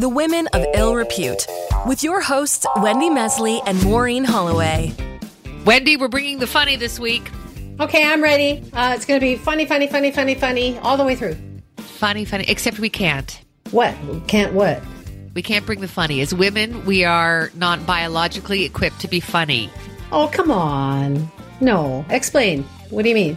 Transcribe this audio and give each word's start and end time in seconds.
The 0.00 0.08
Women 0.08 0.46
of 0.54 0.64
Ill 0.72 0.94
Repute, 0.94 1.46
with 1.84 2.02
your 2.02 2.22
hosts, 2.22 2.66
Wendy 2.76 3.10
Mesley 3.10 3.60
and 3.66 3.84
Maureen 3.84 4.24
Holloway. 4.24 4.94
Wendy, 5.66 5.98
we're 5.98 6.08
bringing 6.08 6.38
the 6.38 6.46
funny 6.46 6.76
this 6.76 6.98
week. 6.98 7.30
Okay, 7.78 8.02
I'm 8.02 8.22
ready. 8.22 8.64
Uh, 8.72 8.94
it's 8.96 9.04
going 9.04 9.20
to 9.20 9.26
be 9.26 9.36
funny, 9.36 9.66
funny, 9.66 9.88
funny, 9.88 10.10
funny, 10.10 10.34
funny, 10.34 10.78
all 10.78 10.96
the 10.96 11.04
way 11.04 11.16
through. 11.16 11.36
Funny, 11.76 12.24
funny, 12.24 12.46
except 12.48 12.78
we 12.78 12.88
can't. 12.88 13.44
What? 13.72 13.94
Can't 14.26 14.54
what? 14.54 14.82
We 15.34 15.42
can't 15.42 15.66
bring 15.66 15.82
the 15.82 15.88
funny. 15.88 16.22
As 16.22 16.32
women, 16.32 16.86
we 16.86 17.04
are 17.04 17.50
not 17.54 17.84
biologically 17.84 18.64
equipped 18.64 19.00
to 19.00 19.08
be 19.08 19.20
funny. 19.20 19.68
Oh, 20.12 20.30
come 20.32 20.50
on. 20.50 21.30
No. 21.60 22.06
Explain. 22.08 22.62
What 22.88 23.02
do 23.02 23.10
you 23.10 23.14
mean? 23.14 23.36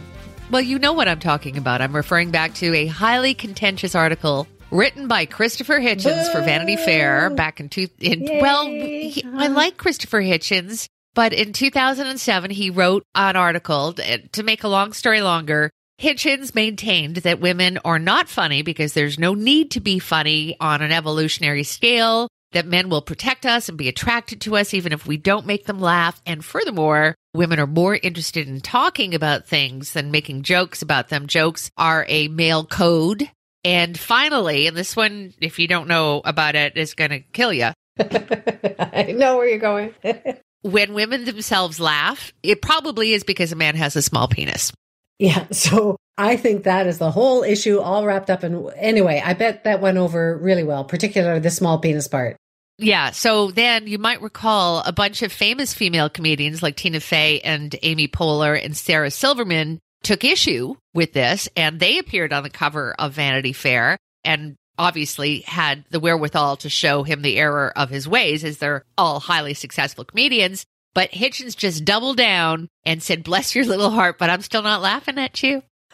Well, 0.50 0.62
you 0.62 0.78
know 0.78 0.94
what 0.94 1.08
I'm 1.08 1.20
talking 1.20 1.58
about. 1.58 1.82
I'm 1.82 1.94
referring 1.94 2.30
back 2.30 2.54
to 2.54 2.74
a 2.74 2.86
highly 2.86 3.34
contentious 3.34 3.94
article 3.94 4.46
written 4.74 5.06
by 5.06 5.24
Christopher 5.24 5.78
Hitchens 5.78 6.30
for 6.32 6.40
Vanity 6.42 6.76
Fair 6.76 7.30
back 7.30 7.60
in 7.60 7.68
two. 7.68 7.86
In, 8.00 8.22
Yay. 8.26 8.42
well, 8.42 8.66
he, 8.66 9.22
uh-huh. 9.24 9.36
I 9.38 9.46
like 9.46 9.76
Christopher 9.76 10.20
Hitchens, 10.20 10.88
but 11.14 11.32
in 11.32 11.52
2007 11.52 12.50
he 12.50 12.70
wrote 12.70 13.04
an 13.14 13.36
article. 13.36 13.94
To 13.94 14.42
make 14.42 14.64
a 14.64 14.68
long 14.68 14.92
story 14.92 15.22
longer, 15.22 15.70
Hitchens 16.00 16.54
maintained 16.54 17.18
that 17.18 17.40
women 17.40 17.78
are 17.84 18.00
not 18.00 18.28
funny 18.28 18.62
because 18.62 18.92
there's 18.92 19.18
no 19.18 19.34
need 19.34 19.70
to 19.72 19.80
be 19.80 20.00
funny 20.00 20.56
on 20.60 20.82
an 20.82 20.92
evolutionary 20.92 21.62
scale. 21.62 22.28
That 22.50 22.66
men 22.66 22.88
will 22.88 23.02
protect 23.02 23.46
us 23.46 23.68
and 23.68 23.76
be 23.76 23.88
attracted 23.88 24.40
to 24.42 24.56
us 24.56 24.74
even 24.74 24.92
if 24.92 25.08
we 25.08 25.16
don't 25.16 25.44
make 25.44 25.66
them 25.66 25.80
laugh. 25.80 26.22
And 26.24 26.44
furthermore, 26.44 27.16
women 27.34 27.58
are 27.58 27.66
more 27.66 27.96
interested 27.96 28.46
in 28.46 28.60
talking 28.60 29.12
about 29.12 29.48
things 29.48 29.92
than 29.92 30.12
making 30.12 30.42
jokes 30.42 30.80
about 30.80 31.08
them. 31.08 31.26
Jokes 31.26 31.68
are 31.76 32.06
a 32.08 32.28
male 32.28 32.64
code. 32.64 33.28
And 33.64 33.98
finally, 33.98 34.66
and 34.66 34.76
this 34.76 34.94
one, 34.94 35.32
if 35.40 35.58
you 35.58 35.66
don't 35.66 35.88
know 35.88 36.20
about 36.24 36.54
it, 36.54 36.76
is 36.76 36.94
going 36.94 37.10
to 37.10 37.20
kill 37.20 37.52
you. 37.52 37.70
I 37.98 39.14
know 39.16 39.38
where 39.38 39.48
you're 39.48 39.58
going. 39.58 39.94
When 40.62 40.94
women 40.94 41.26
themselves 41.26 41.78
laugh, 41.78 42.32
it 42.42 42.62
probably 42.62 43.12
is 43.12 43.22
because 43.22 43.52
a 43.52 43.56
man 43.56 43.76
has 43.76 43.96
a 43.96 44.02
small 44.02 44.28
penis. 44.28 44.72
yeah. 45.18 45.46
So 45.50 45.98
I 46.16 46.38
think 46.38 46.64
that 46.64 46.86
is 46.86 46.96
the 46.96 47.10
whole 47.10 47.42
issue 47.42 47.80
all 47.80 48.06
wrapped 48.06 48.30
up 48.30 48.44
in. 48.44 48.70
Anyway, 48.76 49.22
I 49.22 49.34
bet 49.34 49.64
that 49.64 49.82
went 49.82 49.98
over 49.98 50.38
really 50.38 50.64
well, 50.64 50.84
particularly 50.84 51.40
the 51.40 51.50
small 51.50 51.80
penis 51.80 52.08
part. 52.08 52.38
Yeah. 52.78 53.10
So 53.10 53.50
then 53.50 53.86
you 53.86 53.98
might 53.98 54.22
recall 54.22 54.82
a 54.86 54.92
bunch 54.92 55.20
of 55.20 55.32
famous 55.32 55.74
female 55.74 56.08
comedians 56.08 56.62
like 56.62 56.76
Tina 56.76 57.00
Fey 57.00 57.40
and 57.40 57.76
Amy 57.82 58.08
Poehler 58.08 58.58
and 58.58 58.74
Sarah 58.74 59.10
Silverman 59.10 59.80
took 60.04 60.24
issue 60.24 60.74
with 60.92 61.12
this 61.12 61.48
and 61.56 61.80
they 61.80 61.98
appeared 61.98 62.32
on 62.32 62.42
the 62.42 62.50
cover 62.50 62.94
of 62.98 63.12
Vanity 63.12 63.52
Fair 63.52 63.96
and 64.24 64.56
obviously 64.78 65.40
had 65.40 65.84
the 65.90 66.00
wherewithal 66.00 66.56
to 66.58 66.68
show 66.68 67.02
him 67.02 67.22
the 67.22 67.38
error 67.38 67.72
of 67.76 67.90
his 67.90 68.08
ways 68.08 68.44
as 68.44 68.58
they're 68.58 68.84
all 68.98 69.20
highly 69.20 69.54
successful 69.54 70.04
comedians. 70.04 70.64
But 70.94 71.10
Hitchens 71.10 71.56
just 71.56 71.84
doubled 71.84 72.16
down 72.16 72.68
and 72.84 73.02
said, 73.02 73.24
bless 73.24 73.54
your 73.54 73.64
little 73.64 73.90
heart, 73.90 74.18
but 74.18 74.30
I'm 74.30 74.42
still 74.42 74.62
not 74.62 74.82
laughing 74.82 75.18
at 75.18 75.42
you. 75.42 75.62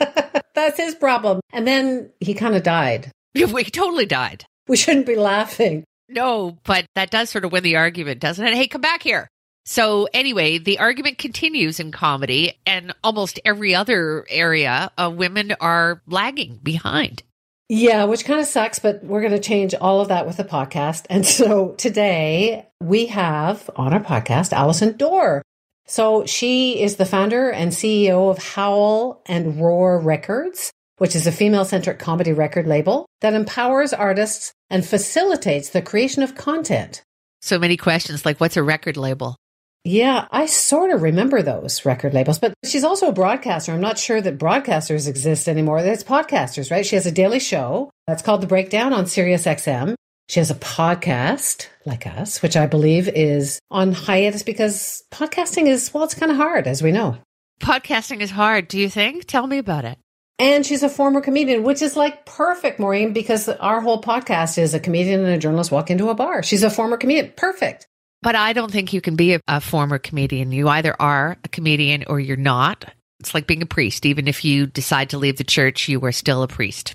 That's 0.55 0.77
his 0.77 0.95
problem. 0.95 1.41
And 1.53 1.67
then 1.67 2.11
he 2.21 2.35
kind 2.35 2.55
of 2.55 2.63
died. 2.63 3.11
We 3.35 3.65
totally 3.65 4.07
died. 4.07 4.45
We 4.67 4.77
shouldn't 4.77 5.07
be 5.07 5.15
laughing. 5.15 5.85
No, 6.09 6.59
but 6.65 6.85
that 6.97 7.11
does 7.11 7.31
sort 7.31 7.45
of 7.45 7.53
win 7.53 7.63
the 7.63 7.77
argument, 7.77 8.21
doesn't 8.21 8.45
it? 8.45 8.55
Hey, 8.55 8.67
come 8.67 8.81
back 8.81 9.03
here. 9.03 9.29
So 9.65 10.09
anyway, 10.13 10.59
the 10.59 10.79
argument 10.79 11.19
continues 11.19 11.81
in 11.81 11.93
comedy 11.93 12.59
and 12.67 12.95
almost 13.05 13.41
every 13.45 13.75
other 13.75 14.27
area. 14.29 14.91
Uh, 14.97 15.13
women 15.15 15.55
are 15.61 16.03
lagging 16.07 16.59
behind. 16.63 17.23
Yeah, 17.69 18.05
which 18.05 18.25
kind 18.25 18.41
of 18.41 18.47
sucks, 18.47 18.81
but 18.81 19.05
we're 19.05 19.21
going 19.21 19.33
to 19.33 19.39
change 19.39 19.75
all 19.75 20.01
of 20.01 20.09
that 20.09 20.27
with 20.27 20.39
the 20.39 20.45
podcast. 20.45 21.07
And 21.09 21.25
so 21.25 21.69
today 21.79 22.67
we 22.81 23.07
have 23.07 23.71
on 23.77 23.93
our 23.93 24.01
podcast 24.01 24.53
Allison 24.53 24.97
Dore. 24.97 25.43
So 25.87 26.27
she 26.27 26.81
is 26.81 26.97
the 26.97 27.07
founder 27.07 27.51
and 27.51 27.71
CEO 27.71 28.31
of 28.31 28.39
Howl 28.39 29.23
and 29.27 29.61
Roar 29.61 30.01
Records, 30.01 30.73
which 30.99 31.15
is 31.15 31.27
a 31.29 31.33
female 31.33 31.65
centric 31.65 31.99
comedy 32.01 32.33
record 32.33 32.67
label 32.67 33.07
that 33.21 33.35
empowers 33.35 33.93
artists 33.93 34.53
and 34.69 34.85
facilitates 34.85 35.71
the 35.71 35.83
creation 35.83 36.23
of 36.23 36.35
content. 36.35 37.03
So 37.41 37.59
many 37.59 37.77
questions 37.77 38.25
like, 38.25 38.41
what's 38.41 38.57
a 38.57 38.63
record 38.63 38.97
label? 38.97 39.37
Yeah, 39.85 40.27
I 40.31 40.45
sort 40.45 40.91
of 40.91 41.01
remember 41.01 41.41
those 41.41 41.87
record 41.87 42.13
labels, 42.13 42.39
but 42.39 42.53
she's 42.65 42.85
also 42.85 43.09
a 43.09 43.13
broadcaster. 43.13 43.73
I'm 43.73 43.81
not 43.81 43.99
sure 43.99 44.21
that 44.21 44.39
broadcasters 44.39 45.09
exist 45.09 45.49
anymore. 45.49 45.79
It's 45.79 46.05
podcasters, 46.05 46.71
right? 46.71 46.85
She 46.85 46.97
has 46.97 47.07
a 47.07 47.13
daily 47.13 47.41
show 47.41 47.91
that's 48.07 48.23
called 48.23 48.43
The 48.43 48.47
Breakdown 48.47 48.93
on 48.93 49.07
Sirius 49.07 49.47
XM. 49.47 49.95
She 50.29 50.39
has 50.39 50.51
a 50.51 50.55
podcast 50.57 51.69
like 51.87 52.07
us, 52.07 52.43
which 52.43 52.57
I 52.57 52.67
believe 52.67 53.09
is 53.09 53.59
on 53.71 53.93
hiatus 53.93 54.43
because 54.43 55.03
podcasting 55.11 55.67
is, 55.67 55.93
well, 55.95 56.05
it's 56.05 56.15
kind 56.15 56.31
of 56.31 56.37
hard, 56.37 56.67
as 56.67 56.83
we 56.83 56.93
know. 56.93 57.17
Podcasting 57.61 58.21
is 58.21 58.31
hard, 58.31 58.69
do 58.69 58.79
you 58.79 58.91
think? 58.91 59.25
Tell 59.25 59.47
me 59.47 59.59
about 59.59 59.87
it. 59.87 59.99
And 60.39 60.65
she's 60.65 60.83
a 60.83 60.89
former 60.89 61.21
comedian, 61.21 61.65
which 61.65 61.83
is 61.83 61.97
like 61.97 62.27
perfect, 62.27 62.81
Maureen, 62.81 63.13
because 63.13 63.49
our 63.49 63.81
whole 63.81 64.01
podcast 64.01 64.57
is 64.57 64.73
a 64.73 64.81
comedian 64.81 65.21
and 65.21 65.35
a 65.35 65.39
journalist 65.39 65.73
walk 65.73 65.91
into 65.91 66.11
a 66.11 66.15
bar. 66.15 66.43
She's 66.43 66.63
a 66.63 66.71
former 66.71 66.97
comedian. 66.97 67.33
Perfect. 67.37 67.87
But 68.23 68.35
I 68.35 68.53
don't 68.53 68.71
think 68.71 68.93
you 68.93 69.01
can 69.01 69.17
be 69.17 69.35
a, 69.35 69.41
a 69.49 69.61
former 69.61 69.99
comedian. 69.99 70.53
You 70.53 70.69
either 70.69 70.95
are 71.01 71.39
a 71.43 71.49
comedian 71.49 72.05
or 72.07 72.21
you're 72.21 72.37
not. 72.37 72.85
It's 73.19 73.33
like 73.33 73.47
being 73.47 73.63
a 73.63 73.67
priest. 73.67 74.05
Even 74.05 74.29
if 74.29 74.45
you 74.45 74.67
decide 74.67 75.11
to 75.11 75.19
leave 75.19 75.39
the 75.39 75.45
church, 75.45 75.89
you 75.89 76.05
are 76.05 76.13
still 76.13 76.43
a 76.43 76.49
priest. 76.49 76.95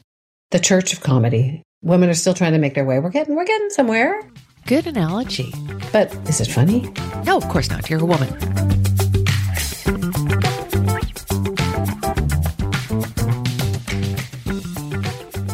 The 0.51 0.59
church 0.59 0.93
of 0.93 1.01
comedy. 1.01 1.63
Women 1.81 2.09
are 2.09 2.15
still 2.15 2.35
trying 2.35 2.53
to 2.53 2.59
make 2.59 2.75
their 2.75 2.85
way. 2.85 2.99
We're 2.99 3.09
getting, 3.09 3.35
we're 3.35 3.45
getting 3.45 3.69
somewhere. 3.71 4.21
Good 4.67 4.85
analogy. 4.85 5.51
But 5.91 6.13
is 6.29 6.41
it 6.41 6.47
funny? 6.47 6.91
No, 7.25 7.37
of 7.37 7.47
course 7.49 7.69
not. 7.69 7.89
You're 7.89 8.01
a 8.01 8.05
woman. 8.05 8.29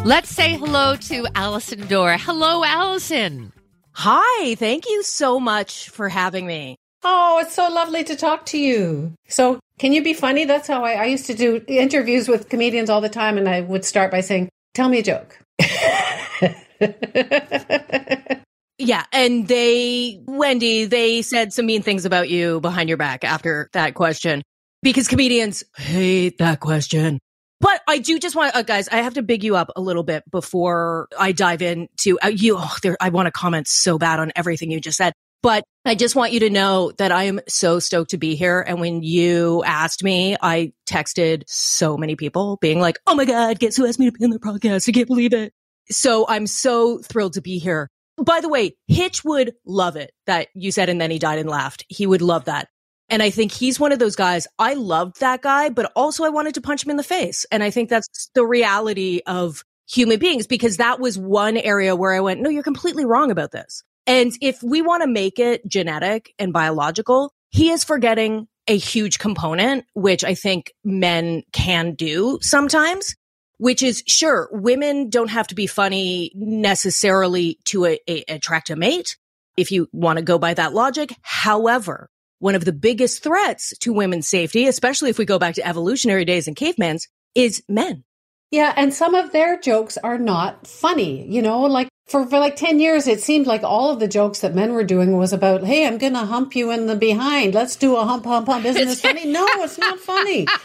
Let's 0.03 0.29
say 0.29 0.57
hello 0.57 0.95
to 0.95 1.27
Allison 1.35 1.87
Dore. 1.87 2.17
Hello, 2.17 2.63
Allison. 2.65 3.53
Hi, 3.93 4.55
thank 4.55 4.87
you 4.87 5.03
so 5.03 5.39
much 5.39 5.89
for 5.89 6.09
having 6.09 6.45
me. 6.45 6.75
Oh, 7.03 7.39
it's 7.41 7.55
so 7.55 7.67
lovely 7.69 8.03
to 8.05 8.15
talk 8.15 8.45
to 8.47 8.59
you. 8.59 9.13
So, 9.27 9.59
can 9.79 9.91
you 9.91 10.03
be 10.03 10.13
funny? 10.13 10.45
That's 10.45 10.67
how 10.67 10.83
I, 10.83 10.93
I 10.93 11.05
used 11.05 11.25
to 11.27 11.33
do 11.33 11.63
interviews 11.67 12.27
with 12.27 12.49
comedians 12.49 12.89
all 12.89 13.01
the 13.01 13.09
time, 13.09 13.37
and 13.37 13.49
I 13.49 13.61
would 13.61 13.83
start 13.83 14.11
by 14.11 14.21
saying, 14.21 14.49
Tell 14.73 14.87
me 14.87 14.99
a 14.99 15.03
joke. 15.03 15.37
Yeah, 18.83 19.03
and 19.13 19.47
they, 19.47 20.23
Wendy, 20.25 20.85
they 20.85 21.21
said 21.21 21.53
some 21.53 21.67
mean 21.67 21.83
things 21.83 22.03
about 22.03 22.29
you 22.29 22.59
behind 22.61 22.89
your 22.89 22.97
back 22.97 23.23
after 23.23 23.69
that 23.73 23.93
question 23.93 24.41
because 24.81 25.07
comedians 25.07 25.63
hate 25.77 26.39
that 26.39 26.61
question. 26.61 27.19
But 27.61 27.79
I 27.87 27.99
do 27.99 28.17
just 28.17 28.35
want, 28.35 28.55
uh, 28.55 28.63
guys, 28.63 28.89
I 28.89 28.97
have 28.97 29.13
to 29.13 29.21
big 29.21 29.43
you 29.43 29.55
up 29.55 29.71
a 29.75 29.81
little 29.81 30.01
bit 30.01 30.23
before 30.29 31.07
I 31.17 31.31
dive 31.31 31.61
into 31.61 32.19
uh, 32.19 32.27
you. 32.27 32.57
Oh, 32.57 32.75
there, 32.81 32.97
I 32.99 33.09
want 33.09 33.27
to 33.27 33.31
comment 33.31 33.67
so 33.67 33.99
bad 33.99 34.19
on 34.19 34.31
everything 34.35 34.71
you 34.71 34.81
just 34.81 34.97
said. 34.97 35.13
But 35.43 35.63
I 35.85 35.93
just 35.95 36.15
want 36.15 36.33
you 36.33 36.39
to 36.41 36.49
know 36.49 36.91
that 36.97 37.11
I 37.11 37.25
am 37.25 37.39
so 37.47 37.79
stoked 37.79 38.11
to 38.11 38.17
be 38.17 38.35
here. 38.35 38.61
And 38.61 38.79
when 38.79 39.03
you 39.03 39.63
asked 39.63 40.03
me, 40.03 40.35
I 40.41 40.73
texted 40.87 41.43
so 41.47 41.97
many 41.97 42.15
people 42.15 42.57
being 42.61 42.79
like, 42.79 42.97
Oh 43.05 43.15
my 43.15 43.25
God, 43.25 43.59
guess 43.59 43.75
who 43.75 43.85
asked 43.85 43.99
me 43.99 44.07
to 44.07 44.11
be 44.11 44.23
on 44.23 44.31
their 44.31 44.39
podcast? 44.39 44.89
I 44.89 44.91
can't 44.91 45.07
believe 45.07 45.33
it. 45.33 45.53
So 45.89 46.25
I'm 46.27 46.47
so 46.47 46.97
thrilled 46.99 47.33
to 47.33 47.41
be 47.41 47.59
here. 47.59 47.89
By 48.17 48.41
the 48.41 48.49
way, 48.49 48.75
Hitch 48.87 49.23
would 49.23 49.53
love 49.65 49.95
it 49.95 50.11
that 50.25 50.47
you 50.53 50.71
said, 50.71 50.89
and 50.89 50.99
then 50.99 51.11
he 51.11 51.19
died 51.19 51.39
and 51.39 51.49
laughed. 51.49 51.85
He 51.89 52.05
would 52.05 52.21
love 52.21 52.45
that. 52.45 52.67
And 53.11 53.21
I 53.21 53.29
think 53.29 53.51
he's 53.51 53.79
one 53.79 53.91
of 53.91 53.99
those 53.99 54.15
guys. 54.15 54.47
I 54.57 54.73
loved 54.73 55.19
that 55.19 55.41
guy, 55.41 55.69
but 55.69 55.91
also 55.97 56.23
I 56.23 56.29
wanted 56.29 56.55
to 56.55 56.61
punch 56.61 56.83
him 56.85 56.89
in 56.89 56.97
the 56.97 57.03
face. 57.03 57.45
And 57.51 57.61
I 57.61 57.69
think 57.69 57.89
that's 57.89 58.31
the 58.33 58.45
reality 58.45 59.19
of 59.27 59.65
human 59.85 60.17
beings 60.17 60.47
because 60.47 60.77
that 60.77 61.01
was 61.01 61.17
one 61.17 61.57
area 61.57 61.93
where 61.93 62.13
I 62.13 62.21
went, 62.21 62.39
no, 62.39 62.49
you're 62.49 62.63
completely 62.63 63.03
wrong 63.03 63.29
about 63.29 63.51
this. 63.51 63.83
And 64.07 64.31
if 64.41 64.63
we 64.63 64.81
want 64.81 65.03
to 65.03 65.07
make 65.07 65.39
it 65.39 65.67
genetic 65.67 66.33
and 66.39 66.53
biological, 66.53 67.33
he 67.49 67.69
is 67.69 67.83
forgetting 67.83 68.47
a 68.67 68.77
huge 68.77 69.19
component, 69.19 69.83
which 69.93 70.23
I 70.23 70.33
think 70.33 70.71
men 70.85 71.43
can 71.51 71.95
do 71.95 72.39
sometimes, 72.41 73.15
which 73.57 73.83
is 73.83 74.03
sure, 74.07 74.47
women 74.53 75.09
don't 75.09 75.29
have 75.29 75.47
to 75.47 75.55
be 75.55 75.67
funny 75.67 76.31
necessarily 76.33 77.59
to 77.65 77.85
a, 77.87 77.99
a, 78.07 78.23
attract 78.29 78.69
a 78.69 78.77
mate. 78.77 79.17
If 79.57 79.71
you 79.71 79.89
want 79.91 80.17
to 80.17 80.23
go 80.23 80.39
by 80.39 80.53
that 80.53 80.73
logic. 80.73 81.13
However, 81.21 82.09
one 82.41 82.55
of 82.55 82.65
the 82.65 82.73
biggest 82.73 83.23
threats 83.23 83.73
to 83.79 83.93
women's 83.93 84.27
safety, 84.27 84.67
especially 84.67 85.09
if 85.09 85.17
we 85.17 85.25
go 85.25 85.39
back 85.39 85.55
to 85.55 85.67
evolutionary 85.67 86.25
days 86.25 86.47
and 86.47 86.55
cavemen's, 86.55 87.07
is 87.35 87.63
men. 87.69 88.03
Yeah, 88.49 88.73
and 88.75 88.93
some 88.93 89.15
of 89.15 89.31
their 89.31 89.59
jokes 89.59 89.97
are 90.03 90.17
not 90.17 90.67
funny. 90.67 91.25
You 91.27 91.41
know, 91.41 91.61
like 91.61 91.87
for, 92.07 92.25
for 92.25 92.39
like 92.39 92.55
10 92.55 92.79
years, 92.79 93.07
it 93.07 93.21
seemed 93.21 93.47
like 93.47 93.63
all 93.63 93.91
of 93.91 93.99
the 93.99 94.07
jokes 94.07 94.39
that 94.39 94.55
men 94.55 94.73
were 94.73 94.83
doing 94.83 95.17
was 95.17 95.31
about, 95.31 95.63
hey, 95.63 95.87
I'm 95.87 95.97
going 95.99 96.13
to 96.13 96.25
hump 96.25 96.55
you 96.55 96.71
in 96.71 96.87
the 96.87 96.95
behind. 96.95 97.53
Let's 97.53 97.77
do 97.77 97.95
a 97.95 98.03
hump, 98.03 98.25
hump, 98.25 98.47
hump. 98.47 98.65
Isn't 98.65 98.87
this 98.87 99.01
funny? 99.01 99.25
No, 99.27 99.45
it's 99.47 99.77
not 99.77 99.99
funny. 99.99 100.47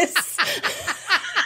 It's, 0.00 0.38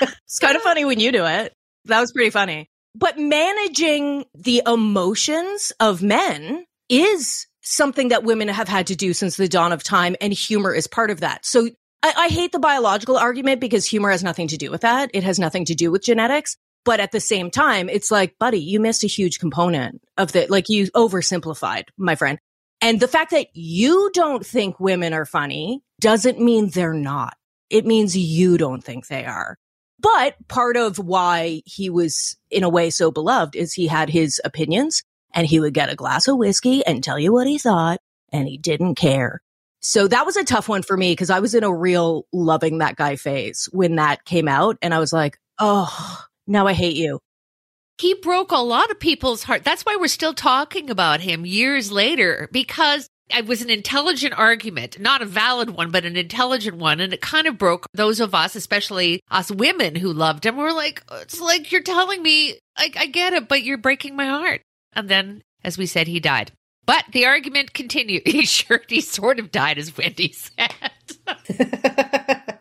It's 0.01 0.39
kind 0.39 0.57
of 0.57 0.63
funny 0.63 0.85
when 0.85 1.01
you 1.01 1.13
do 1.13 1.25
it. 1.27 1.53
That 1.87 2.01
was 2.01 2.13
pretty 2.13 2.31
funny. 2.31 2.69
But 2.95 3.19
managing 3.19 4.25
the 4.35 4.63
emotions 4.67 5.73
of 5.81 6.03
men 6.03 6.65
is 6.89 7.47
something 7.65 8.09
that 8.09 8.25
women 8.25 8.49
have 8.49 8.69
had 8.69 8.87
to 8.89 8.97
do 8.97 9.13
since 9.13 9.37
the 9.37 9.49
dawn 9.49 9.73
of 9.73 9.83
time, 9.83 10.15
and 10.21 10.33
humor 10.33 10.75
is 10.75 10.87
part 10.87 11.11
of 11.11 11.21
that. 11.21 11.45
So 11.45 11.69
I, 12.03 12.13
I, 12.17 12.29
hate 12.29 12.53
the 12.53 12.59
biological 12.59 13.17
argument 13.17 13.61
because 13.61 13.87
humor 13.87 14.11
has 14.11 14.23
nothing 14.23 14.49
to 14.49 14.57
do 14.57 14.71
with 14.71 14.83
that. 14.83 15.11
It 15.15 15.25
has 15.25 15.39
nothing 15.39 15.65
to 15.67 15.75
do 15.75 15.91
with 15.91 16.05
genetics. 16.05 16.57
But 16.85 17.01
at 17.01 17.13
the 17.13 17.21
same 17.21 17.51
time, 17.51 17.89
it's 17.89 18.11
like, 18.11 18.39
buddy, 18.39 18.61
you 18.61 18.79
missed 18.79 19.05
a 19.05 19.09
huge 19.09 19.39
component 19.39 20.03
of 20.19 20.33
the, 20.33 20.47
like 20.49 20.69
you 20.69 20.91
oversimplified, 20.93 21.85
my 21.97 22.15
friend. 22.15 22.39
And 22.83 23.01
the 23.01 23.09
fact 23.09 23.31
that 23.31 23.47
you 23.55 24.11
don't 24.13 24.45
think 24.45 24.79
women 24.79 25.15
are 25.15 25.25
funny 25.25 25.81
doesn't 26.01 26.39
mean 26.39 26.69
they're 26.69 26.93
not. 26.93 27.35
It 27.71 27.87
means 27.87 28.15
you 28.15 28.59
don't 28.59 28.85
think 28.85 29.07
they 29.07 29.25
are. 29.25 29.57
But 29.99 30.35
part 30.49 30.77
of 30.77 30.99
why 30.99 31.63
he 31.65 31.89
was 31.89 32.37
in 32.51 32.63
a 32.63 32.69
way 32.69 32.91
so 32.91 33.11
beloved 33.11 33.57
is 33.57 33.73
he 33.73 33.87
had 33.87 34.11
his 34.11 34.39
opinions 34.45 35.03
and 35.35 35.47
he 35.47 35.61
would 35.61 35.75
get 35.75 35.93
a 35.93 35.97
glass 35.97 36.29
of 36.29 36.39
whiskey 36.39 36.85
and 36.87 37.05
tell 37.05 37.19
you 37.19 37.33
what 37.33 37.47
he 37.47 37.59
thought 37.59 38.01
and 38.33 38.49
he 38.49 38.57
didn't 38.57 38.95
care. 38.95 39.43
So 39.81 40.09
that 40.09 40.25
was 40.25 40.37
a 40.37 40.45
tough 40.45 40.69
one 40.69 40.83
for 40.83 40.97
me 40.97 41.13
because 41.13 41.29
I 41.29 41.41
was 41.41 41.55
in 41.55 41.63
a 41.63 41.75
real 41.75 42.25
loving 42.33 42.79
that 42.79 42.97
guy 42.97 43.17
phase 43.17 43.69
when 43.71 43.97
that 43.97 44.25
came 44.25 44.49
out. 44.49 44.79
And 44.81 44.95
I 44.95 44.99
was 44.99 45.13
like, 45.13 45.37
oh, 45.59 46.25
now 46.47 46.67
I 46.67 46.73
hate 46.73 46.97
you. 46.97 47.21
He 47.99 48.15
broke 48.15 48.51
a 48.51 48.57
lot 48.57 48.91
of 48.91 48.99
people's 48.99 49.43
heart. 49.43 49.63
That's 49.63 49.83
why 49.83 49.97
we're 49.97 50.09
still 50.09 50.33
talking 50.33 50.89
about 50.89 51.21
him 51.21 51.45
years 51.45 51.93
later 51.93 52.49
because 52.51 53.09
it 53.29 53.47
was 53.47 53.63
an 53.63 53.71
intelligent 53.71 54.39
argument, 54.39 54.99
not 54.99 55.23
a 55.23 55.27
valid 55.27 55.71
one, 55.71 55.91
but 55.91 56.05
an 56.05 56.17
intelligent 56.17 56.77
one. 56.77 57.01
And 57.01 57.13
it 57.13 57.21
kind 57.21 57.47
of 57.47 57.59
broke 57.59 57.87
those 57.95 58.21
of 58.21 58.35
us, 58.35 58.57
especially 58.57 59.21
us 59.31 59.51
women 59.51 59.97
who 59.97 60.13
loved 60.13 60.47
him. 60.47 60.57
We're 60.57 60.73
like, 60.73 61.03
it's 61.13 61.41
like 61.41 61.73
you're 61.73 61.83
telling 61.83 62.23
me, 62.23 62.59
I, 62.77 62.91
I 62.97 63.07
get 63.07 63.33
it, 63.33 63.49
but 63.49 63.63
you're 63.63 63.79
breaking 63.79 64.17
my 64.17 64.27
heart. 64.27 64.63
And 64.95 65.09
then, 65.09 65.43
as 65.63 65.79
we 65.79 65.87
said, 65.87 66.09
he 66.09 66.21
died. 66.21 66.53
But 66.87 67.05
the 67.13 67.27
argument 67.27 67.73
continued. 67.73 68.23
He 68.27 68.45
sure, 68.45 68.83
he 68.89 69.01
sort 69.01 69.39
of 69.39 69.51
died, 69.51 69.79
as 69.79 69.97
Wendy 69.97 70.33
said. 70.33 70.73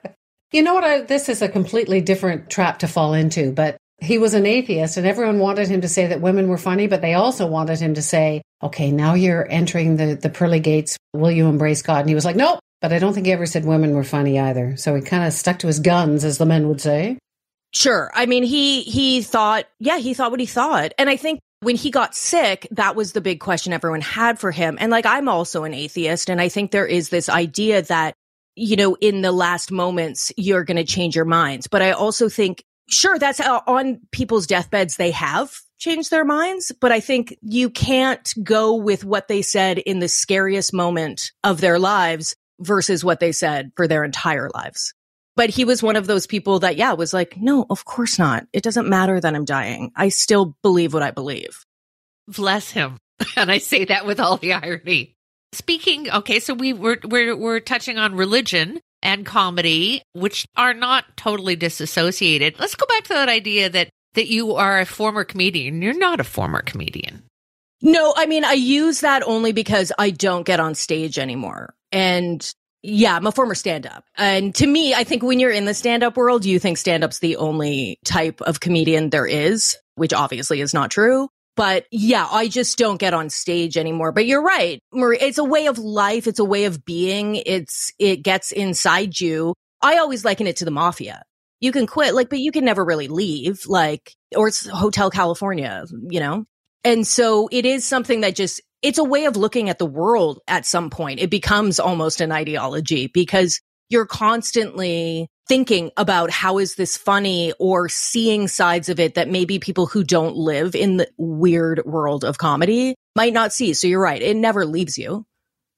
you 0.52 0.64
know 0.64 0.74
what? 0.74 0.84
I, 0.84 1.02
this 1.02 1.30
is 1.30 1.42
a 1.42 1.50
completely 1.50 2.02
different 2.02 2.50
trap 2.50 2.80
to 2.80 2.88
fall 2.88 3.14
into, 3.14 3.52
but 3.52 3.78
he 4.00 4.18
was 4.18 4.34
an 4.34 4.46
atheist 4.46 4.98
and 4.98 5.08
everyone 5.08 5.40
wanted 5.40 5.70
him 5.70 5.82
to 5.82 5.88
say 5.88 6.08
that 6.08 6.22
women 6.22 6.50
were 6.50 6.58
funny, 6.58 6.88
but 6.88 7.02
they 7.02 7.14
also 7.14 7.48
wanted 7.48 7.80
him 7.80 7.94
to 7.94 8.02
say, 8.02 8.42
okay, 8.62 8.92
now 8.92 9.14
you're 9.14 9.50
entering 9.50 9.96
the, 9.96 10.16
the 10.16 10.30
pearly 10.30 10.60
gates. 10.60 10.98
Will 11.14 11.32
you 11.32 11.48
embrace 11.48 11.82
God? 11.82 12.02
And 12.02 12.10
he 12.10 12.16
was 12.16 12.26
like, 12.26 12.36
nope. 12.36 12.60
But 12.82 12.92
I 12.92 13.00
don't 13.00 13.14
think 13.14 13.26
he 13.26 13.32
ever 13.32 13.46
said 13.46 13.64
women 13.64 13.96
were 13.96 14.04
funny 14.04 14.40
either. 14.40 14.76
So 14.76 14.94
he 14.94 15.02
kind 15.02 15.24
of 15.24 15.32
stuck 15.32 15.60
to 15.60 15.68
his 15.68 15.80
guns, 15.80 16.26
as 16.26 16.38
the 16.38 16.46
men 16.46 16.68
would 16.68 16.82
say. 16.82 17.18
Sure. 17.72 18.12
I 18.14 18.26
mean, 18.26 18.44
he, 18.44 18.82
he 18.82 19.22
thought, 19.22 19.66
yeah, 19.80 20.00
he 20.00 20.14
thought 20.14 20.32
what 20.32 20.42
he 20.42 20.46
thought. 20.46 20.92
And 20.98 21.10
I 21.10 21.16
think 21.16 21.40
when 21.63 21.75
he 21.75 21.89
got 21.89 22.15
sick, 22.15 22.68
that 22.71 22.95
was 22.95 23.13
the 23.13 23.21
big 23.21 23.39
question 23.39 23.74
everyone 23.74 24.01
had 24.01 24.39
for 24.39 24.51
him. 24.51 24.77
And 24.80 24.92
like, 24.92 25.06
I'm 25.06 25.27
also 25.27 25.63
an 25.63 25.74
atheist. 25.74 26.30
And 26.30 26.39
I 26.39 26.50
think 26.50 26.71
there 26.71 26.86
is 26.86 27.10
this 27.10 27.30
idea 27.30 27.81
that, 27.83 28.15
you 28.56 28.75
know, 28.75 28.95
in 29.01 29.21
the 29.21 29.31
last 29.31 29.71
moments, 29.71 30.31
you're 30.38 30.63
going 30.63 30.77
to 30.77 30.83
change 30.83 31.15
your 31.15 31.25
minds. 31.25 31.68
But 31.68 31.81
I 31.81 31.92
also 31.92 32.30
think 32.30 32.63
sure, 32.89 33.19
that's 33.19 33.39
how, 33.39 33.63
on 33.68 34.01
people's 34.12 34.48
deathbeds. 34.48 34.98
They 34.98 35.12
have 35.12 35.54
changed 35.80 36.12
their 36.12 36.25
minds, 36.25 36.71
but 36.80 36.92
I 36.92 37.00
think 37.00 37.38
you 37.42 37.69
can't 37.69 38.33
go 38.44 38.75
with 38.75 39.04
what 39.04 39.27
they 39.27 39.42
said 39.42 39.77
in 39.80 40.00
the 40.00 40.07
scariest 40.07 40.74
moment 40.74 41.31
of 41.44 41.62
their 41.62 41.80
lives 41.80 42.36
versus 42.60 43.04
what 43.04 43.19
they 43.19 43.31
said 43.31 43.71
for 43.75 43.88
their 43.88 44.04
entire 44.04 44.50
lives. 44.54 44.94
But 45.36 45.50
he 45.50 45.66
was 45.66 45.82
one 45.82 45.96
of 45.96 46.06
those 46.08 46.28
people 46.28 46.60
that, 46.60 46.78
yeah, 46.78 46.94
was 46.94 47.14
like, 47.14 47.38
no, 47.38 47.66
of 47.70 47.86
course 47.86 48.20
not. 48.20 48.46
It 48.54 48.64
doesn't 48.64 48.88
matter 48.88 49.20
that 49.20 49.36
I'm 49.36 49.46
dying. 49.46 49.92
I 49.96 50.10
still 50.10 50.56
believe 50.62 50.94
what 50.94 51.04
I 51.04 51.12
believe. 51.12 51.66
Bless 52.28 52.72
him. 52.72 52.98
And 53.38 53.50
I 53.52 53.60
say 53.60 53.86
that 53.86 54.06
with 54.06 54.20
all 54.20 54.38
the 54.38 54.54
irony. 54.54 55.16
Speaking, 55.54 56.10
okay, 56.12 56.40
so 56.40 56.54
we 56.54 56.74
were, 56.74 56.98
we're, 57.04 57.36
we're 57.38 57.60
touching 57.60 57.98
on 57.98 58.16
religion 58.16 58.80
and 59.02 59.26
comedy, 59.26 60.02
which 60.14 60.46
are 60.56 60.74
not 60.74 61.06
totally 61.16 61.56
disassociated. 61.56 62.60
Let's 62.60 62.76
go 62.76 62.86
back 62.88 63.04
to 63.04 63.14
that 63.14 63.30
idea 63.30 63.70
that 63.70 63.90
that 64.14 64.28
you 64.28 64.56
are 64.56 64.80
a 64.80 64.86
former 64.86 65.24
comedian. 65.24 65.82
You're 65.82 65.98
not 65.98 66.20
a 66.20 66.24
former 66.24 66.62
comedian. 66.62 67.24
No, 67.82 68.14
I 68.16 68.28
mean, 68.28 68.46
I 68.46 68.54
use 68.54 69.02
that 69.02 69.24
only 69.24 69.52
because 69.52 69.92
I 69.98 70.12
don't 70.12 70.46
get 70.46 70.60
on 70.60 70.76
stage 70.76 71.20
anymore. 71.20 71.74
And 71.92 72.50
yeah, 72.84 73.16
I'm 73.16 73.26
a 73.26 73.32
former 73.32 73.56
stand 73.56 73.88
up. 73.88 74.04
And 74.18 74.54
to 74.56 74.68
me, 74.68 74.94
I 74.94 75.06
think 75.06 75.24
when 75.24 75.40
you're 75.40 75.52
in 75.52 75.66
the 75.66 75.74
stand 75.74 76.04
up 76.04 76.18
world, 76.18 76.46
you 76.46 76.60
think 76.60 76.78
stand 76.78 77.04
up's 77.04 77.20
the 77.20 77.38
only 77.38 77.98
type 78.04 78.42
of 78.42 78.60
comedian 78.60 79.10
there 79.10 79.26
is, 79.26 79.78
which 79.96 80.14
obviously 80.14 80.60
is 80.60 80.74
not 80.74 80.92
true. 80.92 81.30
But 81.56 81.86
yeah, 81.92 82.28
I 82.30 82.48
just 82.48 82.78
don't 82.78 83.00
get 83.00 83.14
on 83.14 83.30
stage 83.30 83.78
anymore. 83.78 84.12
But 84.12 84.26
you're 84.26 84.42
right, 84.42 84.80
Marie. 84.92 85.20
It's 85.20 85.38
a 85.38 85.44
way 85.44 85.68
of 85.68 85.78
life. 85.78 86.28
It's 86.28 86.40
a 86.40 86.46
way 86.46 86.66
of 86.66 86.84
being. 86.84 87.36
It's, 87.36 87.94
it 88.00 88.18
gets 88.18 88.52
inside 88.52 89.20
you. 89.20 89.54
I 89.82 89.98
always 89.98 90.26
liken 90.26 90.48
it 90.48 90.58
to 90.58 90.66
the 90.66 90.72
mafia. 90.72 91.24
You 91.60 91.72
can 91.72 91.88
quit, 91.88 92.14
like, 92.14 92.30
but 92.30 92.40
you 92.40 92.52
can 92.52 92.66
never 92.66 92.84
really 92.84 93.08
leave, 93.08 93.62
like, 93.68 94.14
or 94.36 94.50
it's 94.50 94.68
Hotel 94.68 95.10
California, 95.10 95.86
you 96.10 96.20
know? 96.20 96.44
And 96.84 97.08
so 97.08 97.50
it 97.52 97.66
is 97.66 97.86
something 97.86 98.22
that 98.22 98.36
just, 98.36 98.62
it's 98.82 98.98
a 98.98 99.04
way 99.04 99.26
of 99.26 99.38
looking 99.38 99.70
at 99.70 99.80
the 99.80 99.86
world 99.86 100.40
at 100.48 100.66
some 100.66 100.90
point. 100.90 101.20
It 101.20 101.30
becomes 101.30 101.80
almost 101.80 102.20
an 102.22 102.32
ideology 102.32 103.08
because 103.08 103.62
you're 103.90 104.06
constantly 104.06 105.28
thinking 105.48 105.92
about 105.98 106.30
how 106.30 106.58
is 106.58 106.76
this 106.76 106.98
funny 106.98 107.54
or 107.60 107.90
seeing 107.90 108.48
sides 108.48 108.90
of 108.90 109.00
it 109.00 109.16
that 109.16 109.30
maybe 109.30 109.60
people 109.60 109.86
who 109.86 110.04
don't 110.04 110.36
live 110.36 110.76
in 110.76 110.98
the 110.98 111.08
weird 111.18 111.82
world 111.86 112.24
of 112.24 112.38
comedy 112.38 112.96
might 113.16 113.34
not 113.34 113.54
see. 113.54 113.74
So 113.74 113.88
you're 113.88 114.02
right. 114.02 114.22
It 114.22 114.36
never 114.36 114.66
leaves 114.66 114.98
you. 114.98 115.26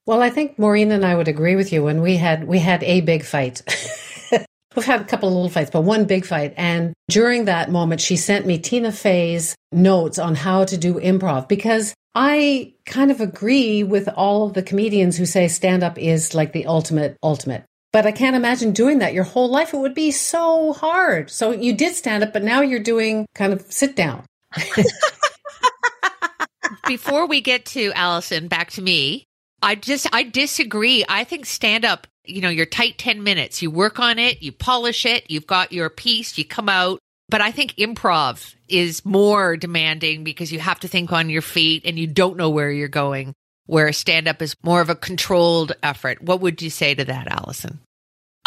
Well, 0.05 0.21
I 0.21 0.29
think 0.29 0.59
Maureen 0.59 0.91
and 0.91 1.03
I 1.03 1.15
would 1.15 1.27
agree 1.27 1.55
with 1.55 1.73
you 1.73 1.83
when 1.83 2.01
we 2.01 2.15
had 2.17 2.47
we 2.47 2.59
had 2.59 2.83
a 2.83 3.01
big 3.01 3.23
fight. 3.23 3.63
We've 4.75 4.85
had 4.85 5.01
a 5.01 5.05
couple 5.05 5.29
of 5.29 5.35
little 5.35 5.49
fights, 5.49 5.71
but 5.71 5.81
one 5.81 6.05
big 6.05 6.25
fight. 6.25 6.53
And 6.57 6.93
during 7.09 7.45
that 7.45 7.71
moment, 7.71 8.01
she 8.01 8.17
sent 8.17 8.45
me 8.45 8.59
Tina 8.59 8.91
Fey's 8.91 9.55
notes 9.71 10.19
on 10.19 10.35
how 10.35 10.65
to 10.65 10.77
do 10.77 10.95
improv 10.95 11.47
because 11.47 11.93
I 12.13 12.73
kind 12.85 13.11
of 13.11 13.19
agree 13.21 13.83
with 13.83 14.07
all 14.15 14.47
of 14.47 14.53
the 14.53 14.63
comedians 14.63 15.17
who 15.17 15.25
say 15.25 15.47
stand 15.47 15.83
up 15.83 15.97
is 15.97 16.33
like 16.33 16.53
the 16.53 16.65
ultimate, 16.65 17.17
ultimate. 17.23 17.65
But 17.91 18.05
I 18.05 18.11
can't 18.11 18.35
imagine 18.35 18.73
doing 18.73 18.99
that 18.99 19.13
your 19.13 19.23
whole 19.23 19.49
life. 19.49 19.73
It 19.73 19.77
would 19.77 19.93
be 19.93 20.11
so 20.11 20.73
hard. 20.73 21.29
So 21.29 21.51
you 21.51 21.73
did 21.73 21.95
stand 21.95 22.23
up, 22.23 22.33
but 22.33 22.43
now 22.43 22.61
you're 22.61 22.79
doing 22.79 23.25
kind 23.35 23.53
of 23.53 23.61
sit 23.71 23.95
down. 23.95 24.25
Before 26.87 27.25
we 27.25 27.41
get 27.41 27.65
to 27.67 27.91
Allison, 27.93 28.47
back 28.47 28.71
to 28.71 28.81
me, 28.81 29.25
I 29.61 29.75
just, 29.75 30.07
I 30.13 30.23
disagree. 30.23 31.05
I 31.07 31.23
think 31.23 31.45
stand 31.45 31.85
up, 31.85 32.05
you 32.27 32.41
know, 32.41 32.49
you're 32.49 32.65
tight 32.65 32.97
10 32.97 33.23
minutes. 33.23 33.61
You 33.61 33.71
work 33.71 33.99
on 33.99 34.19
it, 34.19 34.41
you 34.41 34.51
polish 34.51 35.05
it, 35.05 35.29
you've 35.29 35.47
got 35.47 35.71
your 35.71 35.89
piece, 35.89 36.37
you 36.37 36.45
come 36.45 36.69
out. 36.69 36.99
But 37.27 37.41
I 37.41 37.51
think 37.51 37.75
improv 37.75 38.53
is 38.67 39.03
more 39.03 39.57
demanding 39.57 40.23
because 40.23 40.51
you 40.51 40.59
have 40.59 40.79
to 40.81 40.87
think 40.87 41.11
on 41.11 41.29
your 41.29 41.41
feet 41.41 41.83
and 41.85 41.97
you 41.97 42.05
don't 42.05 42.37
know 42.37 42.49
where 42.49 42.71
you're 42.71 42.87
going 42.87 43.33
where 43.65 43.91
stand 43.91 44.27
up 44.27 44.41
is 44.41 44.55
more 44.63 44.81
of 44.81 44.89
a 44.89 44.95
controlled 44.95 45.73
effort. 45.81 46.21
What 46.21 46.41
would 46.41 46.61
you 46.61 46.69
say 46.69 46.95
to 46.95 47.05
that, 47.05 47.27
Allison? 47.27 47.79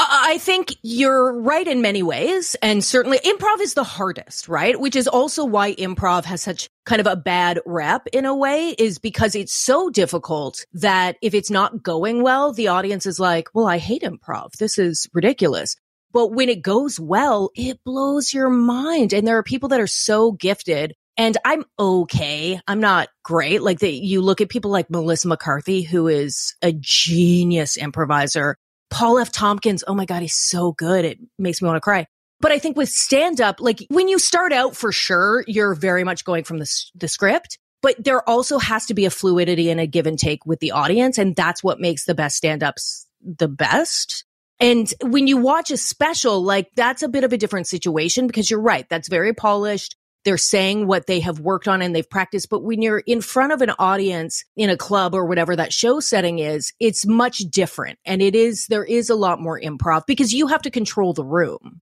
I 0.00 0.38
think 0.38 0.76
you're 0.82 1.40
right 1.40 1.66
in 1.66 1.82
many 1.82 2.04
ways. 2.04 2.54
And 2.62 2.84
certainly 2.84 3.18
improv 3.18 3.60
is 3.60 3.74
the 3.74 3.84
hardest, 3.84 4.48
right? 4.48 4.78
Which 4.78 4.94
is 4.94 5.08
also 5.08 5.44
why 5.44 5.74
improv 5.74 6.24
has 6.24 6.40
such 6.40 6.68
kind 6.86 7.00
of 7.00 7.08
a 7.08 7.16
bad 7.16 7.60
rep 7.66 8.06
in 8.12 8.24
a 8.24 8.34
way 8.34 8.70
is 8.78 8.98
because 8.98 9.34
it's 9.34 9.52
so 9.52 9.90
difficult 9.90 10.64
that 10.72 11.16
if 11.20 11.34
it's 11.34 11.50
not 11.50 11.82
going 11.82 12.22
well, 12.22 12.52
the 12.52 12.68
audience 12.68 13.06
is 13.06 13.18
like, 13.18 13.48
well, 13.54 13.66
I 13.66 13.78
hate 13.78 14.02
improv. 14.02 14.52
This 14.58 14.78
is 14.78 15.08
ridiculous. 15.12 15.74
But 16.12 16.28
when 16.28 16.48
it 16.48 16.62
goes 16.62 17.00
well, 17.00 17.50
it 17.56 17.80
blows 17.84 18.32
your 18.32 18.50
mind. 18.50 19.12
And 19.12 19.26
there 19.26 19.36
are 19.38 19.42
people 19.42 19.70
that 19.70 19.80
are 19.80 19.88
so 19.88 20.32
gifted 20.32 20.94
and 21.16 21.36
I'm 21.44 21.64
okay. 21.78 22.60
I'm 22.68 22.78
not 22.78 23.08
great. 23.24 23.60
Like 23.60 23.80
the, 23.80 23.90
you 23.90 24.22
look 24.22 24.40
at 24.40 24.48
people 24.48 24.70
like 24.70 24.88
Melissa 24.88 25.26
McCarthy, 25.26 25.82
who 25.82 26.06
is 26.06 26.54
a 26.62 26.72
genius 26.72 27.76
improviser. 27.76 28.56
Paul 28.90 29.18
F. 29.18 29.32
Tompkins. 29.32 29.84
Oh 29.86 29.94
my 29.94 30.04
God. 30.04 30.22
He's 30.22 30.34
so 30.34 30.72
good. 30.72 31.04
It 31.04 31.18
makes 31.38 31.60
me 31.60 31.66
want 31.66 31.76
to 31.76 31.80
cry. 31.80 32.06
But 32.40 32.52
I 32.52 32.58
think 32.58 32.76
with 32.76 32.88
stand 32.88 33.40
up, 33.40 33.60
like 33.60 33.84
when 33.88 34.08
you 34.08 34.18
start 34.18 34.52
out 34.52 34.76
for 34.76 34.92
sure, 34.92 35.44
you're 35.46 35.74
very 35.74 36.04
much 36.04 36.24
going 36.24 36.44
from 36.44 36.58
the, 36.58 36.90
the 36.94 37.08
script, 37.08 37.58
but 37.82 37.96
there 38.02 38.26
also 38.28 38.58
has 38.58 38.86
to 38.86 38.94
be 38.94 39.06
a 39.06 39.10
fluidity 39.10 39.70
and 39.70 39.80
a 39.80 39.86
give 39.86 40.06
and 40.06 40.18
take 40.18 40.46
with 40.46 40.60
the 40.60 40.70
audience. 40.70 41.18
And 41.18 41.34
that's 41.34 41.64
what 41.64 41.80
makes 41.80 42.04
the 42.04 42.14
best 42.14 42.36
stand 42.36 42.62
ups 42.62 43.06
the 43.20 43.48
best. 43.48 44.24
And 44.60 44.92
when 45.02 45.26
you 45.26 45.36
watch 45.36 45.70
a 45.70 45.76
special, 45.76 46.42
like 46.42 46.70
that's 46.74 47.02
a 47.02 47.08
bit 47.08 47.24
of 47.24 47.32
a 47.32 47.36
different 47.36 47.66
situation 47.66 48.26
because 48.26 48.50
you're 48.50 48.60
right. 48.60 48.88
That's 48.88 49.08
very 49.08 49.32
polished 49.32 49.96
they're 50.24 50.36
saying 50.36 50.86
what 50.86 51.06
they 51.06 51.20
have 51.20 51.40
worked 51.40 51.68
on 51.68 51.82
and 51.82 51.94
they've 51.94 52.08
practiced. 52.08 52.50
But 52.50 52.62
when 52.62 52.82
you're 52.82 52.98
in 52.98 53.20
front 53.20 53.52
of 53.52 53.62
an 53.62 53.70
audience 53.78 54.44
in 54.56 54.70
a 54.70 54.76
club 54.76 55.14
or 55.14 55.24
whatever 55.24 55.56
that 55.56 55.72
show 55.72 56.00
setting 56.00 56.38
is, 56.38 56.72
it's 56.80 57.06
much 57.06 57.38
different. 57.38 57.98
And 58.04 58.20
it 58.20 58.34
is, 58.34 58.66
there 58.68 58.84
is 58.84 59.10
a 59.10 59.14
lot 59.14 59.40
more 59.40 59.60
improv 59.60 60.02
because 60.06 60.32
you 60.32 60.48
have 60.48 60.62
to 60.62 60.70
control 60.70 61.12
the 61.12 61.24
room. 61.24 61.80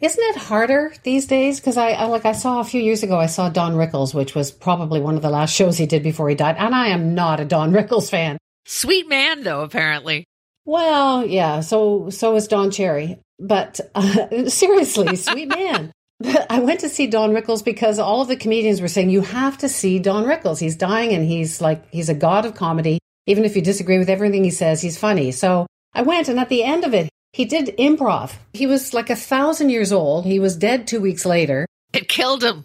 Isn't 0.00 0.22
it 0.22 0.36
harder 0.36 0.92
these 1.02 1.26
days? 1.26 1.58
Because 1.58 1.76
I, 1.76 1.90
I 1.90 2.04
like 2.04 2.24
I 2.24 2.32
saw 2.32 2.60
a 2.60 2.64
few 2.64 2.80
years 2.80 3.02
ago, 3.02 3.18
I 3.18 3.26
saw 3.26 3.48
Don 3.48 3.74
Rickles, 3.74 4.14
which 4.14 4.34
was 4.34 4.52
probably 4.52 5.00
one 5.00 5.16
of 5.16 5.22
the 5.22 5.30
last 5.30 5.52
shows 5.54 5.76
he 5.76 5.86
did 5.86 6.02
before 6.02 6.28
he 6.28 6.36
died, 6.36 6.56
and 6.58 6.74
I 6.74 6.88
am 6.88 7.14
not 7.14 7.40
a 7.40 7.44
Don 7.44 7.72
Rickles 7.72 8.08
fan. 8.08 8.38
Sweet 8.64 9.08
man, 9.08 9.42
though, 9.42 9.62
apparently. 9.62 10.24
Well, 10.64 11.26
yeah. 11.26 11.60
So 11.60 12.10
so 12.10 12.36
is 12.36 12.46
Don 12.46 12.70
Cherry, 12.70 13.18
but 13.40 13.80
uh, 13.94 14.46
seriously, 14.48 15.16
sweet 15.16 15.48
man. 15.48 15.92
I 16.50 16.60
went 16.60 16.80
to 16.80 16.88
see 16.88 17.06
Don 17.06 17.32
Rickles 17.32 17.64
because 17.64 17.98
all 17.98 18.22
of 18.22 18.28
the 18.28 18.36
comedians 18.36 18.80
were 18.80 18.88
saying 18.88 19.10
you 19.10 19.20
have 19.22 19.58
to 19.58 19.68
see 19.68 19.98
Don 19.98 20.24
Rickles. 20.24 20.58
He's 20.58 20.76
dying, 20.76 21.12
and 21.12 21.24
he's 21.24 21.60
like 21.60 21.88
he's 21.90 22.08
a 22.08 22.14
god 22.14 22.44
of 22.44 22.54
comedy. 22.54 22.98
Even 23.26 23.44
if 23.44 23.54
you 23.54 23.62
disagree 23.62 23.98
with 23.98 24.08
everything 24.08 24.42
he 24.42 24.50
says, 24.50 24.80
he's 24.80 24.98
funny. 24.98 25.32
So 25.32 25.66
I 25.92 26.02
went, 26.02 26.28
and 26.28 26.40
at 26.40 26.48
the 26.48 26.64
end 26.64 26.84
of 26.84 26.94
it, 26.94 27.08
he 27.32 27.44
did 27.44 27.76
improv. 27.78 28.32
He 28.52 28.66
was 28.66 28.94
like 28.94 29.10
a 29.10 29.16
thousand 29.16 29.68
years 29.68 29.92
old. 29.92 30.24
He 30.24 30.40
was 30.40 30.56
dead 30.56 30.86
two 30.86 31.00
weeks 31.00 31.24
later. 31.26 31.66
It 31.92 32.08
killed 32.08 32.42
him. 32.42 32.64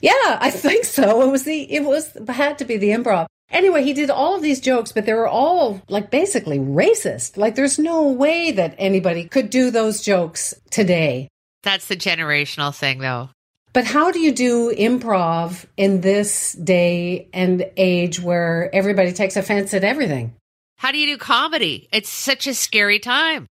yeah, 0.00 0.38
I 0.40 0.50
think 0.50 0.84
so. 0.84 1.22
It 1.22 1.30
was 1.30 1.44
the 1.44 1.72
it 1.72 1.84
was 1.84 2.16
had 2.28 2.58
to 2.58 2.64
be 2.64 2.76
the 2.76 2.90
improv. 2.90 3.26
Anyway, 3.50 3.84
he 3.84 3.92
did 3.92 4.10
all 4.10 4.34
of 4.34 4.42
these 4.42 4.60
jokes, 4.60 4.92
but 4.92 5.06
they 5.06 5.14
were 5.14 5.28
all 5.28 5.80
like 5.88 6.10
basically 6.10 6.58
racist. 6.58 7.36
Like 7.36 7.54
there's 7.54 7.78
no 7.78 8.08
way 8.08 8.52
that 8.52 8.74
anybody 8.78 9.24
could 9.24 9.50
do 9.50 9.70
those 9.70 10.02
jokes 10.02 10.54
today. 10.70 11.28
That's 11.66 11.88
the 11.88 11.96
generational 11.96 12.72
thing 12.72 13.00
though. 13.00 13.28
But 13.72 13.86
how 13.86 14.12
do 14.12 14.20
you 14.20 14.30
do 14.30 14.72
improv 14.72 15.66
in 15.76 16.00
this 16.00 16.52
day 16.52 17.28
and 17.32 17.68
age 17.76 18.20
where 18.20 18.70
everybody 18.72 19.12
takes 19.12 19.36
offense 19.36 19.74
at 19.74 19.82
everything? 19.82 20.36
How 20.76 20.92
do 20.92 20.98
you 20.98 21.08
do 21.08 21.18
comedy? 21.18 21.88
It's 21.90 22.08
such 22.08 22.46
a 22.46 22.54
scary 22.54 23.00
time. 23.00 23.48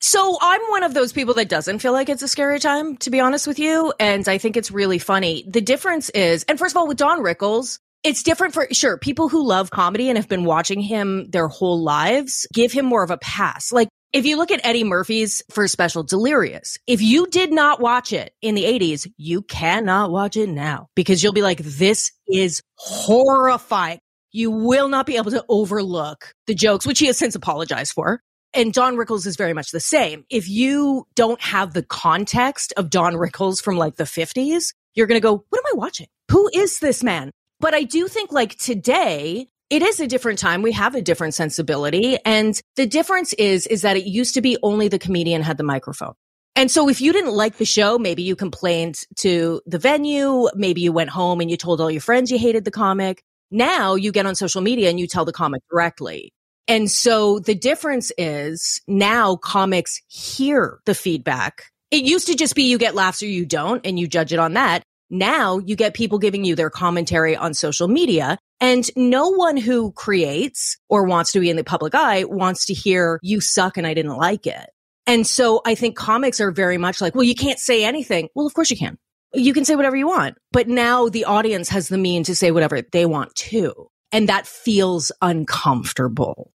So 0.00 0.38
I'm 0.40 0.60
one 0.68 0.84
of 0.84 0.94
those 0.94 1.12
people 1.12 1.34
that 1.34 1.48
doesn't 1.48 1.80
feel 1.80 1.92
like 1.92 2.08
it's 2.08 2.22
a 2.22 2.28
scary 2.28 2.60
time, 2.60 2.98
to 2.98 3.10
be 3.10 3.18
honest 3.18 3.48
with 3.48 3.58
you. 3.58 3.92
And 3.98 4.28
I 4.28 4.38
think 4.38 4.56
it's 4.56 4.70
really 4.70 5.00
funny. 5.00 5.44
The 5.48 5.60
difference 5.60 6.08
is, 6.10 6.44
and 6.44 6.60
first 6.60 6.72
of 6.72 6.76
all, 6.76 6.86
with 6.86 6.98
Don 6.98 7.18
Rickles, 7.18 7.80
it's 8.04 8.22
different 8.22 8.54
for 8.54 8.68
sure. 8.70 8.96
People 8.96 9.28
who 9.28 9.44
love 9.44 9.72
comedy 9.72 10.08
and 10.08 10.16
have 10.16 10.28
been 10.28 10.44
watching 10.44 10.80
him 10.80 11.28
their 11.30 11.48
whole 11.48 11.82
lives 11.82 12.46
give 12.54 12.70
him 12.70 12.86
more 12.86 13.02
of 13.02 13.10
a 13.10 13.18
pass. 13.18 13.72
Like 13.72 13.88
if 14.16 14.24
you 14.24 14.38
look 14.38 14.50
at 14.50 14.64
Eddie 14.64 14.82
Murphy's 14.82 15.42
first 15.50 15.72
special, 15.72 16.02
Delirious, 16.02 16.78
if 16.86 17.02
you 17.02 17.26
did 17.26 17.52
not 17.52 17.80
watch 17.80 18.12
it 18.14 18.32
in 18.40 18.54
the 18.54 18.64
80s, 18.64 19.06
you 19.18 19.42
cannot 19.42 20.10
watch 20.10 20.36
it 20.36 20.48
now 20.48 20.88
because 20.96 21.22
you'll 21.22 21.34
be 21.34 21.42
like, 21.42 21.58
this 21.58 22.12
is 22.26 22.62
horrifying 22.76 23.98
you 24.32 24.50
will 24.50 24.88
not 24.88 25.06
be 25.06 25.16
able 25.16 25.30
to 25.30 25.44
overlook 25.48 26.34
the 26.46 26.54
jokes, 26.54 26.86
which 26.86 26.98
he 26.98 27.06
has 27.06 27.16
since 27.16 27.34
apologized 27.34 27.92
for. 27.92 28.20
And 28.52 28.72
Don 28.72 28.96
Rickles 28.96 29.26
is 29.26 29.36
very 29.36 29.52
much 29.52 29.70
the 29.70 29.80
same. 29.80 30.24
If 30.30 30.48
you 30.48 31.06
don't 31.14 31.40
have 31.40 31.72
the 31.72 31.82
context 31.82 32.72
of 32.76 32.90
Don 32.90 33.14
Rickles 33.14 33.62
from 33.62 33.76
like 33.76 33.96
the 33.96 34.04
50s, 34.04 34.74
you're 34.94 35.06
going 35.06 35.20
to 35.20 35.26
go, 35.26 35.44
what 35.48 35.58
am 35.58 35.72
I 35.74 35.78
watching? 35.78 36.06
Who 36.30 36.50
is 36.54 36.80
this 36.80 37.02
man? 37.02 37.30
But 37.60 37.74
I 37.74 37.82
do 37.82 38.08
think 38.08 38.32
like 38.32 38.56
today, 38.56 39.48
it 39.68 39.82
is 39.82 39.98
a 40.00 40.06
different 40.06 40.38
time. 40.38 40.62
We 40.62 40.72
have 40.72 40.94
a 40.94 41.02
different 41.02 41.34
sensibility. 41.34 42.18
And 42.24 42.60
the 42.76 42.86
difference 42.86 43.32
is, 43.34 43.66
is 43.66 43.82
that 43.82 43.96
it 43.96 44.06
used 44.06 44.34
to 44.34 44.40
be 44.40 44.56
only 44.62 44.88
the 44.88 44.98
comedian 44.98 45.42
had 45.42 45.56
the 45.56 45.64
microphone. 45.64 46.14
And 46.54 46.70
so 46.70 46.88
if 46.88 47.00
you 47.00 47.12
didn't 47.12 47.32
like 47.32 47.56
the 47.56 47.64
show, 47.64 47.98
maybe 47.98 48.22
you 48.22 48.34
complained 48.34 49.00
to 49.16 49.60
the 49.66 49.78
venue. 49.78 50.48
Maybe 50.54 50.80
you 50.80 50.92
went 50.92 51.10
home 51.10 51.40
and 51.40 51.50
you 51.50 51.56
told 51.56 51.80
all 51.80 51.90
your 51.90 52.00
friends 52.00 52.30
you 52.30 52.38
hated 52.38 52.64
the 52.64 52.70
comic. 52.70 53.22
Now 53.50 53.94
you 53.94 54.10
get 54.10 54.26
on 54.26 54.34
social 54.34 54.62
media 54.62 54.88
and 54.88 54.98
you 54.98 55.06
tell 55.06 55.24
the 55.24 55.32
comic 55.32 55.62
directly. 55.70 56.32
And 56.68 56.90
so 56.90 57.38
the 57.38 57.54
difference 57.54 58.10
is 58.16 58.80
now 58.88 59.36
comics 59.36 60.00
hear 60.08 60.80
the 60.86 60.94
feedback. 60.94 61.64
It 61.90 62.04
used 62.04 62.26
to 62.28 62.34
just 62.34 62.54
be 62.54 62.64
you 62.64 62.78
get 62.78 62.94
laughs 62.94 63.22
or 63.22 63.26
you 63.26 63.46
don't 63.46 63.84
and 63.84 63.98
you 63.98 64.08
judge 64.08 64.32
it 64.32 64.38
on 64.38 64.54
that. 64.54 64.82
Now 65.10 65.58
you 65.58 65.76
get 65.76 65.94
people 65.94 66.18
giving 66.18 66.44
you 66.44 66.56
their 66.56 66.70
commentary 66.70 67.36
on 67.36 67.54
social 67.54 67.86
media 67.86 68.38
and 68.60 68.88
no 68.96 69.30
one 69.30 69.56
who 69.56 69.92
creates 69.92 70.78
or 70.88 71.04
wants 71.04 71.32
to 71.32 71.40
be 71.40 71.50
in 71.50 71.56
the 71.56 71.64
public 71.64 71.94
eye 71.94 72.24
wants 72.24 72.66
to 72.66 72.74
hear 72.74 73.18
you 73.22 73.40
suck 73.40 73.76
and 73.76 73.86
I 73.86 73.94
didn't 73.94 74.16
like 74.16 74.46
it. 74.46 74.70
And 75.06 75.26
so 75.26 75.60
I 75.64 75.74
think 75.74 75.96
comics 75.96 76.40
are 76.40 76.50
very 76.50 76.78
much 76.78 77.00
like, 77.00 77.14
well, 77.14 77.24
you 77.24 77.34
can't 77.34 77.58
say 77.58 77.84
anything. 77.84 78.28
Well, 78.34 78.46
of 78.46 78.54
course 78.54 78.70
you 78.70 78.76
can 78.76 78.98
you 79.34 79.52
can 79.52 79.64
say 79.64 79.76
whatever 79.76 79.96
you 79.96 80.06
want, 80.06 80.38
but 80.52 80.68
now 80.68 81.08
the 81.08 81.24
audience 81.24 81.68
has 81.68 81.88
the 81.88 81.98
mean 81.98 82.24
to 82.24 82.34
say 82.34 82.50
whatever 82.50 82.82
they 82.82 83.06
want 83.06 83.34
to. 83.34 83.88
And 84.12 84.28
that 84.28 84.46
feels 84.46 85.12
uncomfortable. 85.20 86.52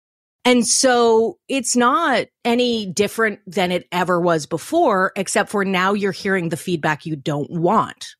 And 0.45 0.65
so 0.65 1.37
it's 1.47 1.75
not 1.75 2.27
any 2.45 2.85
different 2.85 3.39
than 3.45 3.71
it 3.71 3.87
ever 3.91 4.19
was 4.19 4.45
before, 4.45 5.11
except 5.15 5.49
for 5.49 5.65
now 5.65 5.93
you're 5.93 6.11
hearing 6.11 6.49
the 6.49 6.57
feedback 6.57 7.05
you 7.05 7.15
don't 7.15 7.51
want. 7.51 8.15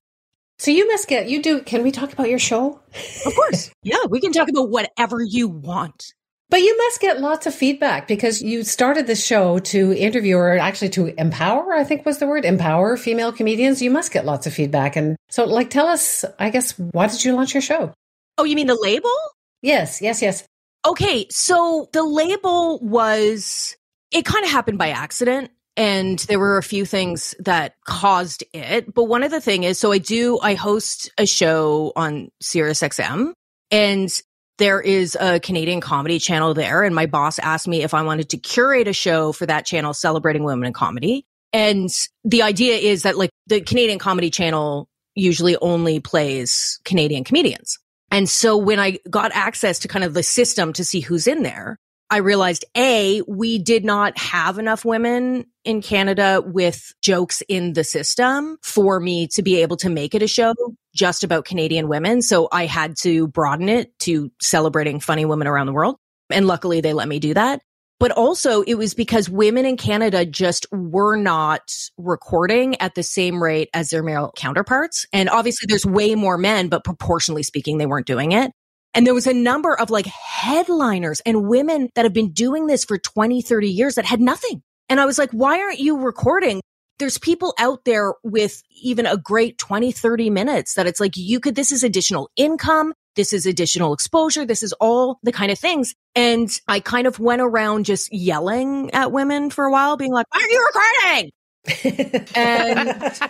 So 0.59 0.71
you 0.71 0.87
must 0.87 1.07
get, 1.07 1.29
you 1.29 1.41
do, 1.41 1.61
can 1.61 1.83
we 1.83 1.91
talk 1.91 2.11
about 2.11 2.29
your 2.29 2.37
show? 2.37 2.81
Of 3.25 3.33
course. 3.33 3.71
yeah, 3.83 4.05
we 4.09 4.19
can 4.19 4.33
talk 4.33 4.49
about 4.49 4.69
whatever 4.69 5.21
you 5.23 5.47
want. 5.47 6.13
But 6.49 6.61
you 6.61 6.75
must 6.77 6.99
get 6.99 7.21
lots 7.21 7.47
of 7.47 7.55
feedback 7.55 8.07
because 8.07 8.41
you 8.41 8.63
started 8.63 9.07
the 9.07 9.15
show 9.15 9.59
to 9.59 9.93
interview 9.93 10.35
or 10.35 10.57
actually 10.57 10.89
to 10.89 11.07
empower, 11.19 11.73
I 11.73 11.83
think 11.83 12.05
was 12.05 12.17
the 12.17 12.27
word, 12.27 12.43
empower 12.43 12.97
female 12.97 13.31
comedians. 13.31 13.81
You 13.81 13.91
must 13.91 14.11
get 14.11 14.25
lots 14.25 14.47
of 14.47 14.53
feedback. 14.53 14.95
And 14.95 15.15
so, 15.29 15.45
like, 15.45 15.69
tell 15.69 15.87
us, 15.87 16.25
I 16.39 16.49
guess, 16.49 16.71
why 16.77 17.07
did 17.07 17.23
you 17.23 17.35
launch 17.35 17.53
your 17.53 17.61
show? 17.61 17.93
Oh, 18.37 18.43
you 18.43 18.55
mean 18.55 18.67
the 18.67 18.79
label? 18.79 19.15
Yes, 19.61 20.01
yes, 20.01 20.21
yes. 20.21 20.43
Okay. 20.85 21.27
So 21.29 21.87
the 21.93 22.03
label 22.03 22.79
was, 22.79 23.77
it 24.11 24.25
kind 24.25 24.43
of 24.43 24.51
happened 24.51 24.79
by 24.79 24.89
accident. 24.89 25.51
And 25.79 26.19
there 26.27 26.39
were 26.39 26.57
a 26.57 26.63
few 26.63 26.83
things 26.83 27.33
that 27.39 27.75
caused 27.86 28.43
it. 28.53 28.93
But 28.93 29.05
one 29.05 29.24
of 29.24 29.31
the 29.31 29.39
thing 29.39 29.63
is, 29.63 29.79
so 29.79 29.93
I 29.93 29.98
do, 29.98 30.38
I 30.41 30.55
host 30.55 31.09
a 31.17 31.25
show 31.25 31.93
on 31.95 32.31
Sirius 32.41 32.81
XM 32.81 33.31
and 33.71 34.21
there 34.57 34.81
is 34.81 35.15
a 35.17 35.39
Canadian 35.39 35.79
comedy 35.79 36.19
channel 36.19 36.53
there. 36.53 36.83
And 36.83 36.93
my 36.93 37.05
boss 37.05 37.39
asked 37.39 37.65
me 37.65 37.81
if 37.81 37.93
I 37.93 38.01
wanted 38.01 38.27
to 38.31 38.38
curate 38.38 38.89
a 38.89 38.93
show 38.93 39.31
for 39.31 39.45
that 39.45 39.65
channel 39.65 39.93
celebrating 39.93 40.43
women 40.43 40.67
in 40.67 40.74
comedy. 40.74 41.25
And 41.53 41.89
the 42.25 42.41
idea 42.41 42.75
is 42.75 43.03
that 43.03 43.17
like 43.17 43.29
the 43.48 43.62
Canadian 43.62 44.00
comedy 44.00 44.29
channel 44.29 44.89
usually 45.15 45.55
only 45.62 46.01
plays 46.01 46.81
Canadian 46.83 47.24
comedians. 47.24 47.79
And 48.12 48.27
so 48.27 48.57
when 48.57 48.79
I 48.79 49.00
got 49.09 49.31
access 49.33 49.79
to 49.79 49.88
kind 49.88 50.03
of 50.03 50.13
the 50.13 50.24
system 50.24 50.74
to 50.74 50.83
see 50.83 51.00
who's 51.00 51.25
in 51.25 51.43
there, 51.43 51.77
I 52.11 52.17
realized 52.17 52.65
A, 52.75 53.21
we 53.27 53.59
did 53.59 53.85
not 53.85 54.17
have 54.17 54.57
enough 54.57 54.83
women 54.83 55.45
in 55.63 55.81
Canada 55.81 56.41
with 56.43 56.91
jokes 57.01 57.43
in 57.47 57.73
the 57.73 57.83
system 57.83 58.57
for 58.63 58.99
me 58.99 59.27
to 59.27 59.43
be 59.43 59.61
able 59.61 59.77
to 59.77 59.89
make 59.89 60.15
it 60.15 60.23
a 60.23 60.27
show 60.27 60.55
just 60.95 61.23
about 61.23 61.45
Canadian 61.45 61.87
women. 61.87 62.23
So 62.23 62.47
I 62.51 62.65
had 62.65 62.95
to 63.01 63.27
broaden 63.27 63.69
it 63.69 63.97
to 63.99 64.31
celebrating 64.41 64.99
funny 64.99 65.25
women 65.25 65.47
around 65.47 65.67
the 65.67 65.73
world. 65.73 65.97
And 66.31 66.47
luckily 66.47 66.81
they 66.81 66.93
let 66.93 67.07
me 67.07 67.19
do 67.19 67.35
that. 67.35 67.61
But 67.99 68.11
also 68.11 68.61
it 68.61 68.75
was 68.75 68.93
because 68.93 69.29
women 69.29 69.65
in 69.65 69.77
Canada 69.77 70.25
just 70.25 70.65
were 70.71 71.17
not 71.17 71.69
recording 71.97 72.79
at 72.81 72.95
the 72.95 73.03
same 73.03 73.43
rate 73.43 73.69
as 73.73 73.89
their 73.89 74.01
male 74.01 74.31
counterparts. 74.35 75.05
And 75.13 75.29
obviously 75.29 75.67
there's 75.67 75.85
way 75.85 76.15
more 76.15 76.37
men, 76.37 76.69
but 76.69 76.83
proportionally 76.83 77.43
speaking, 77.43 77.77
they 77.77 77.85
weren't 77.85 78.07
doing 78.07 78.31
it. 78.31 78.51
And 78.93 79.05
there 79.05 79.13
was 79.13 79.27
a 79.27 79.34
number 79.34 79.79
of 79.79 79.89
like 79.89 80.05
headliners 80.05 81.22
and 81.25 81.48
women 81.48 81.89
that 81.96 82.05
have 82.05 82.13
been 82.13 82.31
doing 82.31 82.67
this 82.67 82.86
for 82.86 82.98
20, 82.98 83.41
30 83.41 83.69
years 83.69 83.96
that 83.96 84.05
had 84.05 84.19
nothing. 84.19 84.62
And 84.89 85.00
I 85.00 85.05
was 85.05 85.17
like, 85.17 85.31
why 85.31 85.60
aren't 85.60 85.79
you 85.79 86.00
recording? 86.00 86.62
There's 86.98 87.17
people 87.17 87.53
out 87.58 87.86
there 87.86 88.13
with 88.24 88.62
even 88.81 89.05
a 89.05 89.15
great 89.15 89.58
20, 89.58 89.91
30 89.91 90.29
minutes 90.31 90.74
that 90.74 90.88
it's 90.88 91.00
like, 91.00 91.15
you 91.15 91.39
could, 91.39 91.55
this 91.55 91.72
is 91.72 91.84
additional 91.84 92.29
income. 92.36 92.93
This 93.15 93.31
is 93.31 93.46
additional 93.46 93.93
exposure. 93.93 94.46
This 94.46 94.63
is 94.63 94.74
all 94.74 95.19
the 95.24 95.31
kind 95.31 95.51
of 95.51 95.60
things. 95.60 95.93
And 96.15 96.50
I 96.67 96.79
kind 96.79 97.08
of 97.08 97.19
went 97.19 97.41
around 97.41 97.86
just 97.86 98.12
yelling 98.12 98.91
at 98.91 99.12
women 99.12 99.50
for 99.50 99.65
a 99.65 99.72
while, 99.72 99.98
being 99.98 100.12
like, 100.12 100.25
why 100.31 100.41
aren't 100.41 100.51
you 100.51 100.67
recording? 100.74 102.25
and 102.36 103.29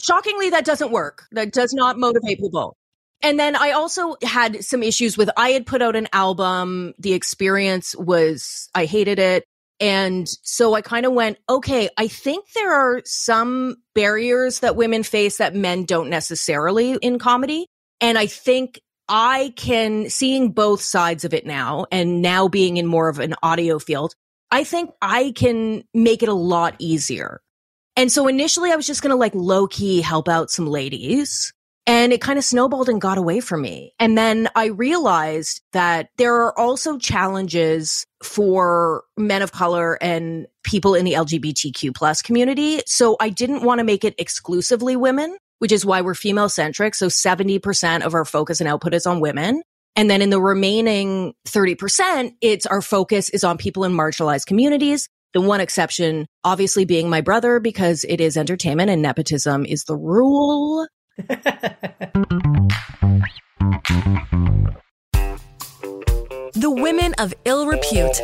shockingly, 0.00 0.50
that 0.50 0.64
doesn't 0.64 0.92
work. 0.92 1.24
That 1.32 1.52
does 1.52 1.74
not 1.74 1.98
motivate 1.98 2.38
people. 2.38 2.76
And 3.22 3.38
then 3.38 3.56
I 3.56 3.70
also 3.70 4.16
had 4.22 4.64
some 4.64 4.82
issues 4.82 5.16
with 5.16 5.30
I 5.36 5.50
had 5.50 5.66
put 5.66 5.82
out 5.82 5.96
an 5.96 6.08
album. 6.12 6.92
The 6.98 7.14
experience 7.14 7.96
was 7.96 8.68
I 8.74 8.84
hated 8.84 9.18
it. 9.18 9.44
And 9.80 10.28
so 10.42 10.74
I 10.74 10.82
kind 10.82 11.04
of 11.04 11.12
went, 11.12 11.38
okay, 11.48 11.88
I 11.98 12.06
think 12.06 12.46
there 12.52 12.72
are 12.72 13.02
some 13.04 13.76
barriers 13.94 14.60
that 14.60 14.76
women 14.76 15.02
face 15.02 15.38
that 15.38 15.54
men 15.54 15.84
don't 15.84 16.10
necessarily 16.10 16.92
in 16.94 17.18
comedy. 17.18 17.66
And 18.00 18.16
I 18.16 18.26
think 18.26 18.80
I 19.08 19.52
can 19.56 20.10
seeing 20.10 20.52
both 20.52 20.80
sides 20.80 21.24
of 21.24 21.34
it 21.34 21.44
now 21.44 21.86
and 21.90 22.22
now 22.22 22.48
being 22.48 22.76
in 22.76 22.86
more 22.86 23.08
of 23.08 23.18
an 23.18 23.34
audio 23.42 23.78
field, 23.78 24.14
I 24.50 24.64
think 24.64 24.90
I 25.02 25.32
can 25.34 25.84
make 25.92 26.22
it 26.22 26.28
a 26.28 26.34
lot 26.34 26.76
easier. 26.78 27.40
And 27.96 28.10
so 28.10 28.28
initially 28.28 28.72
I 28.72 28.76
was 28.76 28.86
just 28.86 29.02
going 29.02 29.10
to 29.10 29.16
like 29.16 29.34
low 29.34 29.66
key 29.66 30.00
help 30.00 30.28
out 30.28 30.50
some 30.50 30.66
ladies 30.66 31.52
And 31.86 32.12
it 32.14 32.22
kind 32.22 32.38
of 32.38 32.44
snowballed 32.44 32.88
and 32.88 33.00
got 33.00 33.18
away 33.18 33.40
from 33.40 33.60
me. 33.60 33.92
And 33.98 34.16
then 34.16 34.48
I 34.54 34.66
realized 34.66 35.60
that 35.72 36.08
there 36.16 36.34
are 36.36 36.58
also 36.58 36.96
challenges 36.98 38.06
for 38.22 39.04
men 39.18 39.42
of 39.42 39.52
color 39.52 40.02
and 40.02 40.46
people 40.62 40.94
in 40.94 41.04
the 41.04 41.12
LGBTQ 41.12 41.94
plus 41.94 42.22
community. 42.22 42.80
So 42.86 43.16
I 43.20 43.28
didn't 43.28 43.62
want 43.62 43.80
to 43.80 43.84
make 43.84 44.02
it 44.02 44.14
exclusively 44.16 44.96
women, 44.96 45.36
which 45.58 45.72
is 45.72 45.84
why 45.84 46.00
we're 46.00 46.14
female 46.14 46.48
centric. 46.48 46.94
So 46.94 47.08
70% 47.08 48.02
of 48.02 48.14
our 48.14 48.24
focus 48.24 48.60
and 48.60 48.68
output 48.68 48.94
is 48.94 49.06
on 49.06 49.20
women. 49.20 49.62
And 49.94 50.10
then 50.10 50.22
in 50.22 50.30
the 50.30 50.40
remaining 50.40 51.34
30%, 51.46 52.34
it's 52.40 52.66
our 52.66 52.80
focus 52.80 53.28
is 53.28 53.44
on 53.44 53.58
people 53.58 53.84
in 53.84 53.92
marginalized 53.92 54.46
communities. 54.46 55.08
The 55.34 55.40
one 55.40 55.60
exception, 55.60 56.26
obviously 56.44 56.84
being 56.84 57.10
my 57.10 57.20
brother, 57.20 57.60
because 57.60 58.04
it 58.08 58.20
is 58.20 58.36
entertainment 58.36 58.90
and 58.90 59.02
nepotism 59.02 59.66
is 59.66 59.84
the 59.84 59.96
rule. 59.96 60.86
The 66.54 66.70
women 66.70 67.14
of 67.18 67.34
ill 67.44 67.66
repute. 67.66 68.20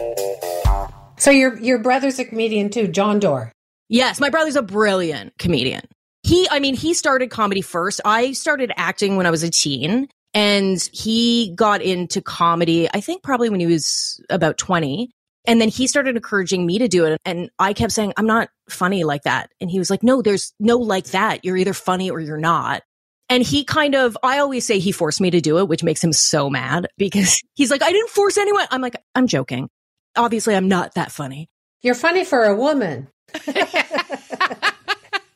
So 1.19 1.31
your 1.33 1.59
your 1.61 1.79
brother's 1.79 2.19
a 2.21 2.25
comedian 2.25 2.71
too, 2.71 2.87
John 2.87 3.19
Dore. 3.19 3.53
Yes, 3.89 4.21
my 4.21 4.31
brother's 4.31 4.55
a 4.55 4.63
brilliant 4.63 5.37
comedian. 5.39 5.83
He, 6.23 6.47
I 6.51 6.61
mean, 6.61 6.75
he 6.75 6.95
started 6.95 7.31
comedy 7.31 7.61
first. 7.61 8.01
I 8.05 8.33
started 8.33 8.73
acting 8.77 9.17
when 9.17 9.27
I 9.27 9.31
was 9.31 9.43
a 9.43 9.51
teen 9.51 10.09
and 10.33 10.81
he 10.93 11.53
got 11.57 11.83
into 11.83 12.23
comedy, 12.23 12.89
I 12.95 13.01
think 13.01 13.23
probably 13.23 13.51
when 13.51 13.61
he 13.61 13.67
was 13.67 14.21
about 14.31 14.59
20. 14.59 15.11
And 15.51 15.61
then 15.61 15.69
he 15.69 15.89
started 15.89 16.15
encouraging 16.15 16.65
me 16.65 16.79
to 16.79 16.87
do 16.87 17.07
it. 17.07 17.21
And 17.25 17.51
I 17.59 17.73
kept 17.73 17.91
saying, 17.91 18.13
I'm 18.17 18.29
not 18.29 18.51
funny 18.69 19.03
like 19.03 19.25
that. 19.25 19.51
And 19.61 19.69
he 19.69 19.81
was 19.81 19.91
like, 19.91 20.05
no, 20.05 20.23
there's 20.23 20.55
no 20.61 20.77
like 20.77 21.07
that. 21.07 21.45
You're 21.45 21.57
either 21.57 21.75
funny 21.75 22.09
or 22.09 22.21
you're 22.21 22.39
not. 22.39 22.85
And 23.29 23.43
he 23.43 23.65
kind 23.65 23.97
of, 23.97 24.17
I 24.23 24.39
always 24.39 24.65
say 24.65 24.79
he 24.79 24.93
forced 24.93 25.21
me 25.21 25.29
to 25.33 25.41
do 25.41 25.59
it, 25.59 25.67
which 25.67 25.83
makes 25.83 26.05
him 26.05 26.13
so 26.13 26.51
mad 26.51 26.87
because 26.99 27.43
he's 27.55 27.69
like, 27.69 27.83
I 27.83 27.91
didn't 27.91 28.11
force 28.11 28.39
anyone. 28.39 28.65
I'm 28.71 28.81
like, 28.81 28.95
I'm 29.17 29.27
joking. 29.27 29.69
Obviously, 30.17 30.55
I'm 30.55 30.69
not 30.69 30.95
that 30.95 31.11
funny. 31.11 31.49
You're 31.83 31.97
funny 31.97 32.25
for 32.25 32.45
a 32.45 32.55
woman. 32.55 33.09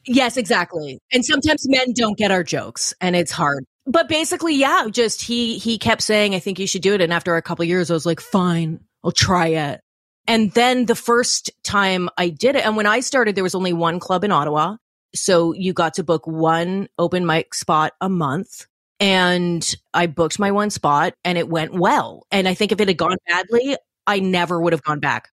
yes, 0.07 0.37
exactly. 0.37 1.01
And 1.13 1.25
sometimes 1.25 1.69
men 1.69 1.93
don't 1.93 2.17
get 2.17 2.31
our 2.31 2.45
jokes 2.45 2.95
and 3.01 3.17
it's 3.17 3.33
hard. 3.33 3.65
But 3.85 4.09
basically, 4.09 4.55
yeah, 4.55 4.87
just 4.93 5.23
he, 5.23 5.59
he 5.59 5.77
kept 5.77 6.03
saying, 6.03 6.37
I 6.37 6.39
think 6.39 6.61
you 6.61 6.69
should 6.69 6.83
do 6.83 6.95
it. 6.95 7.01
And 7.01 7.13
after 7.13 7.35
a 7.35 7.43
couple 7.43 7.65
years, 7.65 7.91
I 7.91 7.95
was 7.95 8.07
like, 8.07 8.21
fine, 8.21 8.79
I'll 9.03 9.11
try 9.11 9.49
it. 9.49 9.81
And 10.27 10.51
then 10.53 10.87
the 10.87 10.95
first 10.95 11.51
time 11.63 12.09
I 12.17 12.31
did 12.31 12.57
it, 12.57 12.65
and 12.65 12.77
when 12.77 12.87
I 12.87 13.01
started, 13.01 13.35
there 13.35 13.45
was 13.45 13.55
only 13.55 13.73
one 13.73 14.01
club 14.01 14.25
in 14.25 14.33
Ottawa. 14.33 14.77
So 15.15 15.53
you 15.53 15.73
got 15.73 15.95
to 15.95 16.05
book 16.05 16.27
one 16.27 16.89
open 16.99 17.27
mic 17.27 17.55
spot 17.55 17.93
a 18.01 18.09
month. 18.09 18.67
And 19.01 19.75
I 19.93 20.07
booked 20.07 20.39
my 20.39 20.51
one 20.51 20.71
spot 20.71 21.15
and 21.25 21.37
it 21.37 21.49
went 21.49 21.75
well. 21.75 22.27
And 22.31 22.49
I 22.49 22.55
think 22.55 22.73
if 22.73 22.81
it 22.81 22.89
had 22.89 22.97
gone 22.97 23.17
badly, 23.29 23.77
I 24.07 24.21
never 24.21 24.61
would 24.61 24.73
have 24.73 24.83
gone 24.83 25.01
back. 25.01 25.31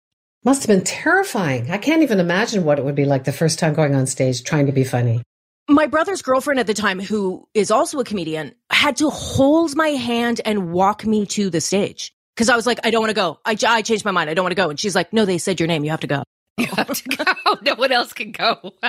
Must 0.44 0.62
have 0.62 0.68
been 0.68 0.84
terrifying. 0.84 1.70
I 1.70 1.78
can't 1.78 2.02
even 2.02 2.20
imagine 2.20 2.64
what 2.64 2.78
it 2.78 2.84
would 2.84 2.94
be 2.94 3.04
like 3.04 3.24
the 3.24 3.32
first 3.32 3.58
time 3.58 3.74
going 3.74 3.94
on 3.94 4.06
stage 4.06 4.44
trying 4.44 4.66
to 4.66 4.72
be 4.72 4.84
funny. 4.84 5.22
My 5.68 5.86
brother's 5.86 6.22
girlfriend 6.22 6.60
at 6.60 6.68
the 6.68 6.74
time, 6.74 7.00
who 7.00 7.48
is 7.52 7.72
also 7.72 7.98
a 7.98 8.04
comedian, 8.04 8.54
had 8.70 8.96
to 8.98 9.10
hold 9.10 9.74
my 9.74 9.88
hand 9.88 10.40
and 10.44 10.70
walk 10.70 11.04
me 11.04 11.26
to 11.26 11.50
the 11.50 11.60
stage 11.60 12.12
because 12.36 12.50
I 12.50 12.56
was 12.56 12.66
like, 12.66 12.80
I 12.84 12.90
don't 12.90 13.00
want 13.00 13.10
to 13.10 13.14
go. 13.14 13.40
I, 13.44 13.56
I 13.66 13.82
changed 13.82 14.04
my 14.04 14.10
mind. 14.10 14.28
I 14.28 14.34
don't 14.34 14.44
want 14.44 14.52
to 14.52 14.62
go. 14.62 14.68
And 14.68 14.78
she's 14.78 14.94
like, 14.94 15.12
No, 15.12 15.24
they 15.24 15.38
said 15.38 15.58
your 15.58 15.66
name. 15.66 15.84
You 15.84 15.90
have 15.90 16.00
to 16.00 16.06
go. 16.06 16.22
You 16.58 16.66
have 16.66 16.88
to 16.88 17.08
go. 17.08 17.24
No 17.62 17.74
one 17.74 17.92
else 17.92 18.12
can 18.12 18.32
go. 18.32 18.72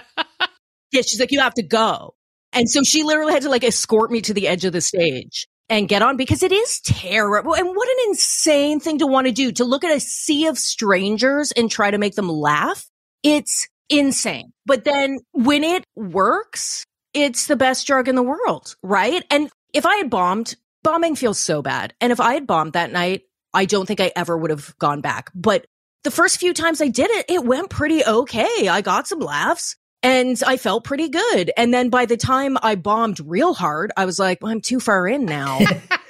yeah, 0.92 1.02
she's 1.02 1.20
like, 1.20 1.32
You 1.32 1.40
have 1.40 1.54
to 1.56 1.64
go. 1.64 2.16
And 2.54 2.70
so 2.70 2.84
she 2.84 3.04
literally 3.04 3.34
had 3.34 3.44
to 3.44 3.50
like 3.50 3.64
escort 3.64 4.12
me 4.12 4.22
to 4.22 4.34
the 4.34 4.48
edge 4.48 4.66
of 4.66 4.74
the 4.74 4.82
stage 4.82 5.48
and 5.70 5.90
get 5.90 6.02
on 6.02 6.18
because 6.18 6.44
it 6.44 6.52
is 6.52 6.80
terrible. 6.82 7.56
And 7.56 7.68
what 7.68 7.90
an 7.90 8.10
insane 8.10 8.80
thing 8.80 9.00
to 9.00 9.08
want 9.08 9.28
to 9.28 9.34
do 9.34 9.52
to 9.54 9.66
look 9.66 9.84
at 9.84 9.96
a 9.96 10.00
sea 10.00 10.48
of 10.48 10.58
strangers 10.58 11.52
and 11.52 11.70
try 11.70 11.92
to 11.92 11.98
make 11.98 12.16
them 12.16 12.30
laugh. 12.30 12.88
It's 13.24 13.68
insane. 13.90 14.54
But 14.66 14.86
then 14.86 15.20
when 15.34 15.64
it 15.64 15.84
works, 15.96 16.86
it's 17.14 17.48
the 17.48 17.56
best 17.56 17.86
drug 17.86 18.08
in 18.08 18.16
the 18.16 18.24
world, 18.24 18.76
right? 18.82 19.24
And 19.30 19.50
if 19.74 19.86
I 19.86 19.98
had 19.98 20.10
bombed, 20.10 20.56
bombing 20.84 21.16
feels 21.16 21.40
so 21.40 21.62
bad. 21.62 21.94
And 22.00 22.12
if 22.12 22.20
I 22.20 22.34
had 22.34 22.48
bombed 22.48 22.74
that 22.74 22.92
night, 22.92 23.24
I 23.58 23.66
don't 23.66 23.88
think 23.88 24.00
I 24.00 24.12
ever 24.16 24.38
would 24.38 24.52
have 24.52 24.78
gone 24.78 25.02
back. 25.02 25.32
But 25.34 25.66
the 26.04 26.12
first 26.12 26.40
few 26.40 26.54
times 26.54 26.80
I 26.80 26.90
did 26.90 27.10
it, 27.10 27.26
it 27.28 27.44
went 27.44 27.72
pretty 27.72 28.06
okay. 28.06 28.68
I 28.68 28.82
got 28.82 29.08
some 29.08 29.18
laughs 29.18 29.76
and 30.04 30.40
I 30.46 30.58
felt 30.58 30.84
pretty 30.84 31.10
good. 31.10 31.52
And 31.58 31.74
then 31.74 31.90
by 31.90 32.06
the 32.06 32.18
time 32.18 32.60
I 32.62 32.76
bombed 32.76 33.20
real 33.20 33.56
hard, 33.56 33.92
I 33.98 34.06
was 34.06 34.20
like, 34.20 34.44
well, 34.44 34.52
I'm 34.52 34.62
too 34.62 34.80
far 34.80 35.08
in 35.08 35.26
now. 35.26 35.60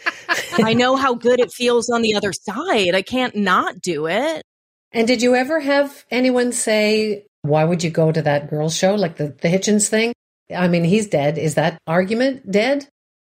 I 0.61 0.73
know 0.73 0.97
how 0.97 1.13
good 1.13 1.39
it 1.39 1.53
feels 1.53 1.89
on 1.89 2.01
the 2.01 2.15
other 2.15 2.33
side. 2.33 2.93
I 2.93 3.01
can't 3.01 3.33
not 3.33 3.79
do 3.79 4.07
it. 4.07 4.43
And 4.91 5.07
did 5.07 5.21
you 5.21 5.33
ever 5.33 5.61
have 5.61 6.03
anyone 6.11 6.51
say, 6.51 7.27
why 7.43 7.63
would 7.63 7.81
you 7.81 7.91
go 7.91 8.11
to 8.11 8.21
that 8.23 8.49
girl 8.49 8.69
show? 8.69 8.95
Like 8.95 9.15
the, 9.15 9.29
the 9.29 9.47
Hitchens 9.47 9.87
thing? 9.87 10.11
I 10.53 10.67
mean, 10.67 10.83
he's 10.83 11.07
dead. 11.07 11.37
Is 11.37 11.55
that 11.55 11.77
argument 11.87 12.51
dead? 12.51 12.89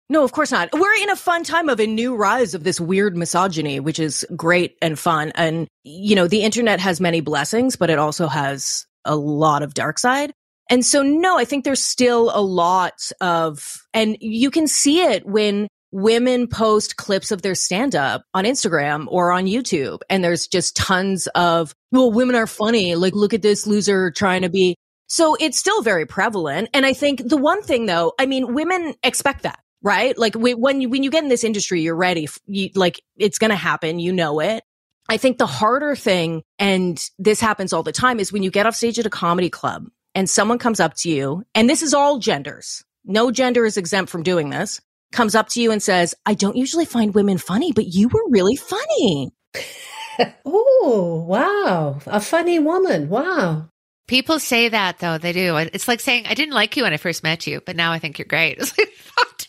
No, 0.09 0.23
of 0.23 0.33
course 0.33 0.53
not. 0.53 0.69
We're 0.73 1.03
in 1.03 1.11
a 1.11 1.17
fun 1.17 1.43
time 1.43 1.69
of 1.69 1.81
a 1.81 1.87
new 1.87 2.15
rise 2.15 2.55
of 2.55 2.63
this 2.63 2.81
weird 2.81 3.17
misogyny, 3.17 3.81
which 3.81 3.99
is 3.99 4.25
great 4.37 4.77
and 4.81 4.99
fun. 4.99 5.33
And, 5.35 5.67
you 5.83 6.15
know, 6.15 6.29
the 6.29 6.43
internet 6.43 6.79
has 6.81 7.01
many 7.01 7.21
blessings, 7.21 7.75
but 7.77 7.91
it 7.91 7.99
also 7.99 8.29
has 8.29 8.87
a 9.05 9.17
lot 9.17 9.63
of 9.63 9.75
dark 9.75 9.99
side. 9.99 10.33
And 10.71 10.85
so, 10.85 11.03
no, 11.03 11.39
I 11.39 11.45
think 11.45 11.65
there's 11.65 11.83
still 11.83 12.31
a 12.35 12.41
lot 12.41 13.11
of, 13.21 13.81
and 13.95 14.17
you 14.21 14.51
can 14.51 14.67
see 14.67 15.03
it 15.03 15.27
when 15.27 15.69
women 15.93 16.47
post 16.49 16.97
clips 16.97 17.31
of 17.31 17.43
their 17.43 17.55
stand 17.55 17.95
up 17.95 18.23
on 18.35 18.45
Instagram 18.45 19.07
or 19.09 19.33
on 19.33 19.47
YouTube. 19.47 20.01
And 20.11 20.23
there's 20.23 20.47
just 20.47 20.77
tons 20.77 21.27
of, 21.29 21.73
well, 21.93 22.13
women 22.13 22.35
are 22.35 22.47
funny. 22.47 22.95
Like, 22.97 23.15
look 23.15 23.33
at 23.33 23.43
this 23.43 23.67
loser 23.67 24.11
trying 24.11 24.43
to 24.43 24.49
be. 24.49 24.77
So 25.09 25.37
it's 25.39 25.59
still 25.59 25.83
very 25.83 26.05
prevalent. 26.05 26.69
And 26.75 26.85
I 26.85 26.93
think 26.93 27.29
the 27.29 27.37
one 27.37 27.63
thing 27.63 27.87
though, 27.87 28.13
I 28.19 28.27
mean, 28.27 28.55
women 28.55 28.95
expect 29.05 29.45
that, 29.45 29.61
right? 29.83 30.17
Like 30.17 30.35
when 30.35 30.81
you, 30.81 30.89
when 30.89 31.03
you 31.03 31.11
get 31.11 31.23
in 31.23 31.29
this 31.29 31.45
industry, 31.45 31.83
you're 31.83 31.97
ready. 31.97 32.29
You, 32.47 32.71
like 32.75 33.01
it's 33.17 33.39
going 33.39 33.51
to 33.51 33.57
happen. 33.57 33.99
You 33.99 34.13
know 34.13 34.41
it. 34.41 34.65
I 35.09 35.19
think 35.19 35.39
the 35.39 35.47
harder 35.47 35.95
thing, 35.95 36.43
and 36.59 37.03
this 37.19 37.41
happens 37.41 37.73
all 37.73 37.85
the 37.85 37.93
time, 37.93 38.19
is 38.19 38.33
when 38.33 38.43
you 38.43 38.51
get 38.51 38.67
off 38.67 38.75
stage 38.75 38.99
at 38.99 39.07
a 39.07 39.11
comedy 39.11 39.51
club 39.51 39.87
and 40.17 40.29
someone 40.29 40.59
comes 40.59 40.81
up 40.81 40.95
to 40.95 41.11
you, 41.11 41.45
and 41.55 41.71
this 41.71 41.83
is 41.83 41.95
all 41.95 42.19
genders. 42.19 42.85
No 43.05 43.31
gender 43.31 43.65
is 43.65 43.77
exempt 43.77 44.11
from 44.11 44.25
doing 44.25 44.51
this 44.51 44.81
comes 45.13 45.35
up 45.35 45.49
to 45.51 45.61
you 45.61 45.71
and 45.73 45.83
says, 45.83 46.15
I 46.25 46.35
don't 46.35 46.57
usually 46.57 46.85
find 46.85 47.15
women 47.15 47.39
funny, 47.39 47.73
but 47.73 47.87
you 47.87 48.09
were 48.09 48.23
really 48.29 48.57
funny. 48.57 49.33
oh, 50.45 51.25
wow. 51.27 51.99
A 52.07 52.21
funny 52.21 52.59
woman. 52.59 53.09
Wow. 53.09 53.69
People 54.07 54.39
say 54.39 54.69
that 54.69 54.99
though. 55.01 55.19
They 55.19 55.33
do. 55.33 55.57
It's 55.57 55.89
like 55.89 56.01
saying, 56.01 56.27
I 56.27 56.35
didn't 56.35 56.55
like 56.55 56.77
you 56.77 56.85
when 56.85 56.93
I 56.93 56.99
first 56.99 57.23
met 57.23 57.47
you, 57.47 57.61
but 57.65 57.77
now 57.77 57.93
I 57.93 57.99
think 57.99 58.19
you're 58.19 58.27
great. 58.27 58.59
It's 58.61 58.77
like, 58.79 58.93
what, 59.17 59.46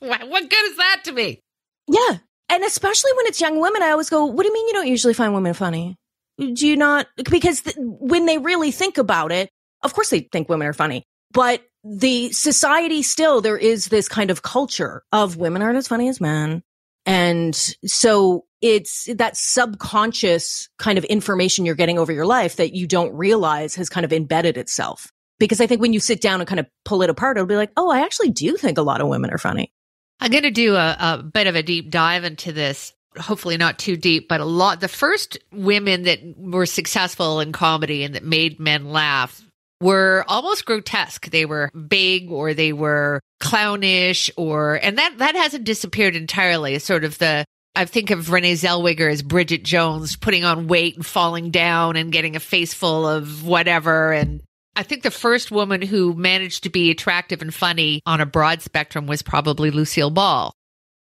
what 0.00 0.50
good 0.50 0.66
is 0.66 0.76
that 0.76 1.00
to 1.04 1.12
me? 1.12 1.40
Yeah. 1.88 2.18
And 2.48 2.64
especially 2.64 3.12
when 3.16 3.26
it's 3.26 3.40
young 3.40 3.60
women, 3.60 3.82
I 3.82 3.90
always 3.90 4.10
go, 4.10 4.24
what 4.24 4.42
do 4.42 4.48
you 4.48 4.54
mean 4.54 4.68
you 4.68 4.74
don't 4.74 4.86
usually 4.86 5.14
find 5.14 5.34
women 5.34 5.54
funny? 5.54 5.96
Do 6.38 6.66
you 6.66 6.76
not? 6.76 7.06
Because 7.30 7.62
th- 7.62 7.76
when 7.78 8.26
they 8.26 8.38
really 8.38 8.70
think 8.70 8.96
about 8.96 9.32
it, 9.32 9.50
of 9.82 9.92
course 9.92 10.10
they 10.10 10.20
think 10.20 10.48
women 10.48 10.66
are 10.66 10.72
funny, 10.72 11.04
but 11.32 11.62
the 11.84 12.32
society 12.32 13.02
still, 13.02 13.40
there 13.40 13.58
is 13.58 13.88
this 13.88 14.08
kind 14.08 14.30
of 14.30 14.42
culture 14.42 15.02
of 15.12 15.36
women 15.36 15.62
aren't 15.62 15.78
as 15.78 15.88
funny 15.88 16.08
as 16.08 16.20
men. 16.20 16.62
And 17.06 17.54
so 17.86 18.44
it's 18.60 19.08
that 19.14 19.36
subconscious 19.36 20.68
kind 20.78 20.98
of 20.98 21.04
information 21.04 21.64
you're 21.64 21.74
getting 21.74 21.98
over 21.98 22.12
your 22.12 22.26
life 22.26 22.56
that 22.56 22.74
you 22.74 22.86
don't 22.86 23.14
realize 23.14 23.74
has 23.76 23.88
kind 23.88 24.04
of 24.04 24.12
embedded 24.12 24.56
itself. 24.56 25.10
Because 25.38 25.60
I 25.60 25.66
think 25.66 25.80
when 25.80 25.92
you 25.92 26.00
sit 26.00 26.20
down 26.20 26.40
and 26.40 26.48
kind 26.48 26.60
of 26.60 26.66
pull 26.84 27.02
it 27.02 27.10
apart, 27.10 27.36
it'll 27.36 27.46
be 27.46 27.56
like, 27.56 27.70
oh, 27.76 27.90
I 27.90 28.00
actually 28.00 28.30
do 28.30 28.56
think 28.56 28.76
a 28.76 28.82
lot 28.82 29.00
of 29.00 29.08
women 29.08 29.30
are 29.30 29.38
funny. 29.38 29.72
I'm 30.20 30.30
going 30.30 30.42
to 30.42 30.50
do 30.50 30.74
a, 30.74 30.96
a 30.98 31.22
bit 31.22 31.46
of 31.46 31.56
a 31.56 31.62
deep 31.62 31.90
dive 31.90 32.24
into 32.24 32.52
this. 32.52 32.92
Hopefully 33.16 33.56
not 33.56 33.78
too 33.78 33.96
deep, 33.96 34.28
but 34.28 34.40
a 34.40 34.44
lot. 34.44 34.80
The 34.80 34.88
first 34.88 35.38
women 35.52 36.04
that 36.04 36.20
were 36.36 36.66
successful 36.66 37.40
in 37.40 37.52
comedy 37.52 38.04
and 38.04 38.14
that 38.14 38.24
made 38.24 38.60
men 38.60 38.90
laugh 38.90 39.42
were 39.80 40.24
almost 40.28 40.66
grotesque. 40.66 41.30
They 41.30 41.44
were 41.44 41.70
big 41.88 42.30
or 42.30 42.54
they 42.54 42.72
were 42.72 43.20
clownish 43.40 44.30
or, 44.36 44.74
and 44.82 44.98
that, 44.98 45.18
that 45.18 45.36
hasn't 45.36 45.64
disappeared 45.64 46.16
entirely. 46.16 46.78
Sort 46.78 47.04
of 47.04 47.18
the, 47.18 47.44
I 47.74 47.84
think 47.84 48.10
of 48.10 48.30
Renee 48.30 48.54
Zellweger 48.54 49.10
as 49.10 49.22
Bridget 49.22 49.62
Jones 49.64 50.16
putting 50.16 50.44
on 50.44 50.66
weight 50.66 50.96
and 50.96 51.06
falling 51.06 51.50
down 51.50 51.96
and 51.96 52.12
getting 52.12 52.36
a 52.36 52.40
face 52.40 52.74
full 52.74 53.06
of 53.06 53.46
whatever. 53.46 54.12
And 54.12 54.42
I 54.78 54.84
think 54.84 55.02
the 55.02 55.10
first 55.10 55.50
woman 55.50 55.82
who 55.82 56.14
managed 56.14 56.62
to 56.62 56.70
be 56.70 56.92
attractive 56.92 57.42
and 57.42 57.52
funny 57.52 58.00
on 58.06 58.20
a 58.20 58.26
broad 58.26 58.62
spectrum 58.62 59.08
was 59.08 59.22
probably 59.22 59.72
Lucille 59.72 60.08
Ball. 60.08 60.54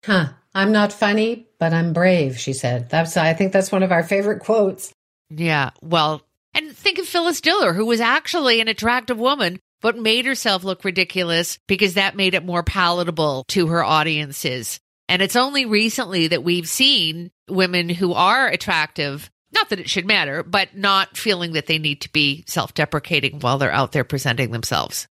Huh. 0.03 0.29
I'm 0.55 0.73
not 0.73 0.95
funny, 0.95 1.49
but 1.59 1.75
I'm 1.75 1.93
brave, 1.93 2.39
she 2.39 2.55
said. 2.55 2.89
That's 2.89 3.19
I 3.19 3.35
think 3.35 3.53
that's 3.53 3.71
one 3.71 3.83
of 3.83 3.93
our 3.93 4.03
favorite 4.03 4.41
quotes. 4.41 4.95
Yeah. 5.29 5.73
Well, 5.83 6.23
and 6.55 6.75
think 6.75 6.99
of 6.99 7.07
Phyllis 7.07 7.43
Diller, 7.43 7.75
who 7.75 7.85
was 7.85 8.01
actually 8.01 8.63
an 8.63 8.69
attractive 8.69 9.19
woman, 9.19 9.61
but 9.83 9.99
made 9.99 10.25
herself 10.25 10.65
look 10.65 10.83
ridiculous 10.83 11.59
because 11.69 11.95
that 11.95 12.17
made 12.17 12.33
it 12.33 12.47
more 12.47 12.63
palatable 12.63 13.45
to 13.49 13.67
her 13.67 13.85
audiences. 13.85 14.81
And 15.07 15.21
it's 15.21 15.37
only 15.37 15.67
recently 15.67 16.29
that 16.29 16.43
we've 16.43 16.67
seen 16.67 17.31
women 17.47 17.91
who 17.91 18.15
are 18.15 18.49
attractive, 18.49 19.31
not 19.57 19.71
that 19.71 19.81
it 19.81 19.89
should 19.89 20.07
matter, 20.07 20.43
but 20.43 20.77
not 20.77 21.17
feeling 21.17 21.53
that 21.55 21.67
they 21.67 21.79
need 21.79 22.03
to 22.03 22.13
be 22.13 22.45
self 22.47 22.75
deprecating 22.75 23.41
while 23.41 23.59
they're 23.59 23.73
out 23.73 23.93
there 23.93 24.05
presenting 24.05 24.51
themselves. 24.51 25.09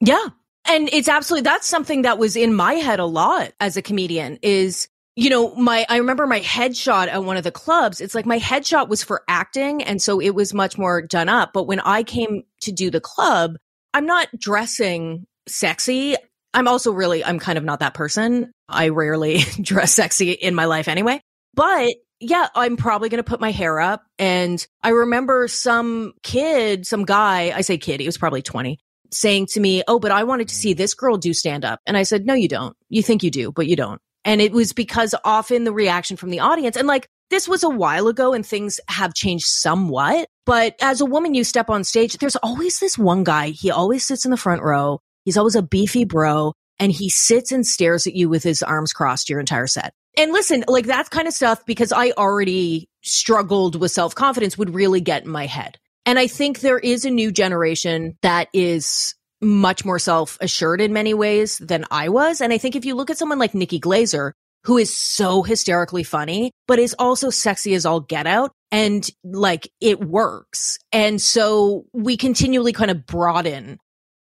Yeah. 0.00 0.28
And 0.66 0.88
it's 0.92 1.08
absolutely, 1.08 1.42
that's 1.42 1.66
something 1.66 2.02
that 2.02 2.18
was 2.18 2.36
in 2.36 2.54
my 2.54 2.74
head 2.74 2.98
a 2.98 3.04
lot 3.04 3.52
as 3.60 3.76
a 3.76 3.82
comedian 3.82 4.38
is, 4.42 4.88
you 5.14 5.28
know, 5.28 5.54
my, 5.54 5.84
I 5.88 5.98
remember 5.98 6.26
my 6.26 6.40
headshot 6.40 7.08
at 7.08 7.22
one 7.22 7.36
of 7.36 7.44
the 7.44 7.52
clubs. 7.52 8.00
It's 8.00 8.14
like 8.14 8.24
my 8.24 8.38
headshot 8.38 8.88
was 8.88 9.04
for 9.04 9.22
acting. 9.28 9.82
And 9.82 10.00
so 10.00 10.20
it 10.20 10.34
was 10.34 10.54
much 10.54 10.78
more 10.78 11.02
done 11.02 11.28
up. 11.28 11.52
But 11.52 11.64
when 11.64 11.80
I 11.80 12.02
came 12.02 12.44
to 12.62 12.72
do 12.72 12.90
the 12.90 13.00
club, 13.00 13.56
I'm 13.92 14.06
not 14.06 14.28
dressing 14.38 15.26
sexy. 15.46 16.16
I'm 16.54 16.66
also 16.66 16.92
really, 16.92 17.22
I'm 17.22 17.38
kind 17.38 17.58
of 17.58 17.64
not 17.64 17.80
that 17.80 17.94
person. 17.94 18.50
I 18.68 18.88
rarely 18.88 19.38
dress 19.60 19.92
sexy 19.92 20.32
in 20.32 20.54
my 20.54 20.64
life 20.64 20.88
anyway. 20.88 21.20
But 21.54 21.94
yeah, 22.20 22.48
I'm 22.54 22.76
probably 22.76 23.08
going 23.08 23.22
to 23.22 23.28
put 23.28 23.40
my 23.40 23.50
hair 23.50 23.80
up. 23.80 24.04
And 24.18 24.64
I 24.82 24.90
remember 24.90 25.48
some 25.48 26.12
kid, 26.22 26.86
some 26.86 27.04
guy, 27.04 27.52
I 27.54 27.60
say 27.60 27.78
kid, 27.78 28.00
he 28.00 28.06
was 28.06 28.18
probably 28.18 28.42
20, 28.42 28.78
saying 29.10 29.46
to 29.52 29.60
me, 29.60 29.82
Oh, 29.88 29.98
but 29.98 30.12
I 30.12 30.24
wanted 30.24 30.48
to 30.48 30.54
see 30.54 30.72
this 30.72 30.94
girl 30.94 31.16
do 31.16 31.34
stand 31.34 31.64
up. 31.64 31.80
And 31.86 31.96
I 31.96 32.02
said, 32.02 32.26
No, 32.26 32.34
you 32.34 32.48
don't. 32.48 32.76
You 32.88 33.02
think 33.02 33.22
you 33.22 33.30
do, 33.30 33.52
but 33.52 33.66
you 33.66 33.76
don't. 33.76 34.00
And 34.24 34.40
it 34.40 34.52
was 34.52 34.72
because 34.72 35.14
often 35.24 35.64
the 35.64 35.72
reaction 35.72 36.16
from 36.16 36.30
the 36.30 36.40
audience, 36.40 36.76
and 36.76 36.88
like 36.88 37.06
this 37.30 37.48
was 37.48 37.62
a 37.62 37.68
while 37.68 38.08
ago 38.08 38.32
and 38.32 38.44
things 38.44 38.80
have 38.88 39.14
changed 39.14 39.46
somewhat. 39.46 40.28
But 40.46 40.76
as 40.80 41.00
a 41.00 41.06
woman, 41.06 41.34
you 41.34 41.44
step 41.44 41.68
on 41.68 41.84
stage, 41.84 42.16
there's 42.18 42.36
always 42.36 42.78
this 42.78 42.96
one 42.96 43.24
guy. 43.24 43.48
He 43.48 43.70
always 43.70 44.06
sits 44.06 44.24
in 44.24 44.30
the 44.30 44.36
front 44.36 44.62
row. 44.62 45.00
He's 45.24 45.36
always 45.36 45.56
a 45.56 45.62
beefy 45.62 46.04
bro 46.04 46.52
and 46.78 46.92
he 46.92 47.08
sits 47.08 47.52
and 47.52 47.66
stares 47.66 48.06
at 48.06 48.14
you 48.14 48.28
with 48.28 48.42
his 48.42 48.62
arms 48.62 48.92
crossed 48.92 49.28
your 49.28 49.40
entire 49.40 49.66
set. 49.66 49.92
And 50.16 50.32
listen, 50.32 50.64
like 50.68 50.86
that 50.86 51.10
kind 51.10 51.26
of 51.26 51.34
stuff, 51.34 51.64
because 51.66 51.92
I 51.92 52.10
already 52.12 52.88
struggled 53.02 53.76
with 53.76 53.90
self 53.90 54.14
confidence 54.14 54.56
would 54.56 54.74
really 54.74 55.00
get 55.00 55.24
in 55.24 55.30
my 55.30 55.46
head. 55.46 55.78
And 56.06 56.18
I 56.18 56.26
think 56.26 56.60
there 56.60 56.78
is 56.78 57.04
a 57.04 57.10
new 57.10 57.32
generation 57.32 58.16
that 58.22 58.48
is 58.52 59.14
much 59.40 59.84
more 59.84 59.98
self 59.98 60.38
assured 60.40 60.80
in 60.80 60.92
many 60.92 61.14
ways 61.14 61.58
than 61.58 61.84
I 61.90 62.08
was. 62.08 62.40
And 62.40 62.52
I 62.52 62.58
think 62.58 62.76
if 62.76 62.84
you 62.84 62.94
look 62.94 63.10
at 63.10 63.18
someone 63.18 63.38
like 63.38 63.54
Nikki 63.54 63.80
Glazer, 63.80 64.32
who 64.64 64.78
is 64.78 64.96
so 64.96 65.42
hysterically 65.42 66.02
funny, 66.02 66.50
but 66.66 66.78
is 66.78 66.94
also 66.98 67.30
sexy 67.30 67.74
as 67.74 67.84
all 67.84 68.00
get 68.00 68.26
out. 68.26 68.52
And 68.72 69.08
like 69.22 69.70
it 69.80 70.00
works. 70.00 70.78
And 70.90 71.20
so 71.20 71.84
we 71.92 72.16
continually 72.16 72.72
kind 72.72 72.90
of 72.90 73.06
broaden. 73.06 73.78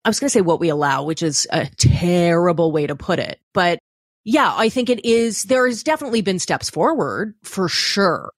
I 0.05 0.09
was 0.09 0.19
going 0.19 0.27
to 0.27 0.33
say 0.33 0.41
what 0.41 0.59
we 0.59 0.69
allow, 0.69 1.03
which 1.03 1.23
is 1.23 1.47
a 1.51 1.65
terrible 1.65 2.71
way 2.71 2.85
to 2.85 2.95
put 2.95 3.17
it. 3.17 3.39
But 3.53 3.79
yeah, 4.23 4.53
I 4.55 4.69
think 4.69 4.89
it 4.91 5.03
is. 5.03 5.43
There 5.43 5.65
has 5.65 5.81
definitely 5.81 6.21
been 6.21 6.37
steps 6.37 6.69
forward 6.69 7.33
for 7.43 7.67
sure. 7.67 8.31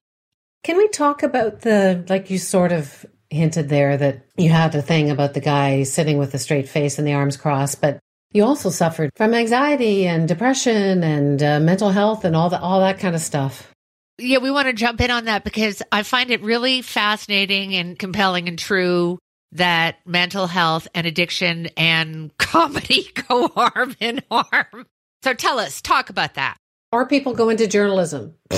Can 0.64 0.78
we 0.78 0.88
talk 0.88 1.22
about 1.22 1.60
the, 1.60 2.04
like 2.08 2.30
you 2.30 2.38
sort 2.38 2.72
of 2.72 3.04
hinted 3.30 3.68
there 3.68 3.98
that 3.98 4.24
you 4.38 4.48
had 4.48 4.74
a 4.74 4.80
thing 4.80 5.10
about 5.10 5.34
the 5.34 5.40
guy 5.40 5.82
sitting 5.82 6.16
with 6.16 6.32
a 6.32 6.38
straight 6.38 6.68
face 6.68 6.98
and 6.98 7.06
the 7.06 7.12
arms 7.12 7.36
crossed, 7.36 7.82
but 7.82 7.98
you 8.32 8.44
also 8.44 8.70
suffered 8.70 9.10
from 9.16 9.34
anxiety 9.34 10.06
and 10.06 10.26
depression 10.26 11.02
and 11.02 11.42
uh, 11.42 11.60
mental 11.60 11.90
health 11.90 12.24
and 12.24 12.34
all 12.34 12.48
that, 12.48 12.62
all 12.62 12.80
that 12.80 12.98
kind 12.98 13.14
of 13.14 13.20
stuff. 13.20 13.70
Yeah, 14.18 14.38
we 14.38 14.50
want 14.50 14.66
to 14.66 14.72
jump 14.72 15.00
in 15.02 15.10
on 15.10 15.26
that 15.26 15.44
because 15.44 15.82
I 15.92 16.02
find 16.02 16.30
it 16.30 16.40
really 16.42 16.82
fascinating 16.82 17.74
and 17.74 17.98
compelling 17.98 18.48
and 18.48 18.58
true 18.58 19.18
that 19.52 19.96
mental 20.06 20.46
health 20.46 20.88
and 20.94 21.06
addiction 21.06 21.68
and 21.76 22.36
comedy 22.38 23.06
go 23.28 23.50
arm 23.56 23.96
in 24.00 24.22
arm. 24.30 24.86
So 25.22 25.34
tell 25.34 25.58
us, 25.58 25.80
talk 25.80 26.10
about 26.10 26.34
that. 26.34 26.56
Or 26.92 27.06
people 27.06 27.34
go 27.34 27.48
into 27.48 27.66
journalism. 27.66 28.34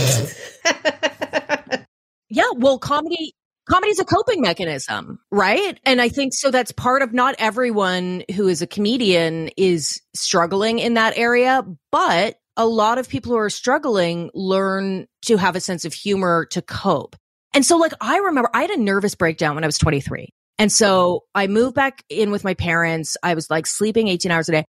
yeah, 2.29 2.45
well, 2.57 2.79
comedy 2.79 3.35
comedy 3.69 3.91
is 3.91 4.01
a 4.01 4.05
coping 4.05 4.41
mechanism, 4.41 5.19
right? 5.31 5.79
And 5.85 6.01
I 6.01 6.09
think 6.09 6.35
so 6.35 6.51
that's 6.51 6.73
part 6.73 7.03
of 7.03 7.13
not 7.13 7.35
everyone 7.39 8.25
who 8.35 8.49
is 8.49 8.63
a 8.63 8.67
comedian 8.67 9.49
is 9.57 10.01
struggling 10.15 10.79
in 10.79 10.95
that 10.95 11.17
area, 11.17 11.65
but 11.93 12.37
a 12.57 12.67
lot 12.67 12.99
of 12.99 13.09
people 13.09 13.33
who 13.33 13.39
are 13.39 13.51
struggling 13.51 14.31
learn 14.35 15.07
to 15.23 15.37
have 15.37 15.57
a 15.57 15.61
sense 15.61 15.85
of 15.85 15.95
humor 15.95 16.47
to 16.51 16.63
cope. 16.63 17.17
And 17.55 17.65
so 17.65 17.77
like 17.77 17.93
I 18.01 18.19
remember 18.19 18.51
I 18.53 18.63
had 18.63 18.71
a 18.71 18.77
nervous 18.77 19.15
breakdown 19.15 19.55
when 19.55 19.65
I 19.65 19.69
was 19.69 19.79
23. 19.79 20.29
And 20.61 20.71
so 20.71 21.25
I 21.35 21.47
moved 21.47 21.75
back 21.75 22.05
in 22.11 22.31
with 22.31 22.45
my 22.45 22.53
parents. 22.53 23.17
I 23.23 23.33
was 23.33 23.49
like 23.49 23.67
sleeping 23.67 24.09
18 24.09 24.31
hours 24.31 24.51
a 24.51 24.53
day. 24.53 24.67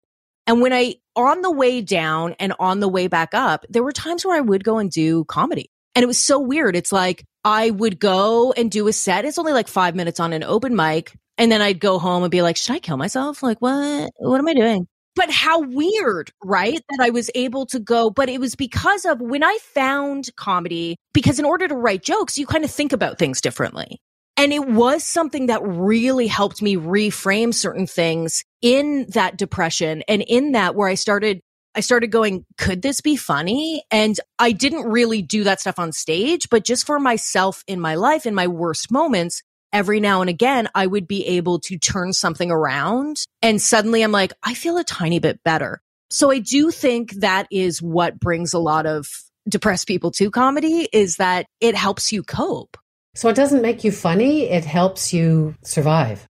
And 0.46 0.60
when 0.60 0.74
I, 0.74 0.96
on 1.16 1.40
the 1.40 1.50
way 1.50 1.80
down 1.80 2.34
and 2.38 2.52
on 2.60 2.80
the 2.80 2.88
way 2.88 3.06
back 3.06 3.32
up, 3.32 3.64
there 3.70 3.82
were 3.82 3.92
times 3.92 4.22
where 4.22 4.36
I 4.36 4.42
would 4.42 4.64
go 4.64 4.76
and 4.76 4.90
do 4.90 5.24
comedy. 5.24 5.70
And 5.94 6.02
it 6.02 6.06
was 6.06 6.22
so 6.22 6.40
weird. 6.40 6.76
It's 6.76 6.92
like 6.92 7.24
I 7.42 7.70
would 7.70 7.98
go 7.98 8.52
and 8.52 8.70
do 8.70 8.86
a 8.86 8.92
set. 8.92 9.24
It's 9.24 9.38
only 9.38 9.54
like 9.54 9.66
five 9.66 9.96
minutes 9.96 10.20
on 10.20 10.34
an 10.34 10.44
open 10.44 10.76
mic. 10.76 11.16
And 11.38 11.50
then 11.50 11.62
I'd 11.62 11.80
go 11.80 11.98
home 11.98 12.22
and 12.22 12.30
be 12.30 12.42
like, 12.42 12.58
should 12.58 12.76
I 12.76 12.80
kill 12.80 12.98
myself? 12.98 13.42
Like, 13.42 13.56
what? 13.62 14.10
What 14.18 14.38
am 14.38 14.48
I 14.48 14.52
doing? 14.52 14.88
But 15.16 15.30
how 15.30 15.62
weird, 15.62 16.30
right? 16.44 16.82
That 16.90 17.00
I 17.00 17.08
was 17.08 17.30
able 17.34 17.64
to 17.64 17.80
go. 17.80 18.10
But 18.10 18.28
it 18.28 18.40
was 18.40 18.56
because 18.56 19.06
of 19.06 19.22
when 19.22 19.42
I 19.42 19.56
found 19.72 20.28
comedy, 20.36 20.96
because 21.14 21.38
in 21.38 21.46
order 21.46 21.66
to 21.66 21.74
write 21.74 22.02
jokes, 22.02 22.36
you 22.36 22.46
kind 22.46 22.64
of 22.64 22.70
think 22.70 22.92
about 22.92 23.18
things 23.18 23.40
differently. 23.40 24.02
And 24.38 24.52
it 24.52 24.68
was 24.68 25.02
something 25.02 25.46
that 25.46 25.60
really 25.64 26.28
helped 26.28 26.62
me 26.62 26.76
reframe 26.76 27.52
certain 27.52 27.88
things 27.88 28.44
in 28.62 29.06
that 29.10 29.36
depression 29.36 30.04
and 30.06 30.22
in 30.22 30.52
that 30.52 30.76
where 30.76 30.88
I 30.88 30.94
started 30.94 31.40
I 31.74 31.80
started 31.80 32.08
going, 32.08 32.44
could 32.56 32.82
this 32.82 33.00
be 33.00 33.14
funny? 33.14 33.84
And 33.90 34.18
I 34.38 34.50
didn't 34.52 34.88
really 34.88 35.22
do 35.22 35.44
that 35.44 35.60
stuff 35.60 35.78
on 35.78 35.92
stage, 35.92 36.48
but 36.50 36.64
just 36.64 36.86
for 36.86 36.98
myself 36.98 37.62
in 37.68 37.78
my 37.78 37.94
life, 37.94 38.26
in 38.26 38.34
my 38.34 38.48
worst 38.48 38.90
moments, 38.90 39.42
every 39.72 40.00
now 40.00 40.20
and 40.20 40.30
again, 40.30 40.68
I 40.74 40.86
would 40.86 41.06
be 41.06 41.24
able 41.26 41.60
to 41.60 41.78
turn 41.78 42.12
something 42.12 42.50
around. 42.50 43.24
And 43.42 43.62
suddenly 43.62 44.02
I'm 44.02 44.10
like, 44.10 44.32
I 44.42 44.54
feel 44.54 44.78
a 44.78 44.82
tiny 44.82 45.20
bit 45.20 45.44
better. 45.44 45.80
So 46.10 46.30
I 46.30 46.38
do 46.38 46.70
think 46.70 47.12
that 47.20 47.46
is 47.52 47.82
what 47.82 48.18
brings 48.18 48.54
a 48.54 48.58
lot 48.58 48.86
of 48.86 49.06
depressed 49.48 49.86
people 49.86 50.10
to 50.12 50.30
comedy 50.30 50.88
is 50.92 51.16
that 51.16 51.46
it 51.60 51.74
helps 51.74 52.12
you 52.12 52.22
cope. 52.22 52.76
So 53.18 53.28
it 53.28 53.34
doesn't 53.34 53.62
make 53.62 53.82
you 53.82 53.90
funny, 53.90 54.44
it 54.44 54.64
helps 54.64 55.12
you 55.12 55.56
survive. 55.64 56.24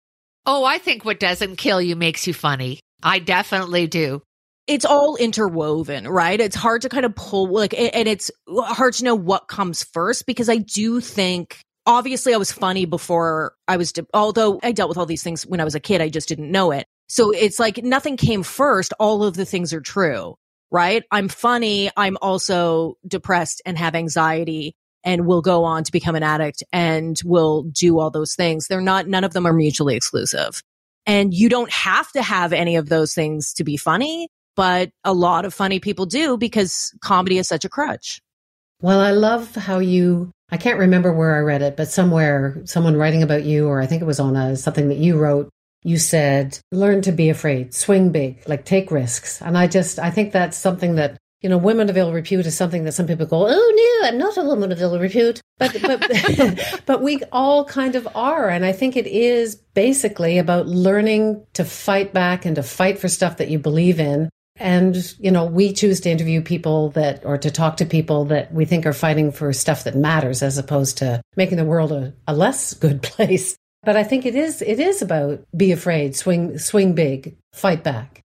Oh, 0.46 0.64
I 0.64 0.78
think 0.78 1.04
what 1.04 1.20
doesn't 1.20 1.56
kill 1.56 1.82
you 1.82 1.94
makes 1.96 2.26
you 2.26 2.32
funny. 2.32 2.80
I 3.02 3.18
definitely 3.18 3.86
do. 3.86 4.22
It's 4.66 4.86
all 4.86 5.16
interwoven, 5.16 6.08
right? 6.08 6.40
It's 6.40 6.56
hard 6.56 6.80
to 6.82 6.88
kind 6.88 7.04
of 7.04 7.14
pull, 7.14 7.52
like, 7.52 7.74
and 7.78 8.08
it's 8.08 8.30
hard 8.48 8.94
to 8.94 9.04
know 9.04 9.14
what 9.14 9.48
comes 9.48 9.82
first 9.82 10.24
because 10.24 10.48
I 10.48 10.56
do 10.56 11.02
think, 11.02 11.60
obviously, 11.84 12.32
I 12.32 12.38
was 12.38 12.52
funny 12.52 12.86
before 12.86 13.52
I 13.68 13.76
was, 13.76 13.92
de- 13.92 14.06
although 14.14 14.58
I 14.62 14.72
dealt 14.72 14.88
with 14.88 14.96
all 14.96 15.04
these 15.04 15.22
things 15.22 15.44
when 15.44 15.60
I 15.60 15.64
was 15.64 15.74
a 15.74 15.80
kid, 15.80 16.00
I 16.00 16.08
just 16.08 16.26
didn't 16.26 16.50
know 16.50 16.70
it. 16.70 16.86
So 17.06 17.32
it's 17.32 17.58
like 17.58 17.84
nothing 17.84 18.16
came 18.16 18.42
first. 18.42 18.94
All 18.98 19.24
of 19.24 19.36
the 19.36 19.44
things 19.44 19.74
are 19.74 19.82
true, 19.82 20.36
right? 20.70 21.02
I'm 21.10 21.28
funny. 21.28 21.90
I'm 21.98 22.16
also 22.22 22.96
depressed 23.06 23.60
and 23.66 23.76
have 23.76 23.94
anxiety 23.94 24.74
and 25.08 25.24
will 25.24 25.40
go 25.40 25.64
on 25.64 25.84
to 25.84 25.90
become 25.90 26.14
an 26.16 26.22
addict 26.22 26.62
and 26.70 27.18
will 27.24 27.62
do 27.62 27.98
all 27.98 28.10
those 28.10 28.34
things. 28.34 28.66
They're 28.66 28.82
not, 28.82 29.08
none 29.08 29.24
of 29.24 29.32
them 29.32 29.46
are 29.46 29.54
mutually 29.54 29.96
exclusive. 29.96 30.62
And 31.06 31.32
you 31.32 31.48
don't 31.48 31.70
have 31.70 32.12
to 32.12 32.20
have 32.20 32.52
any 32.52 32.76
of 32.76 32.90
those 32.90 33.14
things 33.14 33.54
to 33.54 33.64
be 33.64 33.78
funny, 33.78 34.28
but 34.54 34.90
a 35.04 35.14
lot 35.14 35.46
of 35.46 35.54
funny 35.54 35.80
people 35.80 36.04
do 36.04 36.36
because 36.36 36.94
comedy 37.00 37.38
is 37.38 37.48
such 37.48 37.64
a 37.64 37.70
crutch. 37.70 38.20
Well, 38.82 39.00
I 39.00 39.12
love 39.12 39.54
how 39.54 39.78
you, 39.78 40.30
I 40.50 40.58
can't 40.58 40.78
remember 40.78 41.10
where 41.10 41.34
I 41.36 41.38
read 41.38 41.62
it, 41.62 41.74
but 41.74 41.88
somewhere, 41.88 42.60
someone 42.66 42.94
writing 42.94 43.22
about 43.22 43.44
you, 43.44 43.66
or 43.66 43.80
I 43.80 43.86
think 43.86 44.02
it 44.02 44.04
was 44.04 44.20
on 44.20 44.36
a, 44.36 44.56
something 44.56 44.88
that 44.88 44.98
you 44.98 45.16
wrote, 45.16 45.48
you 45.84 45.96
said, 45.96 46.58
learn 46.70 47.00
to 47.00 47.12
be 47.12 47.30
afraid, 47.30 47.72
swing 47.72 48.12
big, 48.12 48.46
like 48.46 48.66
take 48.66 48.90
risks. 48.90 49.40
And 49.40 49.56
I 49.56 49.68
just, 49.68 49.98
I 49.98 50.10
think 50.10 50.32
that's 50.32 50.58
something 50.58 50.96
that 50.96 51.16
you 51.40 51.48
know, 51.48 51.58
women 51.58 51.88
of 51.88 51.96
ill 51.96 52.12
repute 52.12 52.46
is 52.46 52.56
something 52.56 52.84
that 52.84 52.92
some 52.92 53.06
people 53.06 53.26
go, 53.26 53.46
oh 53.48 54.00
no, 54.02 54.08
I'm 54.08 54.18
not 54.18 54.36
a 54.36 54.42
woman 54.42 54.72
of 54.72 54.80
ill 54.80 54.98
repute. 54.98 55.40
But 55.58 55.76
but 55.82 56.82
but 56.86 57.02
we 57.02 57.22
all 57.30 57.64
kind 57.64 57.94
of 57.94 58.08
are. 58.14 58.48
And 58.48 58.64
I 58.64 58.72
think 58.72 58.96
it 58.96 59.06
is 59.06 59.54
basically 59.54 60.38
about 60.38 60.66
learning 60.66 61.44
to 61.54 61.64
fight 61.64 62.12
back 62.12 62.44
and 62.44 62.56
to 62.56 62.62
fight 62.62 62.98
for 62.98 63.08
stuff 63.08 63.36
that 63.36 63.50
you 63.50 63.58
believe 63.58 64.00
in. 64.00 64.28
And, 64.60 64.96
you 65.20 65.30
know, 65.30 65.44
we 65.44 65.72
choose 65.72 66.00
to 66.00 66.10
interview 66.10 66.42
people 66.42 66.90
that 66.90 67.24
or 67.24 67.38
to 67.38 67.50
talk 67.50 67.76
to 67.76 67.86
people 67.86 68.24
that 68.26 68.52
we 68.52 68.64
think 68.64 68.86
are 68.86 68.92
fighting 68.92 69.30
for 69.30 69.52
stuff 69.52 69.84
that 69.84 69.94
matters 69.94 70.42
as 70.42 70.58
opposed 70.58 70.98
to 70.98 71.22
making 71.36 71.58
the 71.58 71.64
world 71.64 71.92
a, 71.92 72.12
a 72.26 72.34
less 72.34 72.74
good 72.74 73.00
place. 73.02 73.56
But 73.84 73.96
I 73.96 74.02
think 74.02 74.26
it 74.26 74.34
is 74.34 74.60
it 74.60 74.80
is 74.80 75.02
about 75.02 75.44
be 75.56 75.70
afraid, 75.70 76.16
swing 76.16 76.58
swing 76.58 76.94
big, 76.94 77.36
fight 77.52 77.84
back 77.84 78.24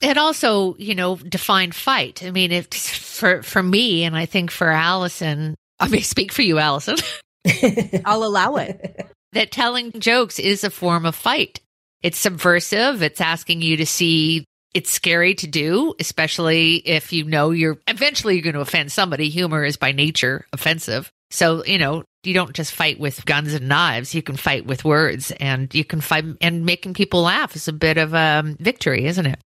and 0.00 0.18
also, 0.18 0.76
you 0.76 0.94
know, 0.94 1.16
define 1.16 1.72
fight. 1.72 2.22
I 2.24 2.30
mean, 2.30 2.52
if 2.52 2.68
for 2.72 3.42
for 3.42 3.62
me, 3.62 4.04
and 4.04 4.16
I 4.16 4.26
think 4.26 4.50
for 4.50 4.68
Allison, 4.68 5.54
I 5.80 5.88
may 5.88 6.00
speak 6.00 6.32
for 6.32 6.42
you, 6.42 6.58
Allison. 6.58 6.96
I'll 8.04 8.24
allow 8.24 8.56
it. 8.56 9.06
that 9.32 9.50
telling 9.50 9.92
jokes 9.98 10.38
is 10.38 10.64
a 10.64 10.70
form 10.70 11.04
of 11.06 11.14
fight. 11.14 11.60
It's 12.02 12.18
subversive. 12.18 13.02
It's 13.02 13.20
asking 13.20 13.62
you 13.62 13.76
to 13.78 13.86
see 13.86 14.44
it's 14.74 14.90
scary 14.90 15.34
to 15.34 15.46
do, 15.46 15.94
especially 15.98 16.76
if 16.76 17.12
you 17.12 17.24
know 17.24 17.50
you're 17.50 17.78
eventually 17.88 18.34
you're 18.34 18.42
going 18.42 18.54
to 18.54 18.60
offend 18.60 18.92
somebody. 18.92 19.28
Humor 19.28 19.64
is 19.64 19.76
by 19.76 19.92
nature 19.92 20.46
offensive. 20.52 21.10
So, 21.30 21.64
you 21.64 21.78
know, 21.78 22.04
you 22.22 22.34
don't 22.34 22.54
just 22.54 22.72
fight 22.72 22.98
with 22.98 23.24
guns 23.26 23.52
and 23.52 23.68
knives. 23.68 24.14
You 24.14 24.22
can 24.22 24.36
fight 24.36 24.66
with 24.66 24.84
words 24.84 25.30
and 25.32 25.74
you 25.74 25.84
can 25.84 26.00
fight 26.00 26.24
and 26.40 26.64
making 26.64 26.94
people 26.94 27.22
laugh 27.22 27.54
is 27.56 27.68
a 27.68 27.72
bit 27.72 27.98
of 27.98 28.14
a 28.14 28.40
um, 28.40 28.56
victory, 28.60 29.04
isn't 29.06 29.26
it? 29.26 29.38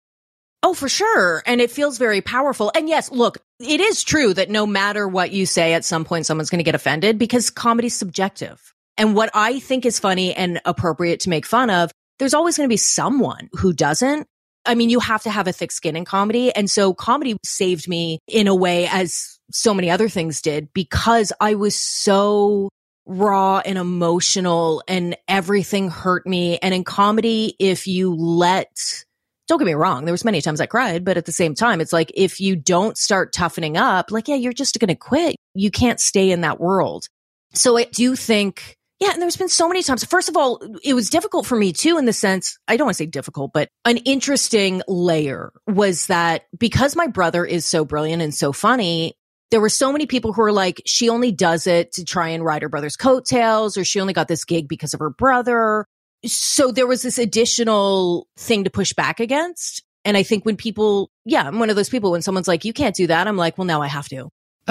Oh, 0.63 0.75
for 0.75 0.89
sure. 0.89 1.43
And 1.45 1.61
it 1.61 1.71
feels 1.71 1.99
very 1.99 2.21
powerful. 2.21 2.71
And 2.75 2.89
yes, 2.89 3.11
look, 3.11 3.39
it 3.59 3.81
is 3.81 4.05
true 4.05 4.33
that 4.35 4.49
no 4.49 4.65
matter 4.65 5.09
what 5.09 5.33
you 5.33 5.45
say, 5.45 5.75
at 5.75 5.85
some 5.85 6.05
point 6.05 6.27
someone's 6.27 6.51
going 6.51 6.61
to 6.61 6.65
get 6.65 6.77
offended 6.77 7.19
because 7.19 7.51
comedy's 7.51 7.97
subjective. 7.97 8.73
And 8.97 9.17
what 9.17 9.31
I 9.35 9.59
think 9.59 9.85
is 9.85 9.99
funny 9.99 10.35
and 10.35 10.61
appropriate 10.65 11.21
to 11.21 11.31
make 11.31 11.47
fun 11.47 11.71
of, 11.71 11.91
there's 12.19 12.35
always 12.35 12.57
going 12.57 12.69
to 12.69 12.73
be 12.73 12.77
someone 12.77 13.49
who 13.53 13.73
doesn't. 13.73 14.29
I 14.65 14.77
mean, 14.77 14.91
you 14.91 15.01
have 15.01 15.25
to 15.25 15.31
have 15.31 15.49
a 15.49 15.53
thick 15.53 15.73
skin 15.73 15.97
in 15.97 16.05
comedy. 16.05 16.55
And 16.55 16.71
so 16.71 16.95
comedy 16.95 17.37
saved 17.45 17.89
me 17.89 18.21
in 18.29 18.47
a 18.47 18.55
way 18.55 18.87
as 18.87 19.39
so 19.51 19.75
many 19.75 19.91
other 19.91 20.09
things 20.09 20.41
did 20.41 20.73
because 20.73 21.33
I 21.41 21.55
was 21.55 21.75
so 21.75 22.69
raw 23.07 23.61
and 23.65 23.77
emotional 23.77 24.85
and 24.87 25.17
everything 25.27 25.91
hurt 25.91 26.27
me. 26.27 26.59
And 26.59 26.73
in 26.73 26.85
comedy, 26.85 27.57
if 27.59 27.89
you 27.89 28.15
let, 28.15 29.05
don't 29.53 29.59
get 29.59 29.67
me 29.67 29.75
wrong, 29.75 30.07
there 30.07 30.15
was 30.15 30.25
many 30.25 30.41
times 30.41 30.63
I 30.63 30.67
cried, 30.67 31.05
but 31.05 31.19
at 31.19 31.27
the 31.27 31.33
same 31.33 31.55
time, 31.55 31.83
it's 31.83 31.93
like 31.93 32.11
if 32.15 32.41
you 32.41 32.57
don't 32.57 32.97
start 32.97 33.35
toughening 33.35 33.77
up, 33.77 34.11
like, 34.11 34.27
yeah, 34.27 34.35
you're 34.35 34.55
just 34.55 34.79
going 34.81 34.89
to 34.89 34.95
quit. 34.95 35.37
You 35.53 35.71
can't 35.71 36.01
stay 36.01 36.31
in 36.31 36.41
that 36.41 36.59
world. 36.59 37.07
So 37.53 37.77
I 37.77 37.85
do 37.85 38.17
think 38.17 38.79
yeah, 38.99 39.11
and 39.13 39.21
there's 39.21 39.37
been 39.37 39.49
so 39.49 39.69
many 39.69 39.83
times. 39.83 40.05
First 40.05 40.29
of 40.29 40.37
all, 40.37 40.63
it 40.85 40.95
was 40.95 41.11
difficult 41.11 41.45
for 41.45 41.59
me 41.59 41.73
too, 41.73 41.99
in 41.99 42.07
the 42.07 42.13
sense, 42.13 42.57
I 42.69 42.77
don't 42.77 42.87
want 42.87 42.95
to 42.95 43.03
say 43.03 43.07
difficult, 43.07 43.53
but 43.53 43.69
an 43.85 43.97
interesting 43.99 44.81
layer 44.87 45.53
was 45.67 46.07
that 46.07 46.45
because 46.57 46.95
my 46.95 47.09
brother 47.09 47.45
is 47.45 47.67
so 47.67 47.85
brilliant 47.85 48.23
and 48.23 48.33
so 48.33 48.53
funny, 48.53 49.15
there 49.51 49.61
were 49.61 49.69
so 49.69 49.91
many 49.91 50.07
people 50.07 50.33
who 50.33 50.41
were 50.41 50.53
like, 50.53 50.81
she 50.87 51.09
only 51.09 51.33
does 51.33 51.67
it 51.67 51.93
to 51.95 52.05
try 52.05 52.29
and 52.29 52.45
ride 52.45 52.63
her 52.63 52.69
brother's 52.69 52.97
coattails, 52.97 53.77
or 53.77 53.85
she 53.85 54.01
only 54.01 54.15
got 54.15 54.29
this 54.29 54.45
gig 54.45 54.69
because 54.69 54.95
of 54.95 55.01
her 55.01 55.11
brother. 55.11 55.85
So 56.25 56.71
there 56.71 56.87
was 56.87 57.03
this 57.03 57.19
additional 57.19 58.29
thing 58.37 58.65
to 58.65 58.71
push 58.71 58.93
back 58.93 59.21
against. 59.21 59.83
And 60.05 60.17
I 60.17 60.23
think 60.23 60.45
when 60.45 60.57
people, 60.57 61.11
yeah, 61.25 61.47
I'm 61.47 61.59
one 61.59 61.71
of 61.71 61.77
those 61.77 61.89
people 61.89 62.11
when 62.11 62.23
someone's 62.23 62.49
like, 62.49 62.65
you 62.65 62.73
can't 62.73 62.95
do 62.95 63.07
that. 63.07 63.29
I'm 63.29 63.37
like, 63.37 63.59
well, 63.59 63.65
now 63.65 63.83
I 63.83 63.87
have 63.87 64.09
to. 64.09 64.29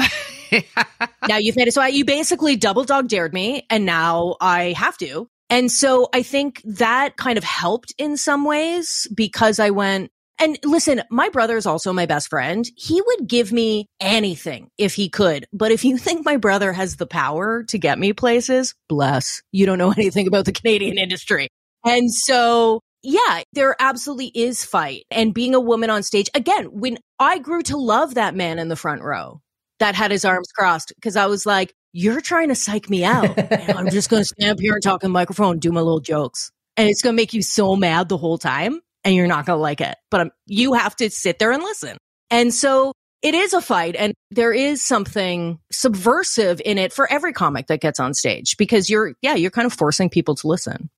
now 1.27 1.37
you've 1.37 1.55
made 1.55 1.67
it. 1.67 1.73
So 1.73 1.81
I, 1.81 1.87
you 1.87 2.05
basically 2.05 2.55
double 2.55 2.83
dog 2.83 3.07
dared 3.07 3.33
me 3.33 3.65
and 3.69 3.85
now 3.85 4.35
I 4.41 4.73
have 4.77 4.97
to. 4.97 5.27
And 5.49 5.71
so 5.71 6.07
I 6.13 6.23
think 6.23 6.61
that 6.63 7.17
kind 7.17 7.37
of 7.37 7.43
helped 7.43 7.93
in 7.97 8.17
some 8.17 8.45
ways 8.45 9.07
because 9.13 9.59
I 9.59 9.71
went, 9.71 10.11
and 10.41 10.57
listen, 10.63 11.03
my 11.09 11.29
brother 11.29 11.55
is 11.55 11.67
also 11.67 11.93
my 11.93 12.07
best 12.07 12.27
friend. 12.27 12.65
He 12.75 13.01
would 13.01 13.27
give 13.27 13.51
me 13.51 13.85
anything 13.99 14.69
if 14.77 14.95
he 14.95 15.07
could. 15.07 15.45
But 15.53 15.71
if 15.71 15.85
you 15.85 15.97
think 15.97 16.25
my 16.25 16.37
brother 16.37 16.73
has 16.73 16.95
the 16.95 17.05
power 17.05 17.63
to 17.65 17.77
get 17.77 17.99
me 17.99 18.11
places, 18.11 18.73
bless, 18.89 19.43
you 19.51 19.65
don't 19.67 19.77
know 19.77 19.91
anything 19.97 20.27
about 20.27 20.45
the 20.45 20.51
Canadian 20.51 20.97
industry. 20.97 21.47
And 21.85 22.11
so 22.11 22.81
yeah, 23.03 23.41
there 23.53 23.75
absolutely 23.79 24.27
is 24.27 24.65
fight. 24.65 25.05
And 25.09 25.33
being 25.33 25.55
a 25.55 25.59
woman 25.59 25.89
on 25.89 26.03
stage, 26.03 26.29
again, 26.33 26.65
when 26.65 26.97
I 27.19 27.39
grew 27.39 27.61
to 27.63 27.77
love 27.77 28.15
that 28.15 28.35
man 28.35 28.59
in 28.59 28.67
the 28.67 28.75
front 28.75 29.01
row, 29.01 29.41
that 29.79 29.95
had 29.95 30.11
his 30.11 30.25
arms 30.25 30.47
crossed 30.55 30.91
because 30.95 31.15
I 31.15 31.25
was 31.25 31.45
like, 31.45 31.73
you're 31.93 32.21
trying 32.21 32.49
to 32.49 32.55
psych 32.55 32.89
me 32.89 33.03
out. 33.03 33.37
I'm 33.69 33.89
just 33.89 34.09
going 34.09 34.21
to 34.21 34.25
stand 34.25 34.51
up 34.51 34.59
here 34.59 34.73
and 34.73 34.83
talk 34.83 35.03
in 35.03 35.09
the 35.09 35.13
microphone, 35.13 35.59
do 35.59 35.71
my 35.71 35.81
little 35.81 35.99
jokes. 35.99 36.51
And 36.77 36.87
it's 36.89 37.01
going 37.01 37.13
to 37.13 37.21
make 37.21 37.33
you 37.33 37.41
so 37.41 37.75
mad 37.75 38.07
the 38.07 38.17
whole 38.17 38.37
time 38.37 38.81
and 39.03 39.15
you're 39.15 39.27
not 39.27 39.45
going 39.45 39.57
to 39.57 39.61
like 39.61 39.81
it. 39.81 39.97
But 40.09 40.21
um, 40.21 40.31
you 40.45 40.73
have 40.73 40.95
to 40.97 41.09
sit 41.09 41.39
there 41.39 41.51
and 41.51 41.63
listen. 41.63 41.97
And 42.29 42.53
so 42.53 42.93
it 43.21 43.35
is 43.35 43.53
a 43.53 43.61
fight 43.61 43.95
and 43.95 44.13
there 44.31 44.53
is 44.53 44.81
something 44.81 45.59
subversive 45.71 46.61
in 46.63 46.77
it 46.77 46.93
for 46.93 47.11
every 47.11 47.33
comic 47.33 47.67
that 47.67 47.81
gets 47.81 47.99
on 47.99 48.13
stage 48.13 48.57
because 48.57 48.89
you're, 48.89 49.13
yeah, 49.21 49.35
you're 49.35 49.51
kind 49.51 49.65
of 49.65 49.73
forcing 49.73 50.09
people 50.09 50.35
to 50.35 50.47
listen. 50.47 50.89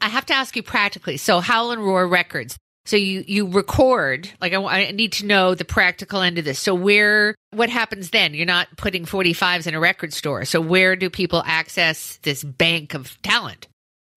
I 0.00 0.08
have 0.08 0.26
to 0.26 0.34
ask 0.34 0.56
you 0.56 0.62
practically. 0.62 1.16
So 1.16 1.40
Howl 1.40 1.72
and 1.72 1.82
Roar 1.82 2.08
Records, 2.08 2.56
so 2.86 2.96
you 2.96 3.24
you 3.26 3.46
record 3.46 4.30
like 4.40 4.54
I, 4.54 4.62
I, 4.62 4.90
need 4.90 5.12
to 5.12 5.26
know 5.26 5.54
the 5.54 5.66
practical 5.66 6.22
end 6.22 6.38
of 6.38 6.44
this. 6.44 6.58
So 6.58 6.74
where 6.74 7.34
what 7.50 7.68
happens 7.68 8.10
then? 8.10 8.32
You're 8.34 8.46
not 8.46 8.68
putting 8.76 9.04
45s 9.04 9.66
in 9.66 9.74
a 9.74 9.80
record 9.80 10.12
store. 10.14 10.44
So 10.44 10.60
where 10.60 10.96
do 10.96 11.10
people 11.10 11.42
access 11.44 12.16
this 12.22 12.42
bank 12.42 12.94
of 12.94 13.20
talent? 13.22 13.68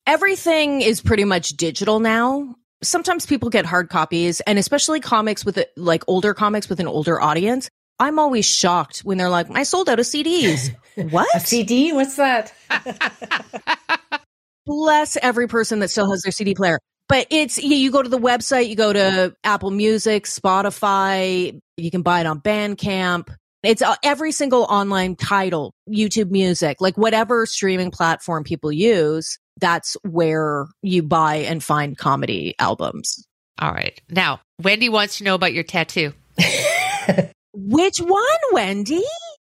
Everything 0.08 0.82
is 0.82 1.02
pretty 1.02 1.26
much 1.26 1.50
digital 1.50 2.00
now. 2.00 2.56
Sometimes 2.84 3.26
people 3.26 3.50
get 3.50 3.66
hard 3.66 3.90
copies 3.90 4.42
and 4.42 4.60
especially 4.60 5.00
comics 5.00 5.46
with 5.46 5.58
a, 5.58 5.68
like 5.76 6.04
older 6.08 6.34
comics 6.34 6.70
with 6.70 6.80
an 6.80 6.88
older 6.88 7.20
audience. 7.22 7.70
I'm 8.00 8.20
always 8.20 8.46
shocked 8.46 9.00
when 9.00 9.18
they're 9.18 9.30
like, 9.30 9.48
"I 9.52 9.64
sold 9.64 9.90
out 9.90 10.00
of 10.00 10.06
CDs." 10.06 10.76
what? 11.12 11.28
A 11.36 11.40
CD? 11.40 11.94
What's 11.94 12.18
that? 12.18 12.54
Bless 14.66 15.18
every 15.18 15.48
person 15.48 15.80
that 15.80 15.90
still 15.90 16.10
has 16.12 16.22
their 16.22 16.32
CD 16.32 16.56
player 16.56 16.80
but 17.10 17.28
it's 17.30 17.62
you, 17.62 17.76
you 17.76 17.92
go 17.92 18.02
to 18.02 18.10
the 18.10 18.18
website, 18.18 18.70
you 18.70 18.76
go 18.76 18.94
to 18.94 19.36
Apple 19.44 19.72
Music, 19.72 20.26
Spotify, 20.26 21.60
you 21.78 21.92
can 21.92 22.02
buy 22.02 22.22
it 22.22 22.26
on 22.26 22.40
Bandcamp. 22.40 23.28
It's 23.62 23.82
uh, 23.82 23.96
every 24.04 24.32
single 24.32 24.64
online 24.64 25.16
title, 25.16 25.74
YouTube 25.90 26.32
Music, 26.32 26.78
like 26.82 26.98
whatever 26.98 27.46
streaming 27.46 27.92
platform 27.92 28.44
people 28.44 28.72
use, 28.72 29.38
that's 29.60 29.96
where 30.04 30.68
you 30.82 31.04
buy 31.04 31.36
and 31.36 31.64
find 31.64 31.98
comedy 31.98 32.56
albums. 32.60 33.26
All 33.60 33.72
right. 33.72 34.00
Now, 34.10 34.42
Wendy 34.62 34.90
wants 34.90 35.18
to 35.20 35.24
know 35.24 35.36
about 35.36 35.54
your 35.54 35.64
tattoo. 35.64 36.14
Which 37.54 38.00
one, 38.00 38.24
Wendy? 38.52 39.04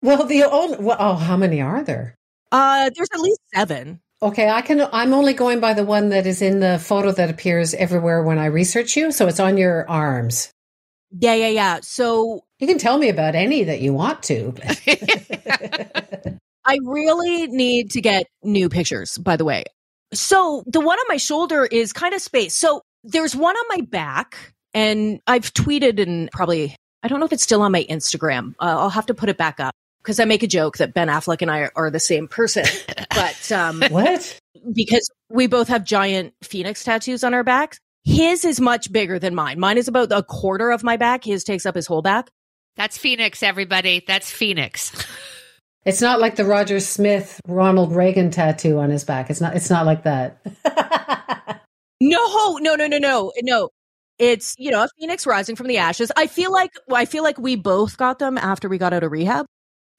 Well, 0.02 0.26
the 0.26 0.44
only, 0.44 0.78
well, 0.78 0.96
oh, 0.98 1.14
how 1.14 1.36
many 1.36 1.60
are 1.60 1.82
there? 1.82 2.16
Uh, 2.50 2.90
there's 2.94 3.08
at 3.12 3.20
least 3.20 3.40
seven. 3.54 4.00
Okay, 4.22 4.48
I 4.48 4.62
can. 4.62 4.80
I'm 4.92 5.12
only 5.12 5.34
going 5.34 5.60
by 5.60 5.74
the 5.74 5.84
one 5.84 6.08
that 6.10 6.26
is 6.26 6.40
in 6.40 6.60
the 6.60 6.78
photo 6.78 7.12
that 7.12 7.30
appears 7.30 7.74
everywhere 7.74 8.22
when 8.22 8.38
I 8.38 8.46
research 8.46 8.96
you. 8.96 9.12
So 9.12 9.26
it's 9.26 9.40
on 9.40 9.58
your 9.58 9.88
arms. 9.88 10.50
Yeah, 11.10 11.34
yeah, 11.34 11.48
yeah. 11.48 11.80
So 11.82 12.44
you 12.58 12.66
can 12.66 12.78
tell 12.78 12.96
me 12.96 13.08
about 13.08 13.34
any 13.34 13.64
that 13.64 13.80
you 13.80 13.92
want 13.92 14.22
to. 14.24 14.54
I 16.64 16.78
really 16.82 17.48
need 17.48 17.90
to 17.90 18.00
get 18.00 18.26
new 18.42 18.68
pictures, 18.68 19.18
by 19.18 19.36
the 19.36 19.44
way. 19.44 19.64
So 20.16 20.64
the 20.66 20.80
one 20.80 20.98
on 20.98 21.04
my 21.08 21.16
shoulder 21.16 21.64
is 21.64 21.92
kind 21.92 22.14
of 22.14 22.20
space. 22.20 22.56
So 22.56 22.82
there's 23.02 23.36
one 23.36 23.56
on 23.56 23.64
my 23.68 23.84
back, 23.84 24.54
and 24.72 25.20
I've 25.26 25.52
tweeted 25.52 26.00
and 26.00 26.30
probably, 26.30 26.76
I 27.02 27.08
don't 27.08 27.20
know 27.20 27.26
if 27.26 27.32
it's 27.32 27.42
still 27.42 27.62
on 27.62 27.72
my 27.72 27.84
Instagram. 27.84 28.54
Uh, 28.60 28.76
I'll 28.78 28.90
have 28.90 29.06
to 29.06 29.14
put 29.14 29.28
it 29.28 29.36
back 29.36 29.60
up 29.60 29.74
because 30.02 30.20
I 30.20 30.24
make 30.24 30.42
a 30.42 30.46
joke 30.46 30.78
that 30.78 30.94
Ben 30.94 31.08
Affleck 31.08 31.42
and 31.42 31.50
I 31.50 31.70
are 31.74 31.90
the 31.90 32.00
same 32.00 32.28
person. 32.28 32.64
But 33.14 33.52
um, 33.52 33.80
what? 33.90 34.40
Because 34.72 35.08
we 35.30 35.46
both 35.46 35.68
have 35.68 35.84
giant 35.84 36.34
phoenix 36.42 36.82
tattoos 36.82 37.22
on 37.22 37.32
our 37.32 37.44
backs. 37.44 37.78
His 38.02 38.44
is 38.44 38.60
much 38.60 38.90
bigger 38.90 39.20
than 39.20 39.36
mine. 39.36 39.60
Mine 39.60 39.78
is 39.78 39.86
about 39.86 40.10
a 40.10 40.24
quarter 40.24 40.72
of 40.72 40.82
my 40.82 40.96
back. 40.96 41.22
His 41.22 41.44
takes 41.44 41.64
up 41.64 41.76
his 41.76 41.86
whole 41.86 42.02
back. 42.02 42.28
That's 42.74 42.98
Phoenix, 42.98 43.44
everybody. 43.44 44.02
That's 44.04 44.28
Phoenix. 44.32 44.90
It's 45.84 46.00
not 46.00 46.20
like 46.20 46.36
the 46.36 46.44
Roger 46.44 46.80
Smith 46.80 47.40
Ronald 47.46 47.94
Reagan 47.94 48.30
tattoo 48.30 48.78
on 48.78 48.90
his 48.90 49.04
back. 49.04 49.30
It's 49.30 49.40
not. 49.40 49.54
It's 49.54 49.70
not 49.70 49.86
like 49.86 50.04
that. 50.04 50.40
no, 52.00 52.58
no, 52.60 52.74
no, 52.74 52.86
no, 52.86 52.98
no, 52.98 53.32
no. 53.42 53.68
It's 54.18 54.54
you 54.58 54.70
know 54.70 54.84
a 54.84 54.88
phoenix 54.98 55.26
rising 55.26 55.56
from 55.56 55.66
the 55.66 55.78
ashes. 55.78 56.10
I 56.16 56.26
feel 56.26 56.52
like 56.52 56.70
I 56.92 57.04
feel 57.04 57.22
like 57.22 57.38
we 57.38 57.56
both 57.56 57.96
got 57.96 58.18
them 58.18 58.38
after 58.38 58.68
we 58.68 58.78
got 58.78 58.92
out 58.92 59.02
of 59.02 59.12
rehab. 59.12 59.46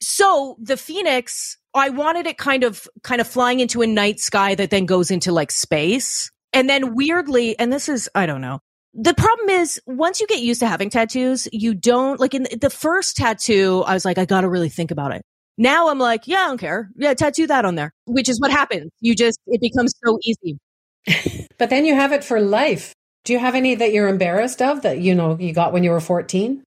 So 0.00 0.56
the 0.60 0.76
Phoenix, 0.76 1.56
I 1.74 1.90
wanted 1.90 2.26
it 2.26 2.38
kind 2.38 2.64
of, 2.64 2.86
kind 3.02 3.20
of 3.20 3.26
flying 3.26 3.60
into 3.60 3.82
a 3.82 3.86
night 3.86 4.20
sky 4.20 4.54
that 4.54 4.70
then 4.70 4.86
goes 4.86 5.10
into 5.10 5.32
like 5.32 5.50
space. 5.50 6.30
And 6.52 6.68
then 6.68 6.94
weirdly, 6.94 7.58
and 7.58 7.72
this 7.72 7.88
is, 7.88 8.08
I 8.14 8.26
don't 8.26 8.40
know. 8.40 8.60
The 8.94 9.14
problem 9.14 9.50
is 9.50 9.80
once 9.86 10.20
you 10.20 10.26
get 10.26 10.40
used 10.40 10.60
to 10.60 10.66
having 10.66 10.90
tattoos, 10.90 11.48
you 11.52 11.74
don't 11.74 12.18
like 12.18 12.34
in 12.34 12.46
the 12.60 12.70
first 12.70 13.16
tattoo, 13.16 13.84
I 13.86 13.92
was 13.94 14.04
like, 14.04 14.16
I 14.16 14.24
got 14.24 14.40
to 14.42 14.48
really 14.48 14.70
think 14.70 14.90
about 14.90 15.14
it. 15.14 15.22
Now 15.58 15.88
I'm 15.88 15.98
like, 15.98 16.26
yeah, 16.26 16.38
I 16.38 16.46
don't 16.48 16.58
care. 16.58 16.90
Yeah, 16.96 17.14
tattoo 17.14 17.46
that 17.46 17.64
on 17.64 17.74
there, 17.74 17.92
which 18.06 18.28
is 18.28 18.40
what 18.40 18.50
happens. 18.50 18.90
You 19.00 19.14
just, 19.14 19.38
it 19.46 19.60
becomes 19.60 19.94
so 20.04 20.18
easy. 20.22 20.58
but 21.58 21.70
then 21.70 21.86
you 21.86 21.94
have 21.94 22.12
it 22.12 22.24
for 22.24 22.40
life. 22.40 22.94
Do 23.24 23.32
you 23.32 23.38
have 23.38 23.54
any 23.54 23.74
that 23.74 23.92
you're 23.92 24.08
embarrassed 24.08 24.62
of 24.62 24.82
that, 24.82 24.98
you 24.98 25.14
know, 25.14 25.36
you 25.38 25.52
got 25.52 25.72
when 25.72 25.82
you 25.82 25.90
were 25.90 26.00
14? 26.00 26.62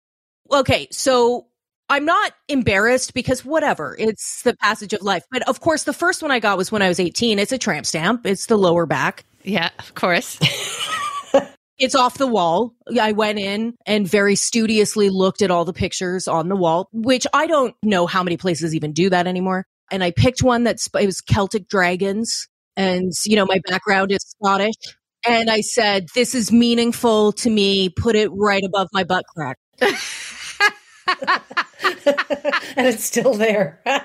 Okay. 0.51 0.87
So 0.91 1.45
I'm 1.89 2.05
not 2.05 2.33
embarrassed 2.47 3.13
because 3.13 3.45
whatever, 3.45 3.95
it's 3.97 4.43
the 4.43 4.55
passage 4.57 4.93
of 4.93 5.01
life. 5.01 5.23
But 5.31 5.47
of 5.47 5.59
course, 5.59 5.83
the 5.83 5.93
first 5.93 6.21
one 6.21 6.31
I 6.31 6.39
got 6.39 6.57
was 6.57 6.71
when 6.71 6.81
I 6.81 6.87
was 6.87 6.99
18. 6.99 7.39
It's 7.39 7.51
a 7.51 7.57
tramp 7.57 7.85
stamp. 7.85 8.25
It's 8.25 8.47
the 8.47 8.57
lower 8.57 8.85
back. 8.85 9.23
Yeah, 9.43 9.69
of 9.79 9.95
course. 9.95 10.37
it's 11.79 11.95
off 11.95 12.17
the 12.17 12.27
wall. 12.27 12.75
I 12.99 13.13
went 13.13 13.39
in 13.39 13.75
and 13.85 14.07
very 14.07 14.35
studiously 14.35 15.09
looked 15.09 15.41
at 15.41 15.51
all 15.51 15.65
the 15.65 15.73
pictures 15.73 16.27
on 16.27 16.49
the 16.49 16.55
wall, 16.55 16.89
which 16.91 17.25
I 17.33 17.47
don't 17.47 17.75
know 17.83 18.05
how 18.05 18.21
many 18.21 18.37
places 18.37 18.75
even 18.75 18.93
do 18.93 19.09
that 19.09 19.27
anymore. 19.27 19.65
And 19.91 20.03
I 20.03 20.11
picked 20.11 20.43
one 20.43 20.63
that's 20.63 20.87
it 20.99 21.05
was 21.05 21.21
Celtic 21.21 21.67
dragons, 21.67 22.47
and 22.75 23.11
you 23.25 23.35
know 23.35 23.45
my 23.45 23.59
background 23.67 24.11
is 24.11 24.19
Scottish, 24.23 24.75
And 25.25 25.49
I 25.49 25.61
said, 25.61 26.07
This 26.13 26.35
is 26.35 26.51
meaningful 26.51 27.31
to 27.33 27.49
me. 27.49 27.89
Put 27.89 28.15
it 28.15 28.29
right 28.31 28.63
above 28.63 28.89
my 28.93 29.03
butt 29.03 29.25
crack. 29.33 29.57
and 29.81 29.91
it's 32.85 33.03
still 33.03 33.33
there. 33.33 33.81
oh, 33.87 33.97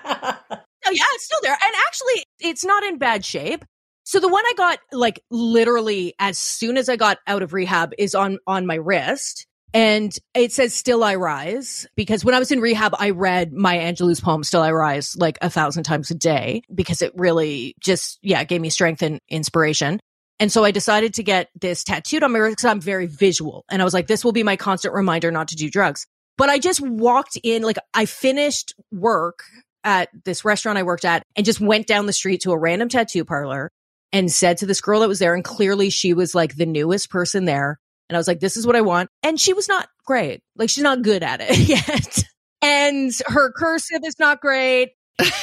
yeah, 0.90 1.04
it's 1.12 1.24
still 1.24 1.40
there. 1.42 1.52
And 1.62 1.74
actually, 1.86 2.24
it's 2.40 2.64
not 2.64 2.82
in 2.84 2.98
bad 2.98 3.24
shape. 3.24 3.64
So 4.04 4.20
the 4.20 4.28
one 4.28 4.44
I 4.46 4.52
got 4.56 4.78
like 4.92 5.22
literally 5.30 6.14
as 6.18 6.38
soon 6.38 6.76
as 6.76 6.88
I 6.88 6.96
got 6.96 7.18
out 7.26 7.42
of 7.42 7.52
rehab 7.52 7.94
is 7.98 8.14
on 8.14 8.38
on 8.46 8.66
my 8.66 8.76
wrist. 8.76 9.46
And 9.72 10.16
it 10.34 10.52
says 10.52 10.72
Still 10.72 11.02
I 11.02 11.16
Rise 11.16 11.86
because 11.96 12.24
when 12.24 12.34
I 12.34 12.38
was 12.38 12.52
in 12.52 12.60
rehab, 12.60 12.94
I 12.96 13.10
read 13.10 13.52
Maya 13.52 13.92
Angelou's 13.92 14.20
poem 14.20 14.44
Still 14.44 14.62
I 14.62 14.70
Rise 14.70 15.16
like 15.16 15.36
a 15.42 15.50
thousand 15.50 15.82
times 15.82 16.12
a 16.12 16.14
day 16.14 16.62
because 16.72 17.02
it 17.02 17.12
really 17.16 17.74
just, 17.80 18.20
yeah, 18.22 18.44
gave 18.44 18.60
me 18.60 18.70
strength 18.70 19.02
and 19.02 19.18
inspiration. 19.28 19.98
And 20.38 20.52
so 20.52 20.62
I 20.62 20.70
decided 20.70 21.14
to 21.14 21.24
get 21.24 21.48
this 21.60 21.82
tattooed 21.82 22.22
on 22.22 22.32
my 22.32 22.38
wrist 22.38 22.58
because 22.58 22.70
I'm 22.70 22.80
very 22.80 23.06
visual. 23.06 23.64
And 23.68 23.82
I 23.82 23.84
was 23.84 23.94
like, 23.94 24.06
this 24.06 24.24
will 24.24 24.32
be 24.32 24.44
my 24.44 24.56
constant 24.56 24.94
reminder 24.94 25.32
not 25.32 25.48
to 25.48 25.56
do 25.56 25.68
drugs. 25.68 26.06
But 26.36 26.50
I 26.50 26.58
just 26.58 26.80
walked 26.80 27.36
in, 27.42 27.62
like 27.62 27.78
I 27.94 28.04
finished 28.06 28.74
work 28.92 29.42
at 29.82 30.08
this 30.24 30.44
restaurant 30.44 30.78
I 30.78 30.82
worked 30.84 31.04
at 31.04 31.24
and 31.34 31.44
just 31.44 31.60
went 31.60 31.88
down 31.88 32.06
the 32.06 32.12
street 32.12 32.42
to 32.42 32.52
a 32.52 32.58
random 32.58 32.88
tattoo 32.88 33.24
parlor 33.24 33.70
and 34.14 34.32
said 34.32 34.56
to 34.58 34.66
this 34.66 34.80
girl 34.80 35.00
that 35.00 35.08
was 35.08 35.18
there, 35.18 35.34
and 35.34 35.44
clearly 35.44 35.90
she 35.90 36.14
was 36.14 36.34
like 36.34 36.54
the 36.54 36.64
newest 36.64 37.10
person 37.10 37.44
there. 37.44 37.78
And 38.08 38.16
I 38.16 38.18
was 38.18 38.28
like, 38.28 38.40
this 38.40 38.56
is 38.56 38.66
what 38.66 38.76
I 38.76 38.80
want. 38.80 39.10
And 39.24 39.40
she 39.40 39.52
was 39.52 39.68
not 39.68 39.88
great. 40.06 40.40
Like 40.56 40.70
she's 40.70 40.84
not 40.84 41.02
good 41.02 41.24
at 41.24 41.40
it 41.42 41.58
yet. 41.68 42.24
and 42.62 43.12
her 43.26 43.52
cursive 43.52 44.02
is 44.04 44.18
not 44.20 44.40
great. 44.40 44.92
Oops. 45.20 45.34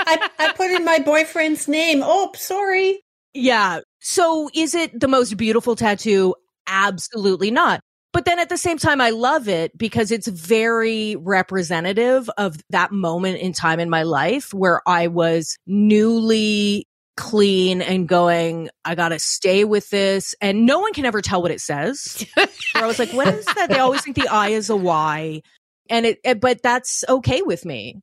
I, 0.00 0.28
I 0.38 0.52
put 0.54 0.70
in 0.70 0.84
my 0.84 0.98
boyfriend's 0.98 1.66
name. 1.66 2.02
Oh, 2.04 2.30
sorry. 2.36 3.00
Yeah. 3.32 3.80
So 4.00 4.50
is 4.54 4.74
it 4.74 5.00
the 5.00 5.08
most 5.08 5.34
beautiful 5.36 5.76
tattoo? 5.76 6.34
Absolutely 6.66 7.50
not. 7.50 7.80
But 8.12 8.24
then 8.24 8.38
at 8.38 8.48
the 8.48 8.56
same 8.56 8.78
time, 8.78 9.00
I 9.00 9.10
love 9.10 9.48
it 9.48 9.76
because 9.76 10.10
it's 10.10 10.26
very 10.26 11.16
representative 11.16 12.30
of 12.38 12.56
that 12.70 12.90
moment 12.90 13.38
in 13.38 13.52
time 13.52 13.80
in 13.80 13.90
my 13.90 14.02
life 14.02 14.54
where 14.54 14.80
I 14.86 15.08
was 15.08 15.58
newly 15.66 16.86
clean 17.18 17.82
and 17.82 18.08
going, 18.08 18.70
I 18.84 18.94
got 18.94 19.10
to 19.10 19.18
stay 19.18 19.64
with 19.64 19.90
this. 19.90 20.34
And 20.40 20.64
no 20.64 20.78
one 20.78 20.94
can 20.94 21.04
ever 21.04 21.20
tell 21.20 21.42
what 21.42 21.50
it 21.50 21.60
says. 21.60 22.24
where 22.34 22.48
I 22.74 22.86
was 22.86 22.98
like, 22.98 23.12
what 23.12 23.28
is 23.28 23.44
that? 23.44 23.68
They 23.68 23.78
always 23.78 24.02
think 24.02 24.16
the 24.16 24.28
I 24.28 24.50
is 24.50 24.70
a 24.70 24.76
Y. 24.76 25.42
And 25.90 26.06
it, 26.06 26.18
it, 26.24 26.40
but 26.40 26.62
that's 26.62 27.04
okay 27.08 27.42
with 27.42 27.64
me. 27.64 28.00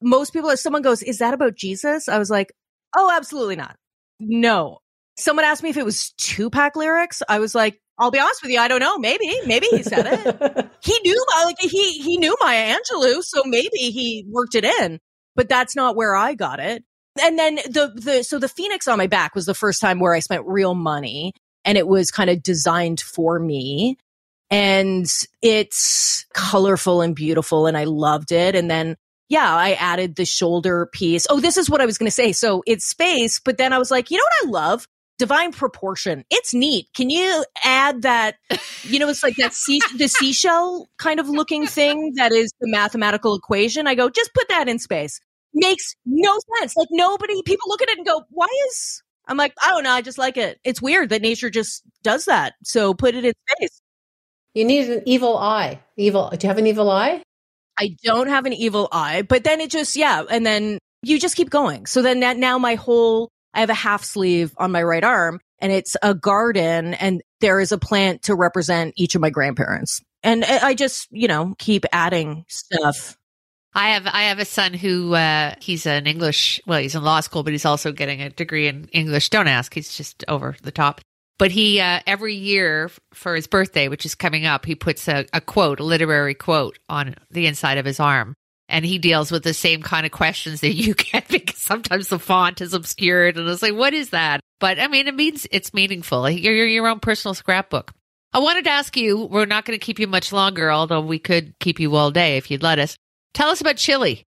Most 0.00 0.32
people, 0.32 0.50
if 0.50 0.58
someone 0.58 0.82
goes, 0.82 1.02
is 1.02 1.18
that 1.18 1.34
about 1.34 1.54
Jesus? 1.54 2.08
I 2.08 2.18
was 2.18 2.30
like, 2.30 2.52
oh, 2.96 3.12
absolutely 3.14 3.56
not. 3.56 3.76
No. 4.18 4.78
Someone 5.16 5.44
asked 5.44 5.62
me 5.62 5.70
if 5.70 5.76
it 5.76 5.84
was 5.84 6.12
Tupac 6.16 6.74
lyrics. 6.74 7.22
I 7.28 7.38
was 7.38 7.54
like, 7.54 7.80
I'll 7.98 8.10
be 8.10 8.18
honest 8.18 8.42
with 8.42 8.50
you, 8.50 8.58
I 8.58 8.68
don't 8.68 8.80
know. 8.80 8.98
Maybe, 8.98 9.32
maybe 9.46 9.66
he 9.66 9.82
said 9.82 10.06
it. 10.06 10.70
he 10.82 10.98
knew, 11.04 11.24
like 11.44 11.56
he 11.60 11.98
he 12.00 12.16
knew 12.16 12.36
Maya 12.40 12.76
Angelou, 12.76 13.22
so 13.22 13.42
maybe 13.44 13.76
he 13.76 14.24
worked 14.28 14.54
it 14.54 14.64
in. 14.64 14.98
But 15.36 15.48
that's 15.48 15.76
not 15.76 15.96
where 15.96 16.14
I 16.14 16.34
got 16.34 16.60
it. 16.60 16.84
And 17.22 17.38
then 17.38 17.56
the 17.56 17.92
the 17.94 18.24
so 18.24 18.38
the 18.38 18.48
phoenix 18.48 18.88
on 18.88 18.98
my 18.98 19.06
back 19.06 19.34
was 19.34 19.46
the 19.46 19.54
first 19.54 19.80
time 19.80 20.00
where 20.00 20.14
I 20.14 20.20
spent 20.20 20.44
real 20.46 20.74
money, 20.74 21.32
and 21.64 21.78
it 21.78 21.86
was 21.86 22.10
kind 22.10 22.30
of 22.30 22.42
designed 22.42 23.00
for 23.00 23.38
me, 23.38 23.96
and 24.50 25.06
it's 25.40 26.26
colorful 26.34 27.00
and 27.00 27.14
beautiful, 27.14 27.66
and 27.66 27.76
I 27.76 27.84
loved 27.84 28.32
it. 28.32 28.56
And 28.56 28.68
then 28.68 28.96
yeah, 29.28 29.54
I 29.54 29.72
added 29.72 30.16
the 30.16 30.24
shoulder 30.24 30.86
piece. 30.86 31.26
Oh, 31.30 31.40
this 31.40 31.56
is 31.56 31.70
what 31.70 31.80
I 31.80 31.86
was 31.86 31.98
going 31.98 32.06
to 32.06 32.10
say. 32.10 32.32
So 32.32 32.62
it's 32.66 32.84
space, 32.84 33.40
but 33.40 33.56
then 33.56 33.72
I 33.72 33.78
was 33.78 33.90
like, 33.90 34.10
you 34.10 34.18
know 34.18 34.24
what 34.24 34.46
I 34.46 34.50
love? 34.50 34.86
Divine 35.18 35.52
proportion. 35.52 36.24
It's 36.30 36.54
neat. 36.54 36.86
Can 36.94 37.10
you 37.10 37.44
add 37.64 38.02
that? 38.02 38.36
You 38.82 38.98
know, 38.98 39.08
it's 39.08 39.22
like 39.22 39.36
that 39.36 39.54
sea, 39.54 39.80
the 39.96 40.08
seashell 40.08 40.88
kind 40.98 41.20
of 41.20 41.28
looking 41.28 41.66
thing 41.66 42.12
that 42.16 42.32
is 42.32 42.52
the 42.60 42.68
mathematical 42.68 43.34
equation. 43.34 43.86
I 43.86 43.94
go, 43.94 44.10
just 44.10 44.34
put 44.34 44.48
that 44.48 44.68
in 44.68 44.78
space. 44.78 45.20
Makes 45.52 45.94
no 46.04 46.38
sense. 46.58 46.76
Like 46.76 46.88
nobody, 46.90 47.40
people 47.42 47.68
look 47.68 47.82
at 47.82 47.88
it 47.88 47.98
and 47.98 48.06
go, 48.06 48.24
why 48.30 48.48
is, 48.68 49.02
I'm 49.26 49.36
like, 49.36 49.54
I 49.62 49.70
don't 49.70 49.84
know. 49.84 49.92
I 49.92 50.02
just 50.02 50.18
like 50.18 50.36
it. 50.36 50.58
It's 50.64 50.82
weird 50.82 51.10
that 51.10 51.22
nature 51.22 51.50
just 51.50 51.82
does 52.02 52.24
that. 52.24 52.54
So 52.64 52.92
put 52.92 53.14
it 53.14 53.24
in 53.24 53.32
space. 53.48 53.80
You 54.54 54.64
need 54.64 54.90
an 54.90 55.02
evil 55.06 55.36
eye. 55.36 55.80
Evil. 55.96 56.30
Do 56.30 56.44
you 56.44 56.48
have 56.48 56.58
an 56.58 56.66
evil 56.66 56.90
eye? 56.90 57.22
I 57.78 57.96
don't 58.04 58.28
have 58.28 58.46
an 58.46 58.52
evil 58.52 58.88
eye, 58.92 59.22
but 59.22 59.42
then 59.42 59.60
it 59.60 59.70
just, 59.70 59.96
yeah. 59.96 60.22
And 60.30 60.46
then 60.46 60.78
you 61.02 61.18
just 61.18 61.36
keep 61.36 61.50
going. 61.50 61.86
So 61.86 62.02
then 62.02 62.20
that 62.20 62.36
now 62.36 62.58
my 62.58 62.76
whole 62.76 63.30
I 63.54 63.60
have 63.60 63.70
a 63.70 63.74
half 63.74 64.04
sleeve 64.04 64.52
on 64.58 64.72
my 64.72 64.82
right 64.82 65.04
arm 65.04 65.40
and 65.60 65.72
it's 65.72 65.96
a 66.02 66.14
garden 66.14 66.94
and 66.94 67.22
there 67.40 67.60
is 67.60 67.72
a 67.72 67.78
plant 67.78 68.22
to 68.22 68.34
represent 68.34 68.94
each 68.96 69.14
of 69.14 69.20
my 69.20 69.30
grandparents. 69.30 70.02
And 70.22 70.44
I 70.44 70.74
just, 70.74 71.08
you 71.10 71.28
know, 71.28 71.54
keep 71.58 71.84
adding 71.92 72.44
stuff. 72.48 73.16
I 73.74 73.90
have 73.90 74.06
I 74.06 74.24
have 74.24 74.38
a 74.38 74.44
son 74.44 74.72
who 74.72 75.14
uh, 75.14 75.54
he's 75.60 75.86
an 75.86 76.06
English 76.06 76.60
well 76.66 76.80
he's 76.80 76.94
in 76.94 77.02
law 77.02 77.20
school 77.20 77.42
but 77.42 77.52
he's 77.52 77.64
also 77.64 77.92
getting 77.92 78.22
a 78.22 78.30
degree 78.30 78.68
in 78.68 78.88
English. 78.92 79.30
Don't 79.30 79.48
ask, 79.48 79.74
he's 79.74 79.96
just 79.96 80.24
over 80.28 80.56
the 80.62 80.70
top. 80.70 81.00
But 81.38 81.50
he 81.50 81.80
uh, 81.80 82.00
every 82.06 82.34
year 82.34 82.90
for 83.12 83.34
his 83.34 83.46
birthday, 83.46 83.88
which 83.88 84.06
is 84.06 84.14
coming 84.14 84.46
up, 84.46 84.64
he 84.64 84.74
puts 84.74 85.08
a, 85.08 85.26
a 85.32 85.40
quote, 85.40 85.80
a 85.80 85.84
literary 85.84 86.34
quote, 86.34 86.78
on 86.88 87.16
the 87.30 87.46
inside 87.46 87.78
of 87.78 87.84
his 87.84 87.98
arm 87.98 88.34
and 88.68 88.84
he 88.84 88.98
deals 88.98 89.30
with 89.30 89.44
the 89.44 89.54
same 89.54 89.82
kind 89.82 90.06
of 90.06 90.12
questions 90.12 90.60
that 90.60 90.74
you 90.74 90.94
get 91.12 91.28
because 91.28 91.58
sometimes 91.58 92.08
the 92.08 92.18
font 92.18 92.60
is 92.60 92.74
obscured. 92.74 93.36
And 93.36 93.48
it's 93.48 93.62
like 93.62 93.74
what 93.74 93.94
is 93.94 94.10
that? 94.10 94.40
But 94.60 94.78
i 94.78 94.88
mean 94.88 95.08
it 95.08 95.14
means 95.14 95.46
it's 95.50 95.74
meaningful. 95.74 96.28
You're, 96.30 96.54
you're 96.54 96.66
your 96.66 96.88
own 96.88 97.00
personal 97.00 97.34
scrapbook. 97.34 97.92
I 98.32 98.38
wanted 98.38 98.64
to 98.64 98.70
ask 98.70 98.96
you 98.96 99.26
we're 99.26 99.46
not 99.46 99.64
going 99.64 99.78
to 99.78 99.84
keep 99.84 99.98
you 99.98 100.06
much 100.06 100.32
longer 100.32 100.70
although 100.70 101.00
we 101.00 101.18
could 101.18 101.58
keep 101.60 101.80
you 101.80 101.94
all 101.96 102.10
day 102.10 102.36
if 102.36 102.50
you'd 102.50 102.62
let 102.62 102.78
us. 102.78 102.96
Tell 103.32 103.48
us 103.48 103.60
about 103.60 103.76
chili. 103.76 104.24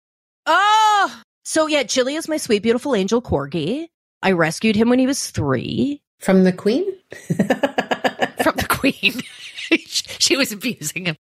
Oh 0.46 1.22
so 1.44 1.68
yeah 1.68 1.84
chili 1.84 2.16
is 2.16 2.28
my 2.28 2.38
sweet 2.38 2.64
beautiful 2.64 2.96
angel 2.96 3.22
corgi. 3.22 3.88
I 4.22 4.32
rescued 4.32 4.76
him 4.76 4.90
when 4.90 5.00
he 5.00 5.08
was 5.08 5.30
three. 5.32 6.02
From 6.20 6.44
the 6.44 6.54
queen? 6.54 6.86
From 7.28 8.56
the 8.56 8.68
queen. 8.70 9.22
She 9.68 10.38
was 10.38 10.52
abusing 10.52 11.06
him. 11.06 11.16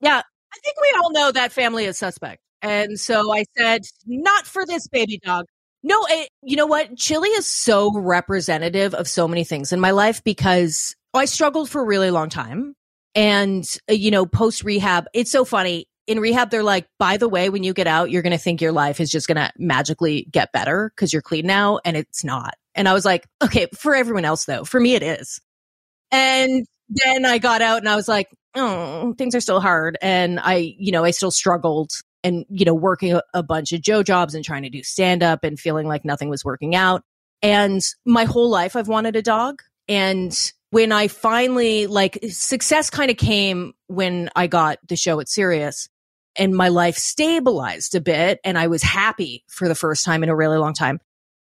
Yeah 0.00 0.22
I 0.22 0.22
think 0.62 0.76
we 0.80 1.00
all 1.00 1.12
know 1.12 1.32
that 1.32 1.52
family 1.52 1.84
is 1.84 1.98
suspect. 1.98 2.42
And 2.62 2.98
so 2.98 3.32
I 3.32 3.44
said, 3.56 3.82
not 4.06 4.46
for 4.46 4.66
this 4.66 4.86
baby 4.88 5.18
dog. 5.24 5.46
No, 5.82 6.04
it, 6.10 6.28
you 6.42 6.56
know 6.56 6.66
what? 6.66 6.96
Chili 6.96 7.30
is 7.30 7.48
so 7.48 7.98
representative 7.98 8.94
of 8.94 9.08
so 9.08 9.26
many 9.26 9.44
things 9.44 9.72
in 9.72 9.80
my 9.80 9.92
life 9.92 10.22
because 10.22 10.94
I 11.14 11.24
struggled 11.24 11.70
for 11.70 11.80
a 11.80 11.86
really 11.86 12.10
long 12.10 12.28
time. 12.28 12.74
And, 13.14 13.64
uh, 13.90 13.94
you 13.94 14.10
know, 14.10 14.26
post 14.26 14.62
rehab, 14.62 15.06
it's 15.14 15.32
so 15.32 15.44
funny. 15.44 15.86
In 16.06 16.20
rehab, 16.20 16.50
they're 16.50 16.62
like, 16.62 16.86
by 16.98 17.16
the 17.16 17.28
way, 17.28 17.48
when 17.48 17.62
you 17.62 17.72
get 17.72 17.86
out, 17.86 18.10
you're 18.10 18.22
going 18.22 18.32
to 18.32 18.38
think 18.38 18.60
your 18.60 18.72
life 18.72 19.00
is 19.00 19.10
just 19.10 19.26
going 19.26 19.36
to 19.36 19.50
magically 19.56 20.26
get 20.30 20.52
better 20.52 20.92
because 20.94 21.12
you're 21.12 21.22
clean 21.22 21.46
now. 21.46 21.80
And 21.84 21.96
it's 21.96 22.24
not. 22.24 22.54
And 22.74 22.88
I 22.88 22.92
was 22.92 23.04
like, 23.04 23.26
okay, 23.42 23.66
for 23.78 23.94
everyone 23.94 24.24
else 24.24 24.44
though, 24.44 24.64
for 24.64 24.78
me, 24.78 24.94
it 24.94 25.02
is. 25.02 25.40
And 26.10 26.66
then 26.88 27.24
I 27.24 27.38
got 27.38 27.62
out 27.62 27.78
and 27.78 27.88
I 27.88 27.96
was 27.96 28.08
like, 28.08 28.28
oh, 28.54 29.14
things 29.16 29.34
are 29.34 29.40
still 29.40 29.60
hard. 29.60 29.98
And 30.02 30.40
I, 30.40 30.74
you 30.78 30.92
know, 30.92 31.04
I 31.04 31.10
still 31.10 31.30
struggled 31.30 31.92
and, 32.22 32.44
you 32.50 32.64
know, 32.64 32.74
working 32.74 33.14
a, 33.14 33.22
a 33.32 33.42
bunch 33.42 33.72
of 33.72 33.80
Joe 33.80 34.02
jobs 34.02 34.34
and 34.34 34.44
trying 34.44 34.62
to 34.62 34.70
do 34.70 34.82
stand 34.82 35.22
up 35.22 35.44
and 35.44 35.58
feeling 35.58 35.86
like 35.86 36.04
nothing 36.04 36.28
was 36.28 36.44
working 36.44 36.74
out. 36.74 37.02
And 37.42 37.82
my 38.04 38.24
whole 38.24 38.50
life 38.50 38.76
I've 38.76 38.88
wanted 38.88 39.16
a 39.16 39.22
dog. 39.22 39.62
And 39.88 40.36
when 40.70 40.92
I 40.92 41.08
finally 41.08 41.86
like 41.86 42.18
success 42.28 42.90
kind 42.90 43.10
of 43.10 43.16
came 43.16 43.72
when 43.86 44.30
I 44.36 44.46
got 44.46 44.78
the 44.86 44.96
show 44.96 45.20
at 45.20 45.28
Sirius 45.28 45.88
and 46.36 46.54
my 46.54 46.68
life 46.68 46.96
stabilized 46.96 47.94
a 47.94 48.00
bit 48.00 48.40
and 48.44 48.56
I 48.56 48.68
was 48.68 48.82
happy 48.82 49.44
for 49.48 49.66
the 49.68 49.74
first 49.74 50.04
time 50.04 50.22
in 50.22 50.28
a 50.28 50.36
really 50.36 50.58
long 50.58 50.74
time. 50.74 51.00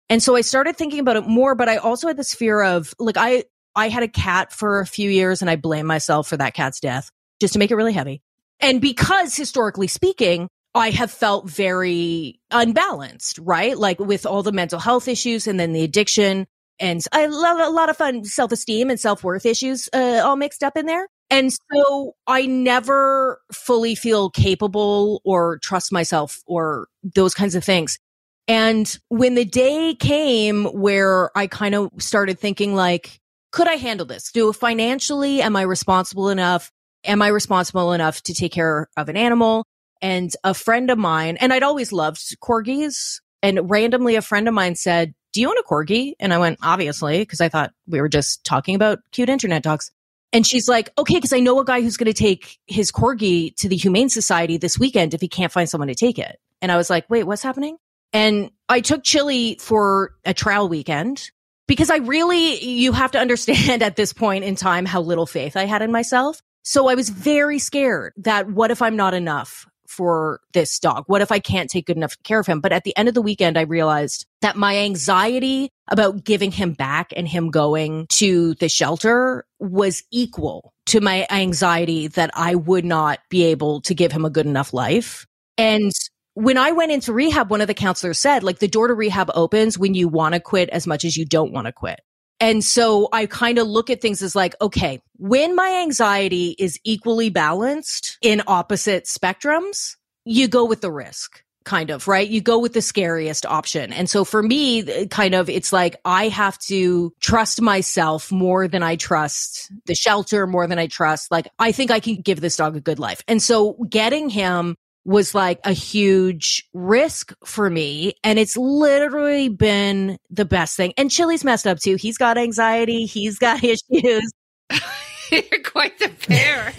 And 0.09 0.23
so 0.23 0.35
I 0.35 0.41
started 0.41 0.77
thinking 0.77 0.99
about 0.99 1.17
it 1.17 1.27
more, 1.27 1.55
but 1.55 1.67
I 1.67 1.77
also 1.77 2.07
had 2.07 2.15
this 2.15 2.33
fear 2.33 2.61
of 2.61 2.93
like 2.97 3.17
I 3.17 3.43
I 3.77 3.89
had 3.89 4.03
a 4.03 4.07
cat 4.07 4.51
for 4.51 4.79
a 4.79 4.87
few 4.87 5.09
years 5.09 5.41
and 5.41 5.49
I 5.49 5.55
blame 5.55 5.85
myself 5.85 6.27
for 6.27 6.35
that 6.37 6.55
cat's 6.55 6.79
death 6.79 7.11
just 7.39 7.53
to 7.53 7.59
make 7.59 7.69
it 7.69 7.75
really 7.75 7.93
heavy. 7.93 8.23
And 8.59 8.81
because 8.81 9.35
historically 9.35 9.87
speaking, 9.87 10.49
I 10.73 10.89
have 10.89 11.11
felt 11.11 11.47
very 11.47 12.41
unbalanced, 12.49 13.37
right? 13.37 13.77
Like 13.77 13.99
with 13.99 14.25
all 14.25 14.41
the 14.41 14.51
mental 14.51 14.79
health 14.79 15.07
issues 15.07 15.45
and 15.47 15.59
then 15.59 15.73
the 15.73 15.83
addiction 15.83 16.47
and 16.79 17.01
a 17.13 17.27
lot 17.29 17.89
of 17.89 17.97
fun 17.97 18.25
self 18.25 18.51
esteem 18.51 18.89
and 18.89 18.99
self 18.99 19.23
worth 19.23 19.45
issues 19.45 19.89
uh, 19.93 20.21
all 20.23 20.35
mixed 20.35 20.63
up 20.63 20.75
in 20.75 20.87
there. 20.87 21.07
And 21.29 21.51
so 21.53 22.15
I 22.25 22.45
never 22.45 23.41
fully 23.51 23.93
feel 23.95 24.29
capable 24.31 25.21
or 25.23 25.59
trust 25.59 25.91
myself 25.91 26.41
or 26.47 26.87
those 27.03 27.35
kinds 27.35 27.53
of 27.53 27.63
things. 27.63 27.99
And 28.47 28.97
when 29.09 29.35
the 29.35 29.45
day 29.45 29.93
came 29.93 30.65
where 30.65 31.37
I 31.37 31.47
kind 31.47 31.75
of 31.75 31.91
started 31.97 32.39
thinking 32.39 32.73
like, 32.75 33.19
could 33.57 33.67
I 33.67 33.77
handle 33.77 34.05
this? 34.05 34.31
Do 34.31 34.53
financially, 34.53 35.41
am 35.41 35.55
I 35.55 35.63
responsible 35.63 36.29
enough? 36.29 36.71
Am 37.03 37.23
I 37.23 37.29
responsible 37.29 37.91
enough 37.91 38.21
to 38.23 38.35
take 38.35 38.51
care 38.51 38.87
of 38.95 39.09
an 39.09 39.17
animal? 39.17 39.65
And 39.99 40.31
a 40.43 40.53
friend 40.53 40.91
of 40.91 40.99
mine, 40.99 41.37
and 41.37 41.51
I'd 41.51 41.63
always 41.63 41.91
loved 41.91 42.19
corgis. 42.39 43.19
And 43.41 43.67
randomly, 43.67 44.15
a 44.15 44.21
friend 44.21 44.47
of 44.47 44.53
mine 44.53 44.75
said, 44.75 45.15
Do 45.33 45.41
you 45.41 45.49
own 45.49 45.57
a 45.57 45.63
corgi? 45.63 46.13
And 46.19 46.35
I 46.35 46.37
went, 46.37 46.59
Obviously, 46.61 47.17
because 47.17 47.41
I 47.41 47.49
thought 47.49 47.73
we 47.87 47.99
were 47.99 48.09
just 48.09 48.43
talking 48.45 48.75
about 48.75 48.99
cute 49.11 49.27
internet 49.27 49.63
dogs. 49.63 49.89
And 50.31 50.45
she's 50.45 50.69
like, 50.69 50.91
Okay, 50.95 51.15
because 51.15 51.33
I 51.33 51.39
know 51.39 51.59
a 51.59 51.65
guy 51.65 51.81
who's 51.81 51.97
going 51.97 52.13
to 52.13 52.23
take 52.23 52.59
his 52.67 52.91
corgi 52.91 53.55
to 53.55 53.67
the 53.67 53.75
Humane 53.75 54.09
Society 54.09 54.57
this 54.57 54.77
weekend 54.77 55.15
if 55.15 55.21
he 55.21 55.27
can't 55.27 55.51
find 55.51 55.67
someone 55.67 55.87
to 55.87 55.95
take 55.95 56.19
it. 56.19 56.39
And 56.61 56.71
I 56.71 56.77
was 56.77 56.91
like, 56.91 57.09
Wait, 57.09 57.23
what's 57.23 57.41
happening? 57.41 57.77
And 58.13 58.51
I 58.69 58.81
took 58.81 59.03
Chili 59.03 59.57
for 59.59 60.13
a 60.25 60.35
trial 60.35 60.69
weekend 60.69 61.31
because 61.67 61.89
I 61.89 61.97
really, 61.97 62.63
you 62.63 62.91
have 62.93 63.11
to 63.11 63.19
understand 63.19 63.83
at 63.83 63.95
this 63.95 64.13
point 64.13 64.43
in 64.43 64.55
time 64.55 64.85
how 64.85 65.01
little 65.01 65.25
faith 65.25 65.55
I 65.55 65.65
had 65.65 65.81
in 65.81 65.91
myself. 65.91 66.41
So 66.63 66.87
I 66.87 66.95
was 66.95 67.09
very 67.09 67.59
scared 67.59 68.13
that 68.17 68.49
what 68.49 68.71
if 68.71 68.81
I'm 68.81 68.95
not 68.97 69.13
enough 69.13 69.65
for 69.87 70.41
this 70.53 70.79
dog? 70.79 71.05
What 71.07 71.21
if 71.21 71.31
I 71.31 71.39
can't 71.39 71.69
take 71.69 71.85
good 71.85 71.95
enough 71.95 72.21
care 72.23 72.39
of 72.39 72.47
him? 72.47 72.59
But 72.59 72.73
at 72.73 72.83
the 72.83 72.95
end 72.97 73.07
of 73.07 73.13
the 73.13 73.21
weekend, 73.21 73.57
I 73.57 73.61
realized 73.61 74.25
that 74.41 74.57
my 74.57 74.77
anxiety 74.77 75.69
about 75.87 76.25
giving 76.25 76.51
him 76.51 76.73
back 76.73 77.13
and 77.15 77.25
him 77.25 77.49
going 77.51 78.07
to 78.07 78.53
the 78.55 78.67
shelter 78.67 79.45
was 79.59 80.03
equal 80.11 80.73
to 80.87 80.99
my 80.99 81.25
anxiety 81.29 82.07
that 82.07 82.31
I 82.33 82.55
would 82.55 82.85
not 82.85 83.19
be 83.29 83.45
able 83.45 83.81
to 83.81 83.95
give 83.95 84.11
him 84.11 84.25
a 84.25 84.29
good 84.29 84.45
enough 84.45 84.73
life. 84.73 85.25
And 85.57 85.91
when 86.37 86.55
I 86.55 86.71
went 86.71 86.91
into 86.91 87.13
rehab, 87.13 87.49
one 87.49 87.61
of 87.61 87.67
the 87.67 87.73
counselors 87.73 88.19
said, 88.19 88.43
like, 88.43 88.59
the 88.59 88.67
door 88.67 88.87
to 88.89 88.93
rehab 88.93 89.31
opens 89.33 89.75
when 89.75 89.95
you 89.95 90.07
want 90.07 90.35
to 90.35 90.39
quit 90.39 90.69
as 90.69 90.85
much 90.85 91.03
as 91.03 91.17
you 91.17 91.25
don't 91.25 91.51
want 91.51 91.65
to 91.65 91.71
quit. 91.73 91.99
And 92.39 92.63
so 92.63 93.09
I 93.11 93.25
kind 93.25 93.57
of 93.57 93.65
look 93.65 93.89
at 93.89 94.01
things 94.01 94.21
as 94.21 94.35
like, 94.35 94.53
okay, 94.61 95.01
when 95.15 95.55
my 95.55 95.81
anxiety 95.81 96.55
is 96.59 96.79
equally 96.83 97.31
balanced 97.31 98.19
in 98.21 98.43
opposite 98.45 99.05
spectrums, 99.05 99.95
you 100.25 100.47
go 100.47 100.63
with 100.63 100.81
the 100.81 100.91
risk 100.91 101.41
kind 101.65 101.89
of, 101.89 102.07
right? 102.07 102.29
You 102.29 102.39
go 102.39 102.59
with 102.59 102.73
the 102.73 102.83
scariest 102.83 103.43
option. 103.47 103.91
And 103.91 104.07
so 104.07 104.23
for 104.23 104.43
me, 104.43 105.07
kind 105.07 105.33
of, 105.33 105.49
it's 105.49 105.73
like 105.73 105.95
I 106.05 106.27
have 106.27 106.59
to 106.67 107.13
trust 107.19 107.61
myself 107.61 108.31
more 108.31 108.67
than 108.67 108.83
I 108.83 108.95
trust 108.95 109.71
the 109.87 109.95
shelter, 109.95 110.45
more 110.45 110.67
than 110.67 110.77
I 110.77 110.85
trust. 110.85 111.31
Like, 111.31 111.49
I 111.57 111.71
think 111.71 111.89
I 111.89 111.99
can 111.99 112.17
give 112.17 112.41
this 112.41 112.57
dog 112.57 112.75
a 112.75 112.79
good 112.79 112.99
life. 112.99 113.23
And 113.27 113.41
so 113.41 113.73
getting 113.89 114.29
him 114.29 114.75
was 115.07 115.33
like 115.33 115.59
a 115.63 115.71
huge 115.71 116.67
risk 116.73 117.33
for 117.45 117.69
me. 117.69 118.13
And 118.25 118.37
it's 118.37 118.57
literally 118.57 119.47
been 119.47 120.17
the 120.29 120.43
best 120.43 120.75
thing. 120.75 120.93
And 120.97 121.09
Chili's 121.09 121.45
messed 121.45 121.65
up 121.65 121.79
too. 121.79 121.95
He's 121.95 122.17
got 122.17 122.37
anxiety. 122.37 123.05
He's 123.05 123.39
got 123.39 123.63
issues. 123.63 124.31
You're 125.31 125.63
quite 125.63 125.97
the 125.97 126.09
pair. 126.27 126.73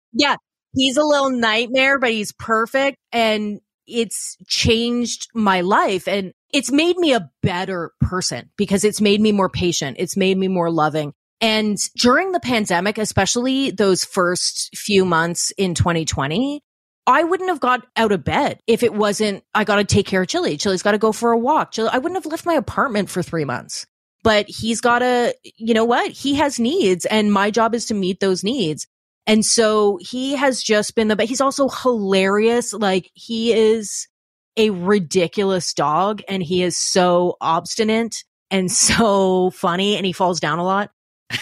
yeah. 0.14 0.36
He's 0.74 0.96
a 0.96 1.04
little 1.04 1.30
nightmare, 1.30 1.98
but 1.98 2.12
he's 2.12 2.32
perfect. 2.32 2.96
And 3.12 3.60
it's 3.86 4.36
changed 4.46 5.28
my 5.34 5.60
life 5.60 6.08
and 6.08 6.32
it's 6.52 6.72
made 6.72 6.96
me 6.96 7.12
a 7.12 7.30
better 7.42 7.92
person 8.00 8.50
because 8.56 8.84
it's 8.84 9.02
made 9.02 9.20
me 9.20 9.32
more 9.32 9.50
patient. 9.50 9.96
It's 10.00 10.16
made 10.16 10.38
me 10.38 10.48
more 10.48 10.70
loving. 10.70 11.12
And 11.40 11.78
during 11.96 12.32
the 12.32 12.40
pandemic, 12.40 12.98
especially 12.98 13.70
those 13.70 14.04
first 14.04 14.76
few 14.76 15.04
months 15.04 15.52
in 15.56 15.74
2020, 15.74 16.62
I 17.06 17.24
wouldn't 17.24 17.48
have 17.48 17.60
got 17.60 17.86
out 17.96 18.12
of 18.12 18.24
bed 18.24 18.60
if 18.66 18.82
it 18.82 18.92
wasn't, 18.92 19.44
I 19.54 19.64
got 19.64 19.76
to 19.76 19.84
take 19.84 20.06
care 20.06 20.22
of 20.22 20.28
Chili. 20.28 20.56
Chili's 20.56 20.82
got 20.82 20.92
to 20.92 20.98
go 20.98 21.12
for 21.12 21.32
a 21.32 21.38
walk. 21.38 21.72
Chili, 21.72 21.88
I 21.92 21.98
wouldn't 21.98 22.22
have 22.22 22.30
left 22.30 22.44
my 22.44 22.54
apartment 22.54 23.08
for 23.08 23.22
three 23.22 23.44
months. 23.44 23.86
But 24.24 24.46
he's 24.48 24.80
got 24.80 24.98
to, 24.98 25.34
you 25.56 25.74
know 25.74 25.84
what? 25.84 26.10
He 26.10 26.34
has 26.34 26.58
needs 26.58 27.06
and 27.06 27.32
my 27.32 27.50
job 27.50 27.74
is 27.74 27.86
to 27.86 27.94
meet 27.94 28.20
those 28.20 28.42
needs. 28.42 28.86
And 29.26 29.44
so 29.44 29.98
he 30.02 30.34
has 30.36 30.62
just 30.62 30.94
been 30.96 31.08
the, 31.08 31.16
but 31.16 31.26
he's 31.26 31.40
also 31.40 31.68
hilarious. 31.68 32.72
Like 32.72 33.10
he 33.14 33.52
is 33.52 34.08
a 34.56 34.70
ridiculous 34.70 35.72
dog 35.72 36.20
and 36.28 36.42
he 36.42 36.62
is 36.62 36.76
so 36.76 37.36
obstinate 37.40 38.24
and 38.50 38.70
so 38.72 39.50
funny 39.50 39.96
and 39.96 40.04
he 40.04 40.12
falls 40.12 40.40
down 40.40 40.58
a 40.58 40.64
lot. 40.64 40.90
but 41.30 41.40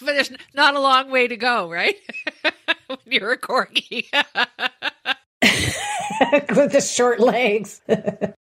there's 0.00 0.32
not 0.54 0.74
a 0.74 0.80
long 0.80 1.10
way 1.10 1.28
to 1.28 1.36
go, 1.36 1.70
right? 1.70 1.96
when 2.86 2.98
you're 3.06 3.32
a 3.32 3.38
corgi. 3.38 4.06
With 6.56 6.72
the 6.72 6.80
short 6.80 7.20
legs. 7.20 7.80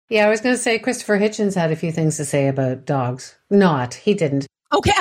yeah, 0.09 0.25
I 0.25 0.29
was 0.29 0.41
going 0.41 0.55
to 0.55 0.61
say 0.61 0.79
Christopher 0.79 1.17
Hitchens 1.17 1.55
had 1.55 1.71
a 1.71 1.75
few 1.75 1.91
things 1.91 2.17
to 2.17 2.25
say 2.25 2.47
about 2.47 2.85
dogs. 2.85 3.35
Not, 3.49 3.95
he 3.95 4.13
didn't. 4.13 4.47
Okay. 4.73 4.91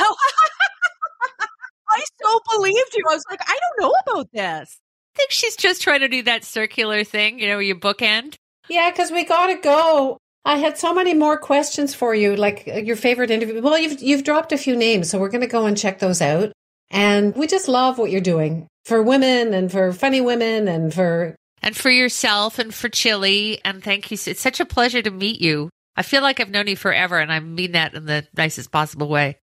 I 1.89 2.03
so 2.21 2.41
believed 2.53 2.95
you. 2.95 3.05
I 3.11 3.15
was 3.15 3.25
like, 3.31 3.41
I 3.47 3.59
don't 3.61 3.83
know 3.83 3.95
about 4.07 4.33
this. 4.33 4.79
I 5.15 5.19
think 5.19 5.31
she's 5.31 5.57
just 5.57 5.83
trying 5.83 6.01
to 6.01 6.09
do 6.09 6.23
that 6.25 6.45
circular 6.45 7.05
thing, 7.05 7.39
you 7.39 7.49
know, 7.49 7.59
you 7.59 7.75
bookend. 7.75 8.35
Yeah, 8.69 8.91
because 8.91 9.11
we 9.11 9.25
got 9.25 9.47
to 9.47 9.57
go. 9.57 10.19
I 10.47 10.59
had 10.59 10.79
so 10.79 10.95
many 10.95 11.13
more 11.13 11.37
questions 11.37 11.93
for 11.93 12.15
you, 12.15 12.37
like 12.37 12.69
uh, 12.69 12.77
your 12.77 12.95
favorite 12.95 13.33
interview. 13.33 13.61
Well, 13.61 13.77
you've 13.77 14.01
you've 14.01 14.23
dropped 14.23 14.53
a 14.53 14.57
few 14.57 14.77
names, 14.77 15.11
so 15.11 15.19
we're 15.19 15.29
going 15.29 15.41
to 15.41 15.49
go 15.49 15.67
and 15.67 15.77
check 15.77 15.99
those 15.99 16.23
out. 16.23 16.53
And 16.89 17.35
we 17.35 17.49
just 17.49 17.67
love 17.67 17.99
what 17.99 18.13
you're 18.13 18.21
doing 18.21 18.69
for 18.85 19.03
women 19.03 19.53
and 19.53 19.73
for 19.73 19.93
funny 19.93 20.21
women 20.21 20.69
and 20.69 20.95
for 20.95 21.35
and 21.63 21.77
for 21.77 21.91
yourself 21.91 22.61
and 22.61 22.73
for 22.73 22.89
Chili. 22.89 23.61
And 23.65 23.83
thank 23.83 24.09
you. 24.13 24.17
It's 24.25 24.41
such 24.41 24.61
a 24.61 24.65
pleasure 24.65 25.03
to 25.03 25.11
meet 25.11 25.41
you. 25.41 25.69
I 25.97 26.03
feel 26.03 26.23
like 26.23 26.39
I've 26.39 26.51
known 26.51 26.69
you 26.69 26.77
forever, 26.77 27.19
and 27.19 27.33
I 27.33 27.41
mean 27.41 27.73
that 27.73 27.95
in 27.95 28.07
the 28.07 28.25
nicest 28.37 28.71
possible 28.71 29.09
way. 29.09 29.39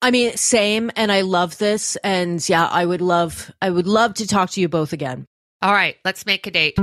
I 0.00 0.10
mean, 0.10 0.38
same. 0.38 0.90
And 0.96 1.12
I 1.12 1.20
love 1.20 1.58
this. 1.58 1.96
And 1.96 2.46
yeah, 2.48 2.66
I 2.66 2.86
would 2.86 3.02
love, 3.02 3.52
I 3.60 3.68
would 3.68 3.86
love 3.86 4.14
to 4.14 4.26
talk 4.26 4.50
to 4.50 4.60
you 4.62 4.68
both 4.68 4.94
again. 4.94 5.26
All 5.60 5.72
right, 5.72 5.96
let's 6.04 6.24
make 6.24 6.46
a 6.46 6.50
date. 6.50 6.78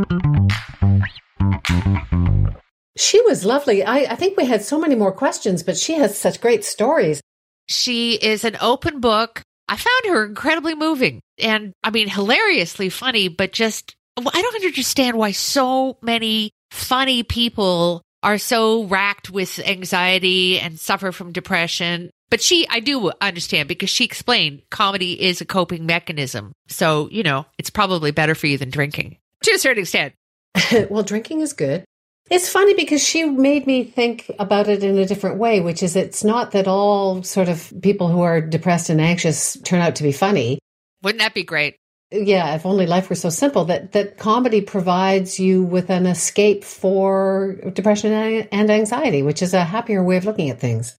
She 2.95 3.21
was 3.21 3.45
lovely. 3.45 3.83
I, 3.83 3.99
I 3.99 4.15
think 4.15 4.37
we 4.37 4.45
had 4.45 4.63
so 4.63 4.79
many 4.79 4.95
more 4.95 5.11
questions, 5.11 5.63
but 5.63 5.77
she 5.77 5.93
has 5.93 6.17
such 6.17 6.41
great 6.41 6.63
stories. 6.63 7.21
She 7.67 8.13
is 8.13 8.43
an 8.43 8.57
open 8.61 8.99
book. 8.99 9.41
I 9.67 9.77
found 9.77 10.15
her 10.15 10.25
incredibly 10.25 10.75
moving 10.75 11.21
and 11.39 11.73
I 11.83 11.89
mean, 11.89 12.07
hilariously 12.07 12.89
funny, 12.89 13.27
but 13.27 13.53
just, 13.53 13.95
I 14.17 14.41
don't 14.41 14.63
understand 14.63 15.17
why 15.17 15.31
so 15.31 15.97
many 16.01 16.51
funny 16.71 17.23
people 17.23 18.01
are 18.21 18.37
so 18.37 18.83
racked 18.85 19.29
with 19.29 19.59
anxiety 19.59 20.59
and 20.59 20.79
suffer 20.79 21.11
from 21.11 21.31
depression. 21.31 22.09
But 22.29 22.41
she, 22.41 22.67
I 22.69 22.79
do 22.79 23.11
understand 23.21 23.67
because 23.67 23.89
she 23.89 24.05
explained 24.05 24.63
comedy 24.71 25.21
is 25.21 25.41
a 25.41 25.45
coping 25.45 25.85
mechanism. 25.85 26.53
So, 26.67 27.09
you 27.11 27.23
know, 27.23 27.45
it's 27.57 27.69
probably 27.69 28.11
better 28.11 28.33
for 28.35 28.47
you 28.47 28.57
than 28.57 28.69
drinking 28.69 29.17
to 29.43 29.51
a 29.51 29.59
certain 29.59 29.83
extent. 29.83 30.13
well, 30.89 31.03
drinking 31.03 31.41
is 31.41 31.53
good. 31.53 31.83
It's 32.29 32.49
funny 32.49 32.73
because 32.73 33.05
she 33.05 33.25
made 33.25 33.67
me 33.67 33.83
think 33.83 34.31
about 34.39 34.67
it 34.67 34.83
in 34.83 34.97
a 34.97 35.05
different 35.05 35.37
way, 35.37 35.59
which 35.59 35.83
is 35.83 35.95
it's 35.95 36.23
not 36.23 36.51
that 36.51 36.67
all 36.67 37.21
sort 37.21 37.49
of 37.49 37.73
people 37.81 38.07
who 38.07 38.21
are 38.21 38.41
depressed 38.41 38.89
and 38.89 39.01
anxious 39.01 39.57
turn 39.63 39.81
out 39.81 39.95
to 39.97 40.03
be 40.03 40.11
funny. 40.11 40.59
Wouldn't 41.01 41.21
that 41.21 41.33
be 41.33 41.43
great? 41.43 41.75
Yeah, 42.11 42.55
if 42.55 42.65
only 42.65 42.85
life 42.85 43.09
were 43.09 43.15
so 43.15 43.29
simple 43.29 43.65
that 43.65 43.91
that 43.93 44.17
comedy 44.17 44.61
provides 44.61 45.39
you 45.39 45.63
with 45.63 45.89
an 45.89 46.05
escape 46.05 46.63
for 46.63 47.57
depression 47.73 48.13
and 48.13 48.69
anxiety, 48.69 49.23
which 49.23 49.41
is 49.41 49.53
a 49.53 49.63
happier 49.63 50.03
way 50.03 50.17
of 50.17 50.25
looking 50.25 50.49
at 50.49 50.59
things. 50.59 50.95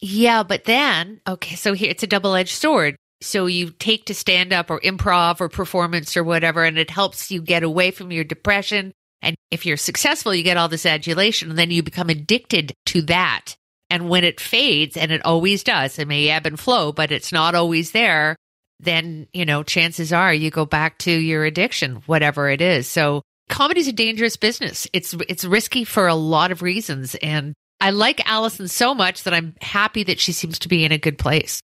Yeah, 0.00 0.42
but 0.42 0.64
then, 0.64 1.20
okay, 1.26 1.56
so 1.56 1.72
here 1.72 1.90
it's 1.90 2.02
a 2.02 2.06
double-edged 2.06 2.54
sword. 2.54 2.96
So 3.20 3.46
you 3.46 3.70
take 3.70 4.04
to 4.04 4.14
stand 4.14 4.52
up 4.52 4.70
or 4.70 4.78
improv 4.80 5.40
or 5.40 5.48
performance 5.48 6.16
or 6.16 6.22
whatever, 6.22 6.62
and 6.62 6.78
it 6.78 6.90
helps 6.90 7.32
you 7.32 7.42
get 7.42 7.64
away 7.64 7.90
from 7.90 8.12
your 8.12 8.24
depression 8.24 8.92
and 9.22 9.36
if 9.50 9.66
you're 9.66 9.76
successful, 9.76 10.34
you 10.34 10.42
get 10.42 10.56
all 10.56 10.68
this 10.68 10.86
adulation 10.86 11.50
and 11.50 11.58
then 11.58 11.70
you 11.70 11.82
become 11.82 12.10
addicted 12.10 12.72
to 12.86 13.02
that. 13.02 13.56
And 13.90 14.08
when 14.08 14.22
it 14.22 14.40
fades, 14.40 14.96
and 14.96 15.10
it 15.10 15.24
always 15.24 15.64
does, 15.64 15.98
it 15.98 16.06
may 16.06 16.28
ebb 16.28 16.46
and 16.46 16.60
flow, 16.60 16.92
but 16.92 17.10
it's 17.10 17.32
not 17.32 17.54
always 17.54 17.92
there, 17.92 18.36
then, 18.80 19.26
you 19.32 19.44
know, 19.44 19.62
chances 19.62 20.12
are 20.12 20.32
you 20.32 20.50
go 20.50 20.66
back 20.66 20.98
to 20.98 21.10
your 21.10 21.44
addiction, 21.44 22.02
whatever 22.06 22.48
it 22.48 22.60
is. 22.60 22.86
So 22.86 23.22
comedy's 23.48 23.88
a 23.88 23.92
dangerous 23.92 24.36
business. 24.36 24.86
It's, 24.92 25.14
it's 25.28 25.44
risky 25.44 25.84
for 25.84 26.06
a 26.06 26.14
lot 26.14 26.52
of 26.52 26.62
reasons. 26.62 27.14
And 27.16 27.54
I 27.80 27.90
like 27.90 28.28
Allison 28.28 28.68
so 28.68 28.94
much 28.94 29.24
that 29.24 29.34
I'm 29.34 29.54
happy 29.60 30.04
that 30.04 30.20
she 30.20 30.32
seems 30.32 30.58
to 30.60 30.68
be 30.68 30.84
in 30.84 30.92
a 30.92 30.98
good 30.98 31.18
place. 31.18 31.60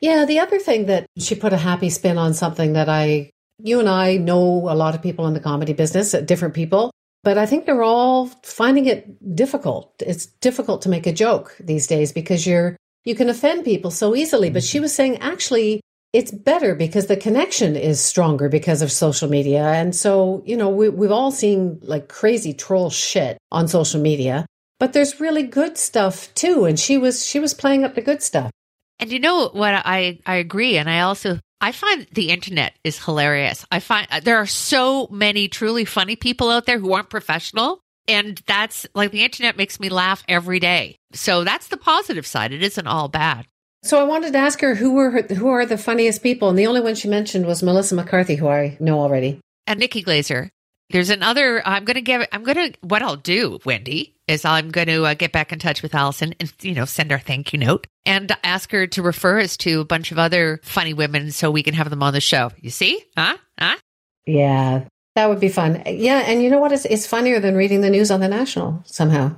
Yeah. 0.00 0.24
The 0.24 0.38
other 0.38 0.58
thing 0.58 0.86
that 0.86 1.06
she 1.18 1.34
put 1.34 1.52
a 1.52 1.58
happy 1.58 1.90
spin 1.90 2.16
on 2.16 2.32
something 2.32 2.72
that 2.72 2.88
I 2.88 3.30
you 3.58 3.80
and 3.80 3.88
I 3.88 4.16
know 4.16 4.68
a 4.68 4.74
lot 4.74 4.94
of 4.94 5.02
people 5.02 5.26
in 5.26 5.34
the 5.34 5.40
comedy 5.40 5.72
business, 5.72 6.14
uh, 6.14 6.20
different 6.20 6.54
people, 6.54 6.90
but 7.24 7.38
I 7.38 7.46
think 7.46 7.66
they're 7.66 7.82
all 7.82 8.26
finding 8.42 8.86
it 8.86 9.34
difficult. 9.34 9.94
It's 10.00 10.26
difficult 10.26 10.82
to 10.82 10.88
make 10.88 11.06
a 11.06 11.12
joke 11.12 11.56
these 11.60 11.86
days 11.86 12.12
because 12.12 12.46
you're 12.46 12.76
you 13.04 13.14
can 13.14 13.28
offend 13.28 13.64
people 13.64 13.90
so 13.90 14.14
easily. 14.14 14.50
But 14.50 14.64
she 14.64 14.80
was 14.80 14.94
saying 14.94 15.18
actually 15.18 15.80
it's 16.12 16.30
better 16.30 16.74
because 16.74 17.06
the 17.06 17.16
connection 17.16 17.76
is 17.76 18.00
stronger 18.00 18.48
because 18.48 18.82
of 18.82 18.90
social 18.90 19.28
media. 19.28 19.64
And 19.64 19.94
so, 19.94 20.42
you 20.46 20.56
know, 20.56 20.70
we, 20.70 20.88
we've 20.88 21.12
all 21.12 21.30
seen 21.30 21.80
like 21.82 22.08
crazy 22.08 22.54
troll 22.54 22.90
shit 22.90 23.36
on 23.52 23.68
social 23.68 24.00
media, 24.00 24.46
but 24.78 24.92
there's 24.94 25.20
really 25.20 25.42
good 25.42 25.76
stuff 25.76 26.32
too. 26.34 26.64
And 26.64 26.78
she 26.78 26.96
was, 26.96 27.24
she 27.24 27.40
was 27.40 27.52
playing 27.52 27.84
up 27.84 27.94
the 27.94 28.00
good 28.00 28.22
stuff. 28.22 28.50
And 28.98 29.12
you 29.12 29.20
know 29.20 29.50
what? 29.50 29.74
I, 29.74 30.18
I 30.24 30.36
agree. 30.36 30.78
And 30.78 30.88
I 30.88 31.00
also 31.00 31.38
I 31.60 31.72
find 31.72 32.06
the 32.12 32.30
internet 32.30 32.74
is 32.84 33.04
hilarious. 33.04 33.66
I 33.72 33.80
find 33.80 34.06
uh, 34.10 34.20
there 34.20 34.36
are 34.36 34.46
so 34.46 35.08
many 35.10 35.48
truly 35.48 35.84
funny 35.84 36.14
people 36.16 36.50
out 36.50 36.66
there 36.66 36.78
who 36.78 36.92
aren't 36.92 37.10
professional 37.10 37.80
And 38.08 38.42
that's 38.46 38.86
like 38.94 39.12
the 39.12 39.22
internet 39.22 39.56
makes 39.56 39.78
me 39.78 39.90
laugh 39.90 40.24
every 40.26 40.58
day. 40.58 40.96
So 41.12 41.44
that's 41.44 41.68
the 41.68 41.76
positive 41.76 42.26
side. 42.26 42.52
It 42.52 42.62
isn't 42.62 42.86
all 42.86 43.08
bad. 43.08 43.46
So 43.84 44.00
I 44.00 44.04
wanted 44.04 44.32
to 44.32 44.38
ask 44.38 44.60
her 44.60 44.74
who 44.74 44.94
were 44.94 45.10
her, 45.10 45.22
who 45.22 45.48
are 45.48 45.66
the 45.66 45.78
funniest 45.78 46.22
people, 46.22 46.48
and 46.48 46.58
the 46.58 46.66
only 46.66 46.80
one 46.80 46.96
she 46.96 47.06
mentioned 47.06 47.46
was 47.46 47.62
Melissa 47.62 47.94
McCarthy, 47.94 48.34
who 48.34 48.48
I 48.48 48.76
know 48.80 48.98
already. 48.98 49.40
And 49.66 49.78
Nikki 49.78 50.02
Glazer. 50.02 50.48
There's 50.90 51.10
another. 51.10 51.66
I'm 51.66 51.84
going 51.84 51.96
to 51.96 52.00
give. 52.02 52.26
I'm 52.32 52.44
going 52.44 52.72
to. 52.72 52.78
What 52.80 53.02
I'll 53.02 53.16
do, 53.16 53.58
Wendy, 53.64 54.14
is 54.26 54.44
I'm 54.44 54.70
going 54.70 54.86
to 54.86 55.04
uh, 55.04 55.14
get 55.14 55.32
back 55.32 55.52
in 55.52 55.58
touch 55.58 55.82
with 55.82 55.94
Allison 55.94 56.34
and 56.40 56.52
you 56.62 56.74
know 56.74 56.86
send 56.86 57.10
her 57.10 57.18
thank 57.18 57.52
you 57.52 57.58
note 57.58 57.86
and 58.06 58.34
ask 58.42 58.70
her 58.72 58.86
to 58.88 59.02
refer 59.02 59.40
us 59.40 59.56
to 59.58 59.80
a 59.80 59.84
bunch 59.84 60.12
of 60.12 60.18
other 60.18 60.60
funny 60.62 60.94
women 60.94 61.30
so 61.30 61.50
we 61.50 61.62
can 61.62 61.74
have 61.74 61.90
them 61.90 62.02
on 62.02 62.14
the 62.14 62.20
show. 62.20 62.52
You 62.60 62.70
see? 62.70 63.04
Huh? 63.16 63.36
Huh? 63.58 63.76
Yeah, 64.24 64.84
that 65.14 65.28
would 65.28 65.40
be 65.40 65.50
fun. 65.50 65.82
Yeah, 65.86 66.20
and 66.26 66.42
you 66.42 66.48
know 66.48 66.58
what? 66.58 66.72
It's 66.72 66.86
it's 66.86 67.06
funnier 67.06 67.38
than 67.38 67.54
reading 67.54 67.82
the 67.82 67.90
news 67.90 68.10
on 68.10 68.20
the 68.20 68.28
National 68.28 68.82
somehow. 68.86 69.36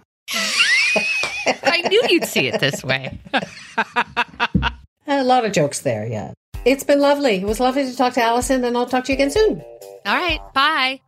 I 1.65 1.83
knew 1.89 2.03
you'd 2.09 2.27
see 2.27 2.47
it 2.47 2.61
this 2.61 2.85
way. 2.85 3.19
a 5.09 5.25
lot 5.25 5.45
of 5.45 5.51
jokes 5.51 5.81
there. 5.81 6.07
Yeah, 6.07 6.33
it's 6.65 6.85
been 6.85 7.01
lovely. 7.01 7.37
It 7.37 7.47
was 7.47 7.59
lovely 7.59 7.87
to 7.87 7.97
talk 7.97 8.15
to 8.15 8.23
Allison, 8.23 8.65
and 8.65 8.77
I'll 8.77 8.87
talk 8.87 9.05
to 9.07 9.13
you 9.13 9.17
again 9.17 9.33
soon. 9.33 9.63
All 10.07 10.17
right. 10.17 10.41
Bye. 10.55 11.01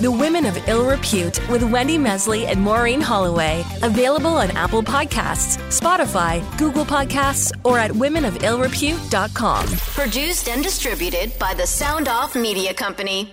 The 0.00 0.10
Women 0.10 0.44
of 0.44 0.56
Ill 0.68 0.86
Repute 0.86 1.40
with 1.48 1.62
Wendy 1.62 1.98
Mesley 1.98 2.46
and 2.46 2.60
Maureen 2.60 3.00
Holloway. 3.00 3.64
Available 3.82 4.36
on 4.36 4.50
Apple 4.52 4.82
Podcasts, 4.82 5.56
Spotify, 5.68 6.42
Google 6.58 6.84
Podcasts, 6.84 7.52
or 7.64 7.78
at 7.78 7.90
womenofillrepute.com. 7.90 9.66
Produced 9.66 10.48
and 10.48 10.62
distributed 10.62 11.38
by 11.38 11.54
the 11.54 11.66
Sound 11.66 12.08
Off 12.08 12.34
Media 12.34 12.74
Company. 12.74 13.32